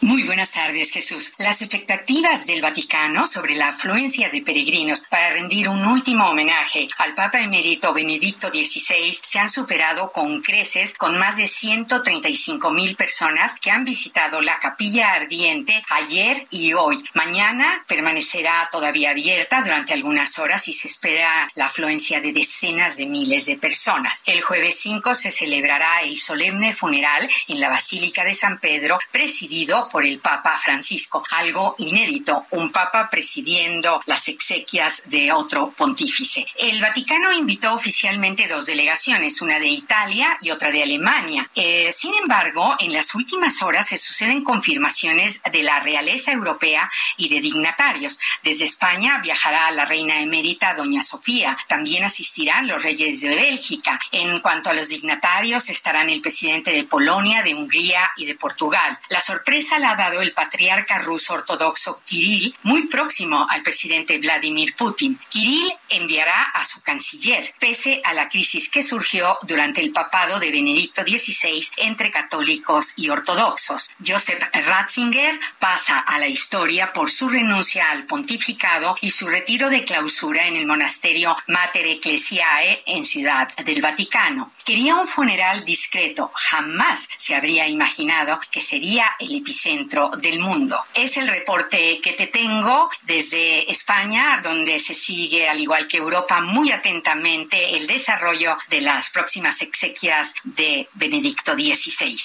[0.01, 1.31] Muy buenas tardes, Jesús.
[1.37, 7.15] Las expectativas del Vaticano sobre la afluencia de peregrinos para rendir un último homenaje al
[7.15, 13.55] Papa emérito Benedicto XVI se han superado con creces, con más de 135 mil personas
[13.59, 17.01] que han visitado la capilla ardiente ayer y hoy.
[17.13, 23.05] Mañana permanecerá todavía abierta durante algunas horas y se espera la afluencia de decenas de
[23.05, 24.23] miles de personas.
[24.25, 29.84] El jueves 5 se celebrará el solemne funeral en la Basílica de San Pedro, presidido
[29.89, 36.45] por el Papa Francisco, algo inédito, un Papa presidiendo las exequias de otro pontífice.
[36.57, 41.49] El Vaticano invitó oficialmente dos delegaciones, una de Italia y otra de Alemania.
[41.55, 47.29] Eh, sin embargo, en las últimas horas se suceden confirmaciones de la realeza europea y
[47.29, 48.19] de dignatarios.
[48.43, 51.57] Desde España viajará la reina emérita doña Sofía.
[51.67, 53.99] También asistirán los reyes de Bélgica.
[54.11, 58.99] En cuanto a los dignatarios, estarán el presidente de Polonia, de Hungría y de Portugal.
[59.09, 64.75] La sorpresa la ha dado el patriarca ruso ortodoxo Kirill, muy próximo al presidente Vladimir
[64.75, 65.19] Putin.
[65.29, 70.51] Kirill enviará a su canciller, pese a la crisis que surgió durante el papado de
[70.51, 73.91] Benedicto XVI entre católicos y ortodoxos.
[74.05, 79.83] Joseph Ratzinger pasa a la historia por su renuncia al pontificado y su retiro de
[79.83, 84.53] clausura en el monasterio Mater Ecclesiae en Ciudad del Vaticano.
[84.63, 90.77] Quería un funeral discreto, jamás se habría imaginado que sería el epicentro centro del mundo.
[90.93, 96.39] Es el reporte que te tengo desde España, donde se sigue, al igual que Europa,
[96.39, 102.15] muy atentamente el desarrollo de las próximas exequias de Benedicto XVI.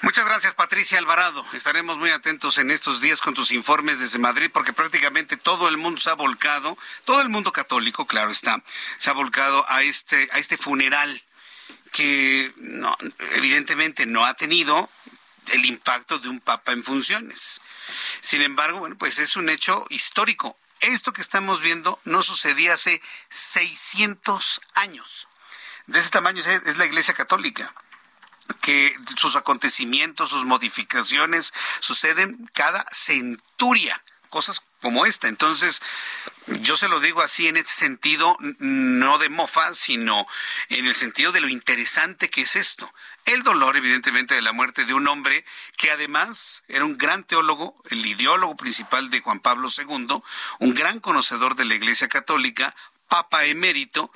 [0.00, 1.46] Muchas gracias, Patricia Alvarado.
[1.52, 5.76] Estaremos muy atentos en estos días con tus informes desde Madrid, porque prácticamente todo el
[5.76, 8.60] mundo se ha volcado, todo el mundo católico, claro está,
[8.98, 11.22] se ha volcado a este, a este funeral
[11.92, 12.50] que
[13.36, 14.90] evidentemente no ha tenido
[15.48, 17.60] el impacto de un papa en funciones.
[18.20, 20.58] Sin embargo, bueno, pues es un hecho histórico.
[20.80, 23.00] Esto que estamos viendo no sucedía hace
[23.30, 25.28] 600 años.
[25.86, 27.72] De ese tamaño es la Iglesia Católica
[28.60, 35.28] que sus acontecimientos, sus modificaciones suceden cada centuria, cosas como esta.
[35.28, 35.80] Entonces,
[36.46, 40.26] yo se lo digo así en este sentido, no de mofa, sino
[40.68, 42.92] en el sentido de lo interesante que es esto.
[43.24, 45.44] El dolor, evidentemente, de la muerte de un hombre
[45.76, 50.22] que además era un gran teólogo, el ideólogo principal de Juan Pablo II,
[50.58, 52.74] un gran conocedor de la Iglesia Católica,
[53.08, 54.10] papa emérito,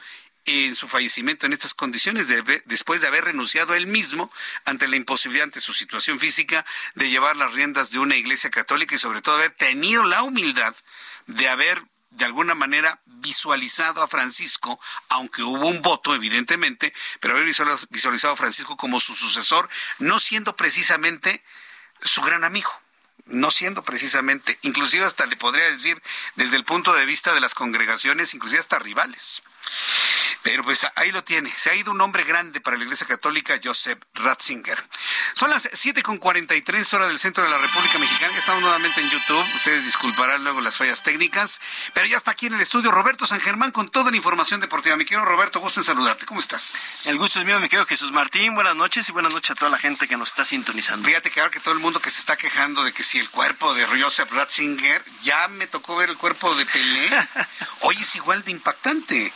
[0.46, 2.32] en su fallecimiento en estas condiciones,
[2.66, 4.30] después de haber renunciado él mismo
[4.64, 6.64] ante la imposibilidad, ante su situación física,
[6.94, 10.74] de llevar las riendas de una iglesia católica y sobre todo haber tenido la humildad
[11.26, 17.46] de haber de alguna manera visualizado a Francisco, aunque hubo un voto, evidentemente, pero haber
[17.46, 19.68] visualizado a Francisco como su sucesor,
[19.98, 21.42] no siendo precisamente
[22.02, 22.70] su gran amigo
[23.26, 26.00] no siendo precisamente, inclusive hasta le podría decir
[26.36, 29.42] desde el punto de vista de las congregaciones, inclusive hasta rivales.
[30.46, 31.52] Pero pues ahí lo tiene.
[31.56, 34.80] Se ha ido un hombre grande para la Iglesia Católica, Joseph Ratzinger.
[35.34, 38.38] Son las 7.43 horas del centro de la República Mexicana.
[38.38, 39.44] Estamos nuevamente en YouTube.
[39.56, 41.60] Ustedes disculparán luego las fallas técnicas.
[41.94, 44.96] Pero ya está aquí en el estudio Roberto San Germán con toda la información deportiva.
[44.96, 46.26] Mi querido Roberto, gusto en saludarte.
[46.26, 47.06] ¿Cómo estás?
[47.06, 48.54] El gusto es mío, mi querido Jesús Martín.
[48.54, 51.08] Buenas noches y buenas noches a toda la gente que nos está sintonizando.
[51.08, 53.30] Fíjate que ahora que todo el mundo que se está quejando de que si el
[53.30, 57.10] cuerpo de Joseph Ratzinger, ya me tocó ver el cuerpo de Pelé.
[57.80, 59.32] Hoy es igual de impactante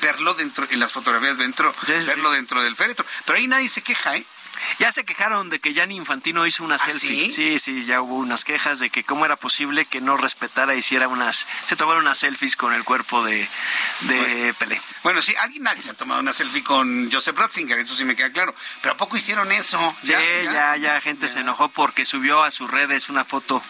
[0.00, 3.04] verlo dentro, en las fotografías dentro, verlo dentro del féretro.
[3.24, 4.24] Pero ahí nadie se queja, ¿eh?
[4.78, 7.30] Ya se quejaron de que Gianni Infantino hizo una ¿Ah, selfie.
[7.30, 7.58] Sí?
[7.58, 11.46] sí, ya hubo unas quejas de que cómo era posible que no respetara, hiciera unas,
[11.66, 13.48] se tomaron unas selfies con el cuerpo de,
[14.02, 14.80] de Pelé.
[15.02, 18.16] Bueno, sí, alguien nadie se ha tomado una selfie con Joseph Ratzinger, eso sí me
[18.16, 18.54] queda claro.
[18.82, 19.96] Pero ¿a poco hicieron eso?
[20.02, 23.62] Sí, ya, ya, gente se enojó porque subió a sus redes una foto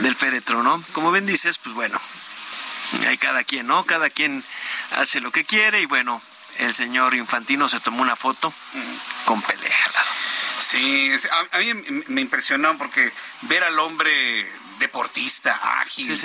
[0.00, 0.82] del féretro, ¿no?
[0.92, 2.00] Como bien dices, pues bueno,
[3.06, 3.84] hay cada quien, ¿no?
[3.84, 4.44] Cada quien
[4.96, 6.22] hace lo que quiere y bueno,
[6.58, 8.52] el señor Infantino se tomó una foto
[9.24, 10.10] con pelea al lado.
[10.58, 11.12] Sí,
[11.52, 11.74] a, mí
[12.08, 13.12] me impresionó porque
[13.42, 14.46] ver al hombre
[14.78, 16.18] deportista, ágil,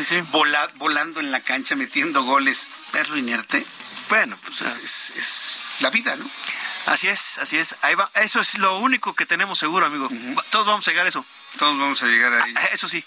[0.75, 3.65] volando en la cancha, metiendo goles, verlo inerte.
[4.09, 6.29] Bueno, pues es, la vida, ¿no?
[6.85, 7.75] Así es, así es.
[7.81, 8.09] Ahí va.
[8.15, 10.09] Eso es lo único que tenemos seguro, amigo.
[10.49, 11.25] Todos vamos a llegar a eso.
[11.59, 12.53] Todos vamos a llegar ahí.
[12.55, 13.03] Ah, eso sí.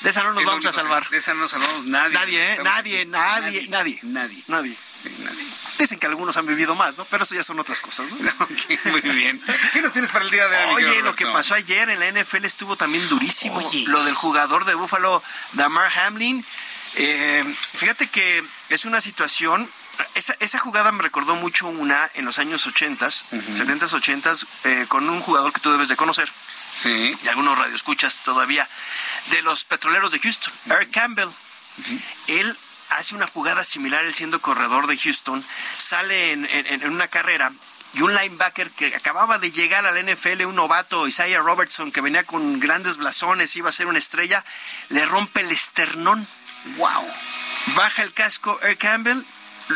[0.00, 1.08] De esa no nos vamos a salvar.
[1.08, 2.14] De esa no nos salvamos nadie.
[2.14, 2.58] Nadie, ¿eh?
[2.62, 4.44] Nadie, nadie, nadie, nadie.
[4.48, 4.76] Nadie.
[4.96, 5.44] Sí, nadie.
[5.78, 7.04] Dicen que algunos han vivido más, ¿no?
[7.06, 8.32] Pero eso ya son otras cosas, ¿no?
[8.90, 9.42] muy bien.
[9.72, 10.84] ¿Qué nos tienes para el día de hoy?
[10.84, 13.60] Oye, lo que pasó ayer en la NFL estuvo también durísimo.
[13.88, 15.22] Lo del jugador de Buffalo,
[15.52, 16.44] Damar Hamlin.
[16.96, 19.68] Eh, fíjate que es una situación
[20.14, 25.20] esa, esa, jugada me recordó mucho una en los años 80, 70s, 80s, con un
[25.20, 26.30] jugador que tú debes de conocer.
[26.74, 27.16] Sí.
[27.22, 28.68] Y algunos radioescuchas todavía,
[29.30, 31.28] de los petroleros de Houston, Eric Campbell.
[32.26, 32.56] Él
[32.90, 35.44] hace una jugada similar, él siendo corredor de Houston,
[35.78, 37.52] sale en, una carrera
[37.92, 42.24] y un linebacker que acababa de llegar al NFL, un novato, Isaiah Robertson, que venía
[42.24, 44.44] con grandes blasones, iba a ser una estrella,
[44.88, 46.26] le rompe el esternón.
[46.76, 47.06] ¡Wow!
[47.74, 49.22] Baja el casco Eric Campbell,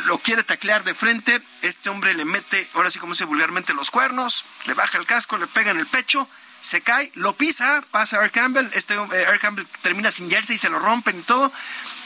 [0.07, 3.91] lo quiere taclear de frente, este hombre le mete, ahora sí como dice vulgarmente, los
[3.91, 6.29] cuernos, le baja el casco, le pega en el pecho,
[6.61, 10.71] se cae, lo pisa, pasa Eric Campbell, este eh, Campbell termina sin jersey y se
[10.71, 11.53] lo rompen y todo.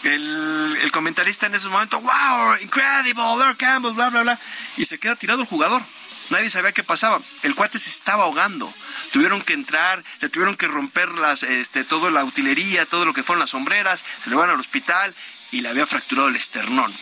[0.05, 4.39] El, comentarista en ese momento, wow, incredible, Eric Campbell, bla, bla, bla.
[4.77, 5.83] Y se queda tirado el jugador.
[6.31, 7.21] Nadie sabía qué pasaba.
[7.43, 8.73] El cuate se estaba ahogando.
[9.13, 13.23] Tuvieron que entrar, le tuvieron que romper las, este, toda la utilería, todo lo que
[13.23, 15.15] fueron las sombreras, se le van al hospital
[15.51, 16.93] y le había fracturado el esternón.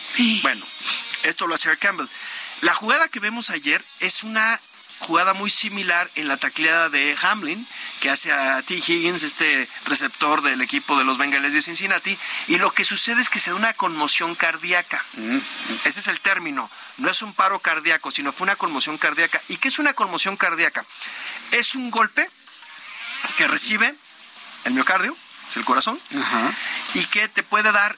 [0.41, 0.65] Bueno,
[1.23, 2.07] esto lo hace Eric Campbell.
[2.61, 4.59] La jugada que vemos ayer es una
[5.01, 7.67] jugada muy similar en la tacleada de Hamlin,
[7.99, 8.75] que hace a T.
[8.75, 12.17] Higgins, este receptor del equipo de los Bengals de Cincinnati,
[12.47, 15.03] y lo que sucede es que se da una conmoción cardíaca.
[15.13, 15.39] Mm.
[15.85, 16.69] Ese es el término.
[16.97, 19.41] No es un paro cardíaco, sino fue una conmoción cardíaca.
[19.47, 20.85] ¿Y qué es una conmoción cardíaca?
[21.51, 22.29] Es un golpe
[23.37, 23.95] que recibe
[24.63, 25.15] el miocardio,
[25.49, 25.99] es el corazón,
[26.93, 27.97] y que te puede dar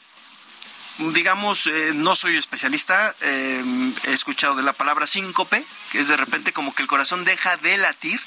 [0.98, 3.64] digamos, eh, no soy especialista, eh,
[4.06, 7.58] he escuchado de la palabra síncope, que es de repente como que el corazón deja
[7.58, 8.22] de latir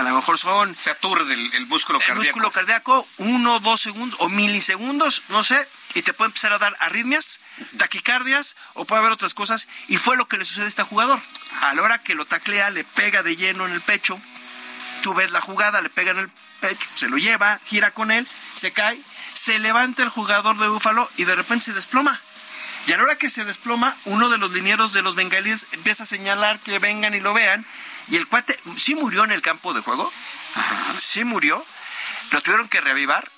[0.00, 0.76] a lo mejor son...
[0.76, 2.20] Se aturde el, músculo cardíaco.
[2.20, 6.58] El músculo cardíaco, uno, dos segundos o milisegundos, no sé, y te puede empezar a
[6.58, 7.40] dar arritmias,
[7.78, 9.68] taquicardias o puede haber otras cosas.
[9.88, 11.20] Y fue lo que le sucede a este jugador.
[11.62, 14.20] A la hora que lo taclea, le pega de lleno en el pecho.
[15.02, 18.26] Tú ves la jugada, le pega en el pecho, se lo lleva, gira con él,
[18.54, 18.98] se cae,
[19.34, 22.20] se levanta el jugador de Búfalo y de repente se desploma.
[22.86, 26.02] Y a la hora que se desploma, uno de los linieros de los bengalíes empieza
[26.02, 27.66] a señalar que vengan y lo vean.
[28.08, 30.12] Y el cuate sí murió en el campo de juego.
[30.98, 31.64] Sí murió.
[32.30, 33.30] Lo tuvieron que reavivar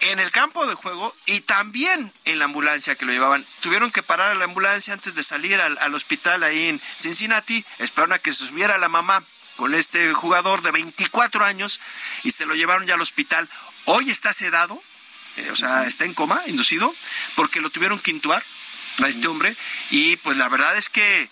[0.00, 3.44] en el campo de juego y también en la ambulancia que lo llevaban.
[3.60, 7.64] Tuvieron que parar a la ambulancia antes de salir al, hospital ahí en Cincinnati.
[7.78, 9.22] Esperaron a que se subiera la mamá
[9.56, 11.80] con este jugador de 24 años
[12.24, 13.48] y se lo llevaron ya al hospital.
[13.84, 14.82] Hoy está sedado,
[15.50, 16.94] o sea, está en coma, inducido,
[17.34, 18.42] porque lo tuvieron que intubar
[19.02, 19.56] a este hombre.
[19.90, 21.28] Y pues la verdad es que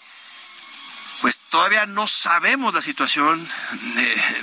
[1.21, 3.49] pues todavía no sabemos la situación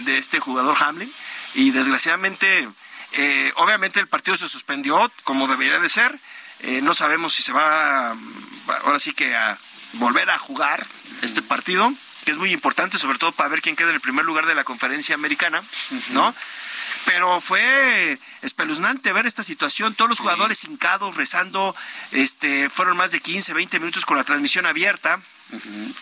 [0.02, 1.12] de, este jugador Hamlin.
[1.54, 2.68] Y desgraciadamente
[3.14, 6.20] eh, obviamente el partido se suspendió como debería de ser.
[6.60, 8.16] Eh, no sabemos si se va
[8.84, 9.58] ahora sí que a
[9.94, 10.86] volver a jugar
[11.22, 11.94] este partido
[12.26, 14.56] que es muy importante sobre todo para ver quién queda en el primer lugar de
[14.56, 15.62] la conferencia americana
[16.10, 16.34] no
[17.06, 21.76] pero fue espeluznante ver esta situación, todos los jugadores hincados, rezando,
[22.12, 25.22] este, fueron más de 15, 20 minutos con la transmisión abierta.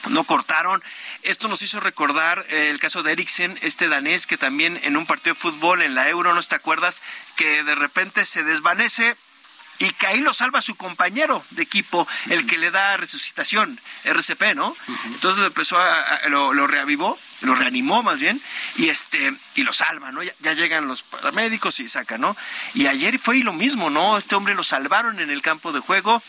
[0.10, 0.82] No cortaron.
[1.22, 5.06] Esto nos hizo recordar eh, el caso de Eriksen, este danés que también en un
[5.06, 7.02] partido de fútbol en la Euro, ¿no te acuerdas?
[7.36, 9.18] Que de repente se desvanece
[9.80, 14.56] y que ahí lo salva su compañero de equipo, el que le da resucitación, RCP,
[14.56, 14.76] ¿no?
[15.06, 18.42] Entonces empezó a, lo, reavivó, lo reanimó más bien,
[18.76, 20.22] y este, y lo salva, ¿no?
[20.24, 22.36] Ya, llegan los paramédicos y sacan, ¿no?
[22.74, 24.18] Y ayer fue lo mismo, ¿no?
[24.18, 26.22] Este hombre lo salvaron en el campo de juego.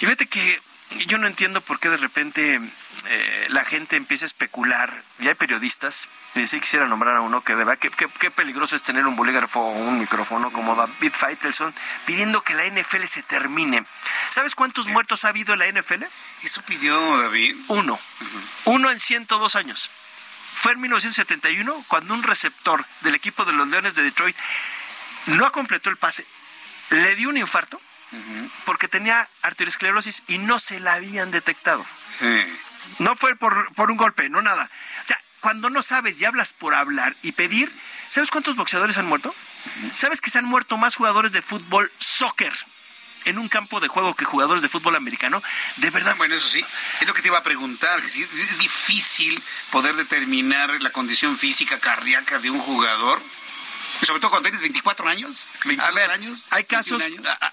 [0.00, 0.60] Y fíjate que
[1.06, 2.60] yo no entiendo por qué de repente
[3.06, 7.42] eh, la gente empieza a especular, y hay periodistas, y si quisiera nombrar a uno
[7.42, 11.74] que deba, qué, qué, peligroso es tener un bolígrafo o un micrófono como David Feitelson
[12.06, 13.84] pidiendo que la NFL se termine.
[14.30, 16.04] ¿Sabes cuántos muertos ha habido en la NFL?
[16.42, 17.56] Eso pidió David.
[17.68, 17.98] Uno.
[18.64, 19.90] Uno en 102 años.
[20.60, 24.36] Fue en 1971 cuando un receptor del equipo de los Leones de Detroit
[25.26, 26.26] no completó el pase,
[26.90, 27.80] le dio un infarto
[28.64, 31.84] porque tenía arteriosclerosis y no se la habían detectado.
[32.08, 32.44] Sí.
[33.00, 34.70] No fue por, por un golpe, no nada.
[35.04, 37.72] O sea, cuando no sabes y hablas por hablar y pedir,
[38.08, 39.34] ¿sabes cuántos boxeadores han muerto?
[39.94, 42.52] ¿Sabes que se han muerto más jugadores de fútbol, soccer?
[43.24, 45.42] En un campo de juego que jugadores de fútbol americano,
[45.76, 46.16] de verdad.
[46.16, 46.64] Bueno, eso sí,
[47.00, 51.78] es lo que te iba a preguntar, que es difícil poder determinar la condición física
[51.78, 53.20] cardíaca de un jugador.
[54.06, 56.44] Sobre todo cuando tienes 24 años, 22 años.
[56.50, 57.02] Hay casos,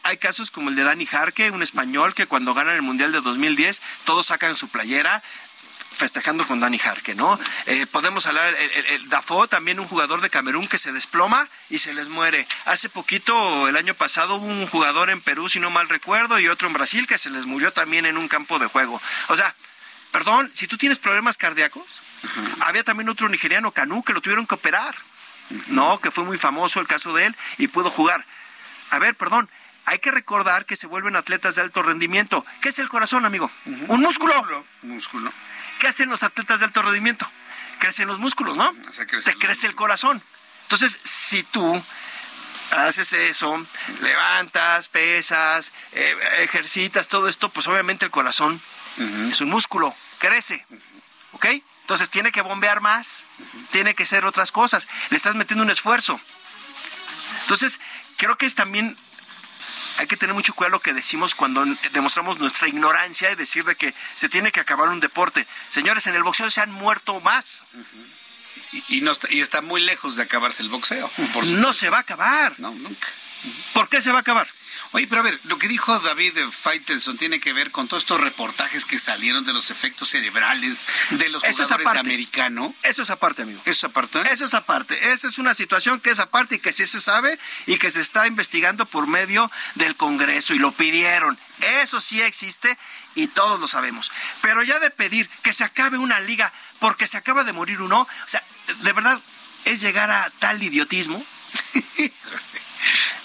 [0.04, 3.22] hay casos como el de Dani Jarque, un español que cuando ganan el Mundial de
[3.22, 5.24] 2010, todos sacan su playera,
[5.96, 7.40] festejando con Dani Jarque, ¿no?
[7.66, 11.80] Eh, podemos hablar, el, el, Dafo, también un jugador de Camerún que se desploma y
[11.80, 12.48] se les muere.
[12.66, 16.48] Hace poquito, el año pasado, hubo un jugador en Perú, si no mal recuerdo, y
[16.48, 19.02] otro en Brasil que se les murió también en un campo de juego.
[19.28, 19.56] O sea,
[20.12, 22.02] perdón, si tú tienes problemas cardíacos,
[22.62, 24.96] había también otro nigeriano, Canú, que lo tuvieron que operar.
[25.68, 28.26] No, que fue muy famoso el caso de él y pudo jugar.
[28.90, 29.50] A ver, perdón,
[29.86, 32.44] hay que recordar que se vuelven atletas de alto rendimiento.
[32.62, 33.52] ¿Qué es el corazón, amigo?
[33.66, 34.66] Un músculo.
[34.82, 35.32] Un músculo.
[35.86, 37.30] ¿Qué hacen los atletas de alto rendimiento?
[37.78, 38.74] Crecen los músculos, ¿no?
[39.24, 40.20] Te crece el corazón.
[40.64, 41.80] Entonces, si tú
[42.72, 43.64] haces eso,
[44.02, 48.60] levantas, pesas, eh, ejercitas, todo esto, pues obviamente el corazón
[49.30, 50.66] es un músculo, crece.
[51.34, 51.46] ¿Ok?
[51.82, 53.28] Entonces tiene que bombear más,
[53.70, 56.20] tiene que ser otras cosas, le estás metiendo un esfuerzo.
[57.42, 57.80] Entonces,
[58.18, 58.98] creo que es también
[59.98, 63.76] hay que tener mucho cuidado lo que decimos cuando demostramos nuestra ignorancia y decir de
[63.76, 65.48] que se tiene que acabar un deporte.
[65.70, 67.64] Señores, en el boxeo se han muerto más.
[68.90, 71.10] y, no está, y está muy lejos de acabarse el boxeo.
[71.46, 72.60] no se va a acabar.
[72.60, 73.08] No, nunca.
[73.74, 74.48] ¿Por qué se va a acabar?
[74.92, 78.20] Oye, pero a ver, lo que dijo David Faitelson tiene que ver con todos estos
[78.22, 82.72] reportajes que salieron de los efectos cerebrales de los Eso jugadores es americanos.
[82.84, 83.60] Eso es aparte, amigo.
[83.66, 84.24] Eso es aparte.
[84.32, 85.12] Eso es aparte.
[85.12, 88.00] Esa es una situación que es aparte y que sí se sabe y que se
[88.00, 91.38] está investigando por medio del Congreso y lo pidieron.
[91.82, 92.78] Eso sí existe
[93.16, 94.12] y todos lo sabemos.
[94.42, 98.02] Pero ya de pedir que se acabe una liga porque se acaba de morir uno,
[98.02, 98.44] o sea,
[98.82, 99.20] de verdad
[99.66, 101.26] es llegar a tal idiotismo.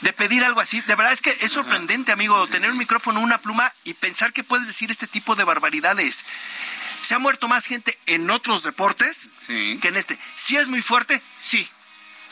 [0.01, 0.81] de pedir algo así.
[0.83, 4.45] De verdad es que es sorprendente, amigo, tener un micrófono, una pluma y pensar que
[4.45, 6.25] puedes decir este tipo de barbaridades.
[7.03, 10.19] Se ha muerto más gente en otros deportes que en este.
[10.35, 11.69] Si es muy fuerte, sí.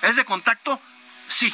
[0.03, 0.81] ¿Es de contacto?
[1.27, 1.53] Sí.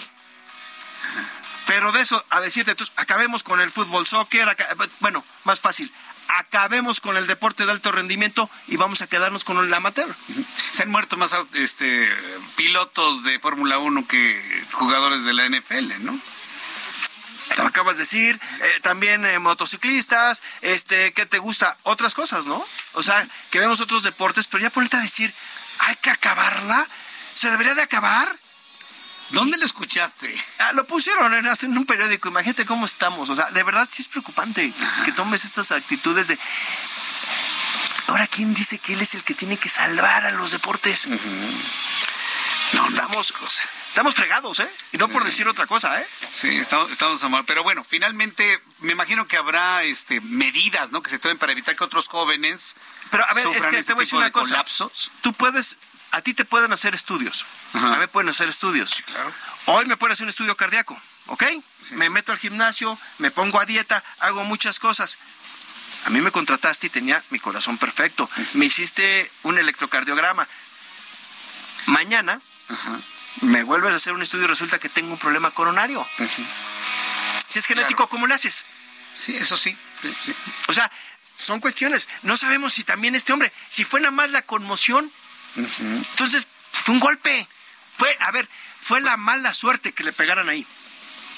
[1.67, 4.55] Pero de eso a decirte, entonces, acabemos con el fútbol, soccer,
[5.01, 5.93] bueno, más fácil.
[6.29, 10.15] Acabemos con el deporte de alto rendimiento y vamos a quedarnos con el amateur.
[10.73, 12.09] Se han muerto más este,
[12.57, 16.19] pilotos de Fórmula 1 que jugadores de la NFL, ¿no?
[17.57, 21.77] Lo acabas de decir, eh, también eh, motociclistas, este, ¿qué te gusta?
[21.83, 22.65] Otras cosas, ¿no?
[22.95, 25.33] O sea, que vemos otros deportes, pero ya ponerte a decir,
[25.79, 26.87] hay que acabarla,
[27.35, 28.37] se debería de acabar.
[29.31, 30.35] ¿Dónde lo escuchaste?
[30.59, 32.29] Ah, lo pusieron en, en, un periódico.
[32.29, 33.31] Imagínate cómo estamos.
[33.31, 34.73] O sea, de verdad sí es preocupante
[35.05, 36.39] que tomes estas actitudes de.
[38.07, 41.09] Ahora, ¿quién dice que él es el que tiene que salvar a los deportes?
[42.75, 43.33] No, estamos,
[43.89, 44.71] estamos fregados, ¿eh?
[44.93, 46.07] Y no por decir otra cosa, ¿eh?
[46.31, 47.45] Sí, estamos, estamos mal.
[47.47, 51.03] Pero bueno, finalmente me imagino que habrá este, medidas, ¿no?
[51.03, 52.77] Que se tomen para evitar que otros jóvenes.
[53.11, 54.51] Pero a ver, es que este te voy a decir una cosa.
[54.51, 55.11] Colapsos.
[55.23, 55.77] Tú puedes
[56.15, 57.45] a ti te pueden hacer estudios.
[57.73, 57.95] Ajá.
[57.95, 58.91] A mí pueden hacer estudios.
[58.91, 59.33] Sí, claro.
[59.67, 60.97] Hoy me pueden hacer un estudio cardíaco,
[61.27, 61.43] ¿ok?
[61.83, 61.95] Sí.
[61.97, 65.19] Me meto al gimnasio, me pongo a dieta, hago muchas cosas.
[66.07, 68.31] A mí me contrataste y tenía mi corazón perfecto.
[68.53, 70.47] Me hiciste un electrocardiograma.
[71.87, 72.99] Mañana Ajá.
[73.41, 76.07] me vuelves a hacer un estudio y resulta que tengo un problema coronario.
[77.49, 78.09] Si es genético, Claro.
[78.11, 78.63] ¿cómo le haces?
[79.15, 79.77] Sí, eso sí.
[80.03, 80.35] sí, sí.
[80.69, 80.91] O sea,
[81.39, 82.09] son cuestiones.
[82.23, 85.11] No sabemos si también este hombre, si fue nada más la conmoción,
[85.57, 87.47] entonces fue un golpe.
[87.97, 88.49] Fue, a ver,
[88.81, 90.67] fue la mala suerte que le pegaran ahí.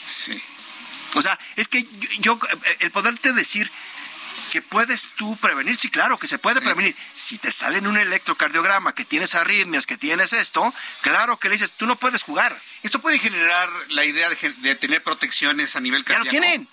[0.07, 0.41] Sí.
[1.15, 3.71] O sea, es que yo, yo, eh, el poderte decir
[4.51, 6.95] que puedes tú prevenir, sí, claro que se puede prevenir.
[7.15, 10.73] Si te sale en un electrocardiograma que tienes arritmias, que tienes esto,
[11.03, 12.59] claro que le dices, tú no puedes jugar.
[12.83, 16.25] Esto puede generar la idea de, tener protecciones a nivel Ya cardíaco.
[16.25, 16.69] lo tienen.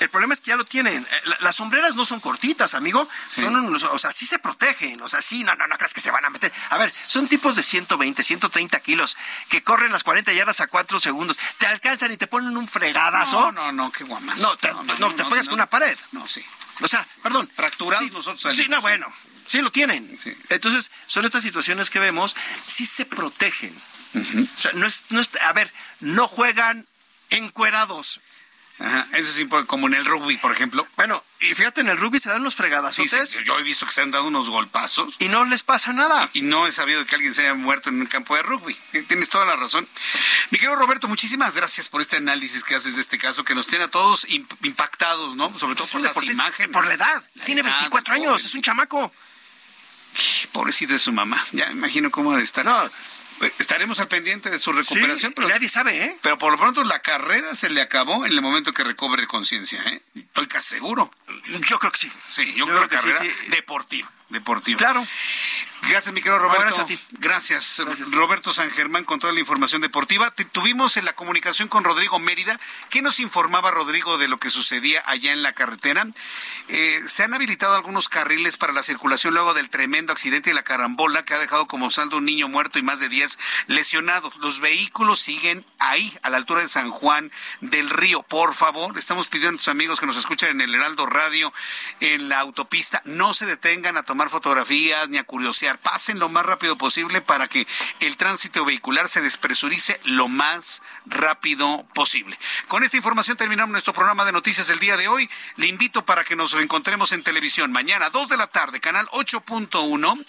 [0.00, 1.06] El problema es que ya lo tienen.
[1.08, 3.08] Eh, la- Las sombreras no son cortitas, amigo.
[3.28, 3.42] Sí.
[3.42, 5.00] Son unos, o sea, sí se protegen.
[5.02, 6.52] O sea, sí, no, no, no crees que se van a meter.
[6.70, 9.16] A ver, son tipos de 120, 130 kilos
[9.48, 11.38] que corren las 40 yardas a 4 segundos.
[11.58, 13.40] Te alcanzan y te ponen un fregadazo.
[13.40, 14.42] No, no, no, qué guamazo.
[14.42, 15.96] No, te, no, te pegas con una pared.
[16.12, 16.44] No, sí.
[16.80, 17.48] O sea, perdón.
[17.54, 18.68] Fracturados Sí, nosotros Sí, salimos.
[18.70, 19.06] no, bueno.
[19.46, 20.16] Sí lo tienen.
[20.18, 20.32] Sí.
[20.48, 22.34] Entonces, son estas situaciones que vemos,
[22.66, 23.76] sí se protegen.
[24.14, 26.86] O sea, no es, no es, a ver, no juegan
[27.30, 28.20] encuerados.
[28.82, 29.06] Ajá.
[29.12, 30.86] Eso sí, como en el rugby, por ejemplo.
[30.96, 33.84] Bueno, y fíjate, en el rugby se dan unos Sí, fregadazotes sí, yo he visto
[33.84, 36.30] que se han dado unos golpazos y no les pasa nada.
[36.32, 38.74] y no he sabido que alguien se haya muerto en un campo de rugby.
[39.06, 39.86] Tienes toda la razón.
[40.50, 43.66] Mi querido Roberto, muchísimas gracias por este análisis que haces de este caso, que nos
[43.66, 45.52] tiene a todos imp- impactados, ¿no?
[45.58, 46.72] Sobre todo Es por las imágenes.
[46.72, 47.22] Por la edad.
[47.34, 49.12] La Tiene edad, 24 el años, es un chamaco.
[50.52, 51.44] Pobrecito de su mamá.
[51.52, 52.64] Ya imagino cómo ha de estar.
[52.64, 52.90] No.
[53.58, 56.16] Estaremos al pendiente de su recuperación, Sí, pero nadie sabe, ¿eh?
[56.22, 59.82] Pero por lo pronto la carrera se le acabó en el momento que recobre conciencia,
[59.84, 60.00] ¿eh?
[60.14, 61.10] Estoy casi seguro.
[61.68, 62.12] Yo creo que sí.
[62.32, 63.48] Sí, yo, creo, que, sí, carrera sí.
[63.48, 64.10] deportiva.
[64.28, 64.78] Deportiva.
[64.78, 65.06] Claro.
[65.88, 66.82] Gracias, mi querido Roberto.
[66.82, 66.98] A ti.
[67.12, 67.82] Gracias,
[68.12, 70.32] Roberto San Germán, con toda la información deportiva.
[70.52, 72.58] Tuvimos en la comunicación con Rodrigo Mérida.
[72.90, 76.06] ¿Qué nos informaba Rodrigo de lo que sucedía allá en la carretera?
[76.68, 80.62] Eh, se han habilitado algunos carriles para la circulación luego del tremendo accidente y la
[80.62, 84.36] carambola que ha dejado como saldo un niño muerto y más de 10 lesionados.
[84.36, 88.22] Los vehículos siguen ahí, a la altura de San Juan del Río.
[88.22, 91.52] Por favor, estamos pidiendo a nuestros amigos que nos escuchan en el Heraldo Radio,
[92.00, 95.69] en la autopista, no se detengan a tomar fotografías ni a curiosear.
[95.78, 97.66] Pasen lo más rápido posible para que
[98.00, 102.38] el tránsito vehicular se despresurice lo más rápido posible.
[102.68, 105.28] Con esta información terminamos nuestro programa de noticias del día de hoy.
[105.56, 110.24] Le invito para que nos reencontremos en televisión mañana, 2 de la tarde, canal 8.1,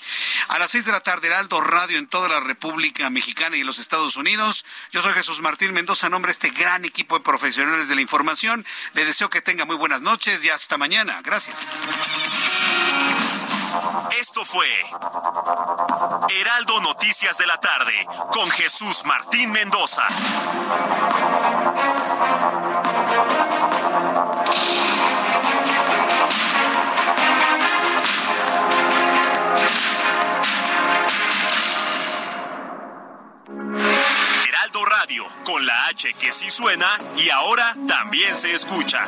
[0.49, 3.80] a las 6 de la tarde, Heraldo Radio en toda la República Mexicana y los
[3.80, 4.65] Estados Unidos.
[4.91, 8.65] Yo soy Jesús Martín Mendoza, nombre de este gran equipo de profesionales de la información.
[8.93, 11.22] Le deseo que tenga muy buenas noches y hasta mañana.
[11.23, 11.81] Gracias.
[14.19, 14.68] Esto fue
[16.30, 17.93] Heraldo Noticias de la tarde
[18.31, 20.06] con Jesús Martín Mendoza.
[34.48, 39.07] Heraldo Radio, con la H que sí suena y ahora también se escucha.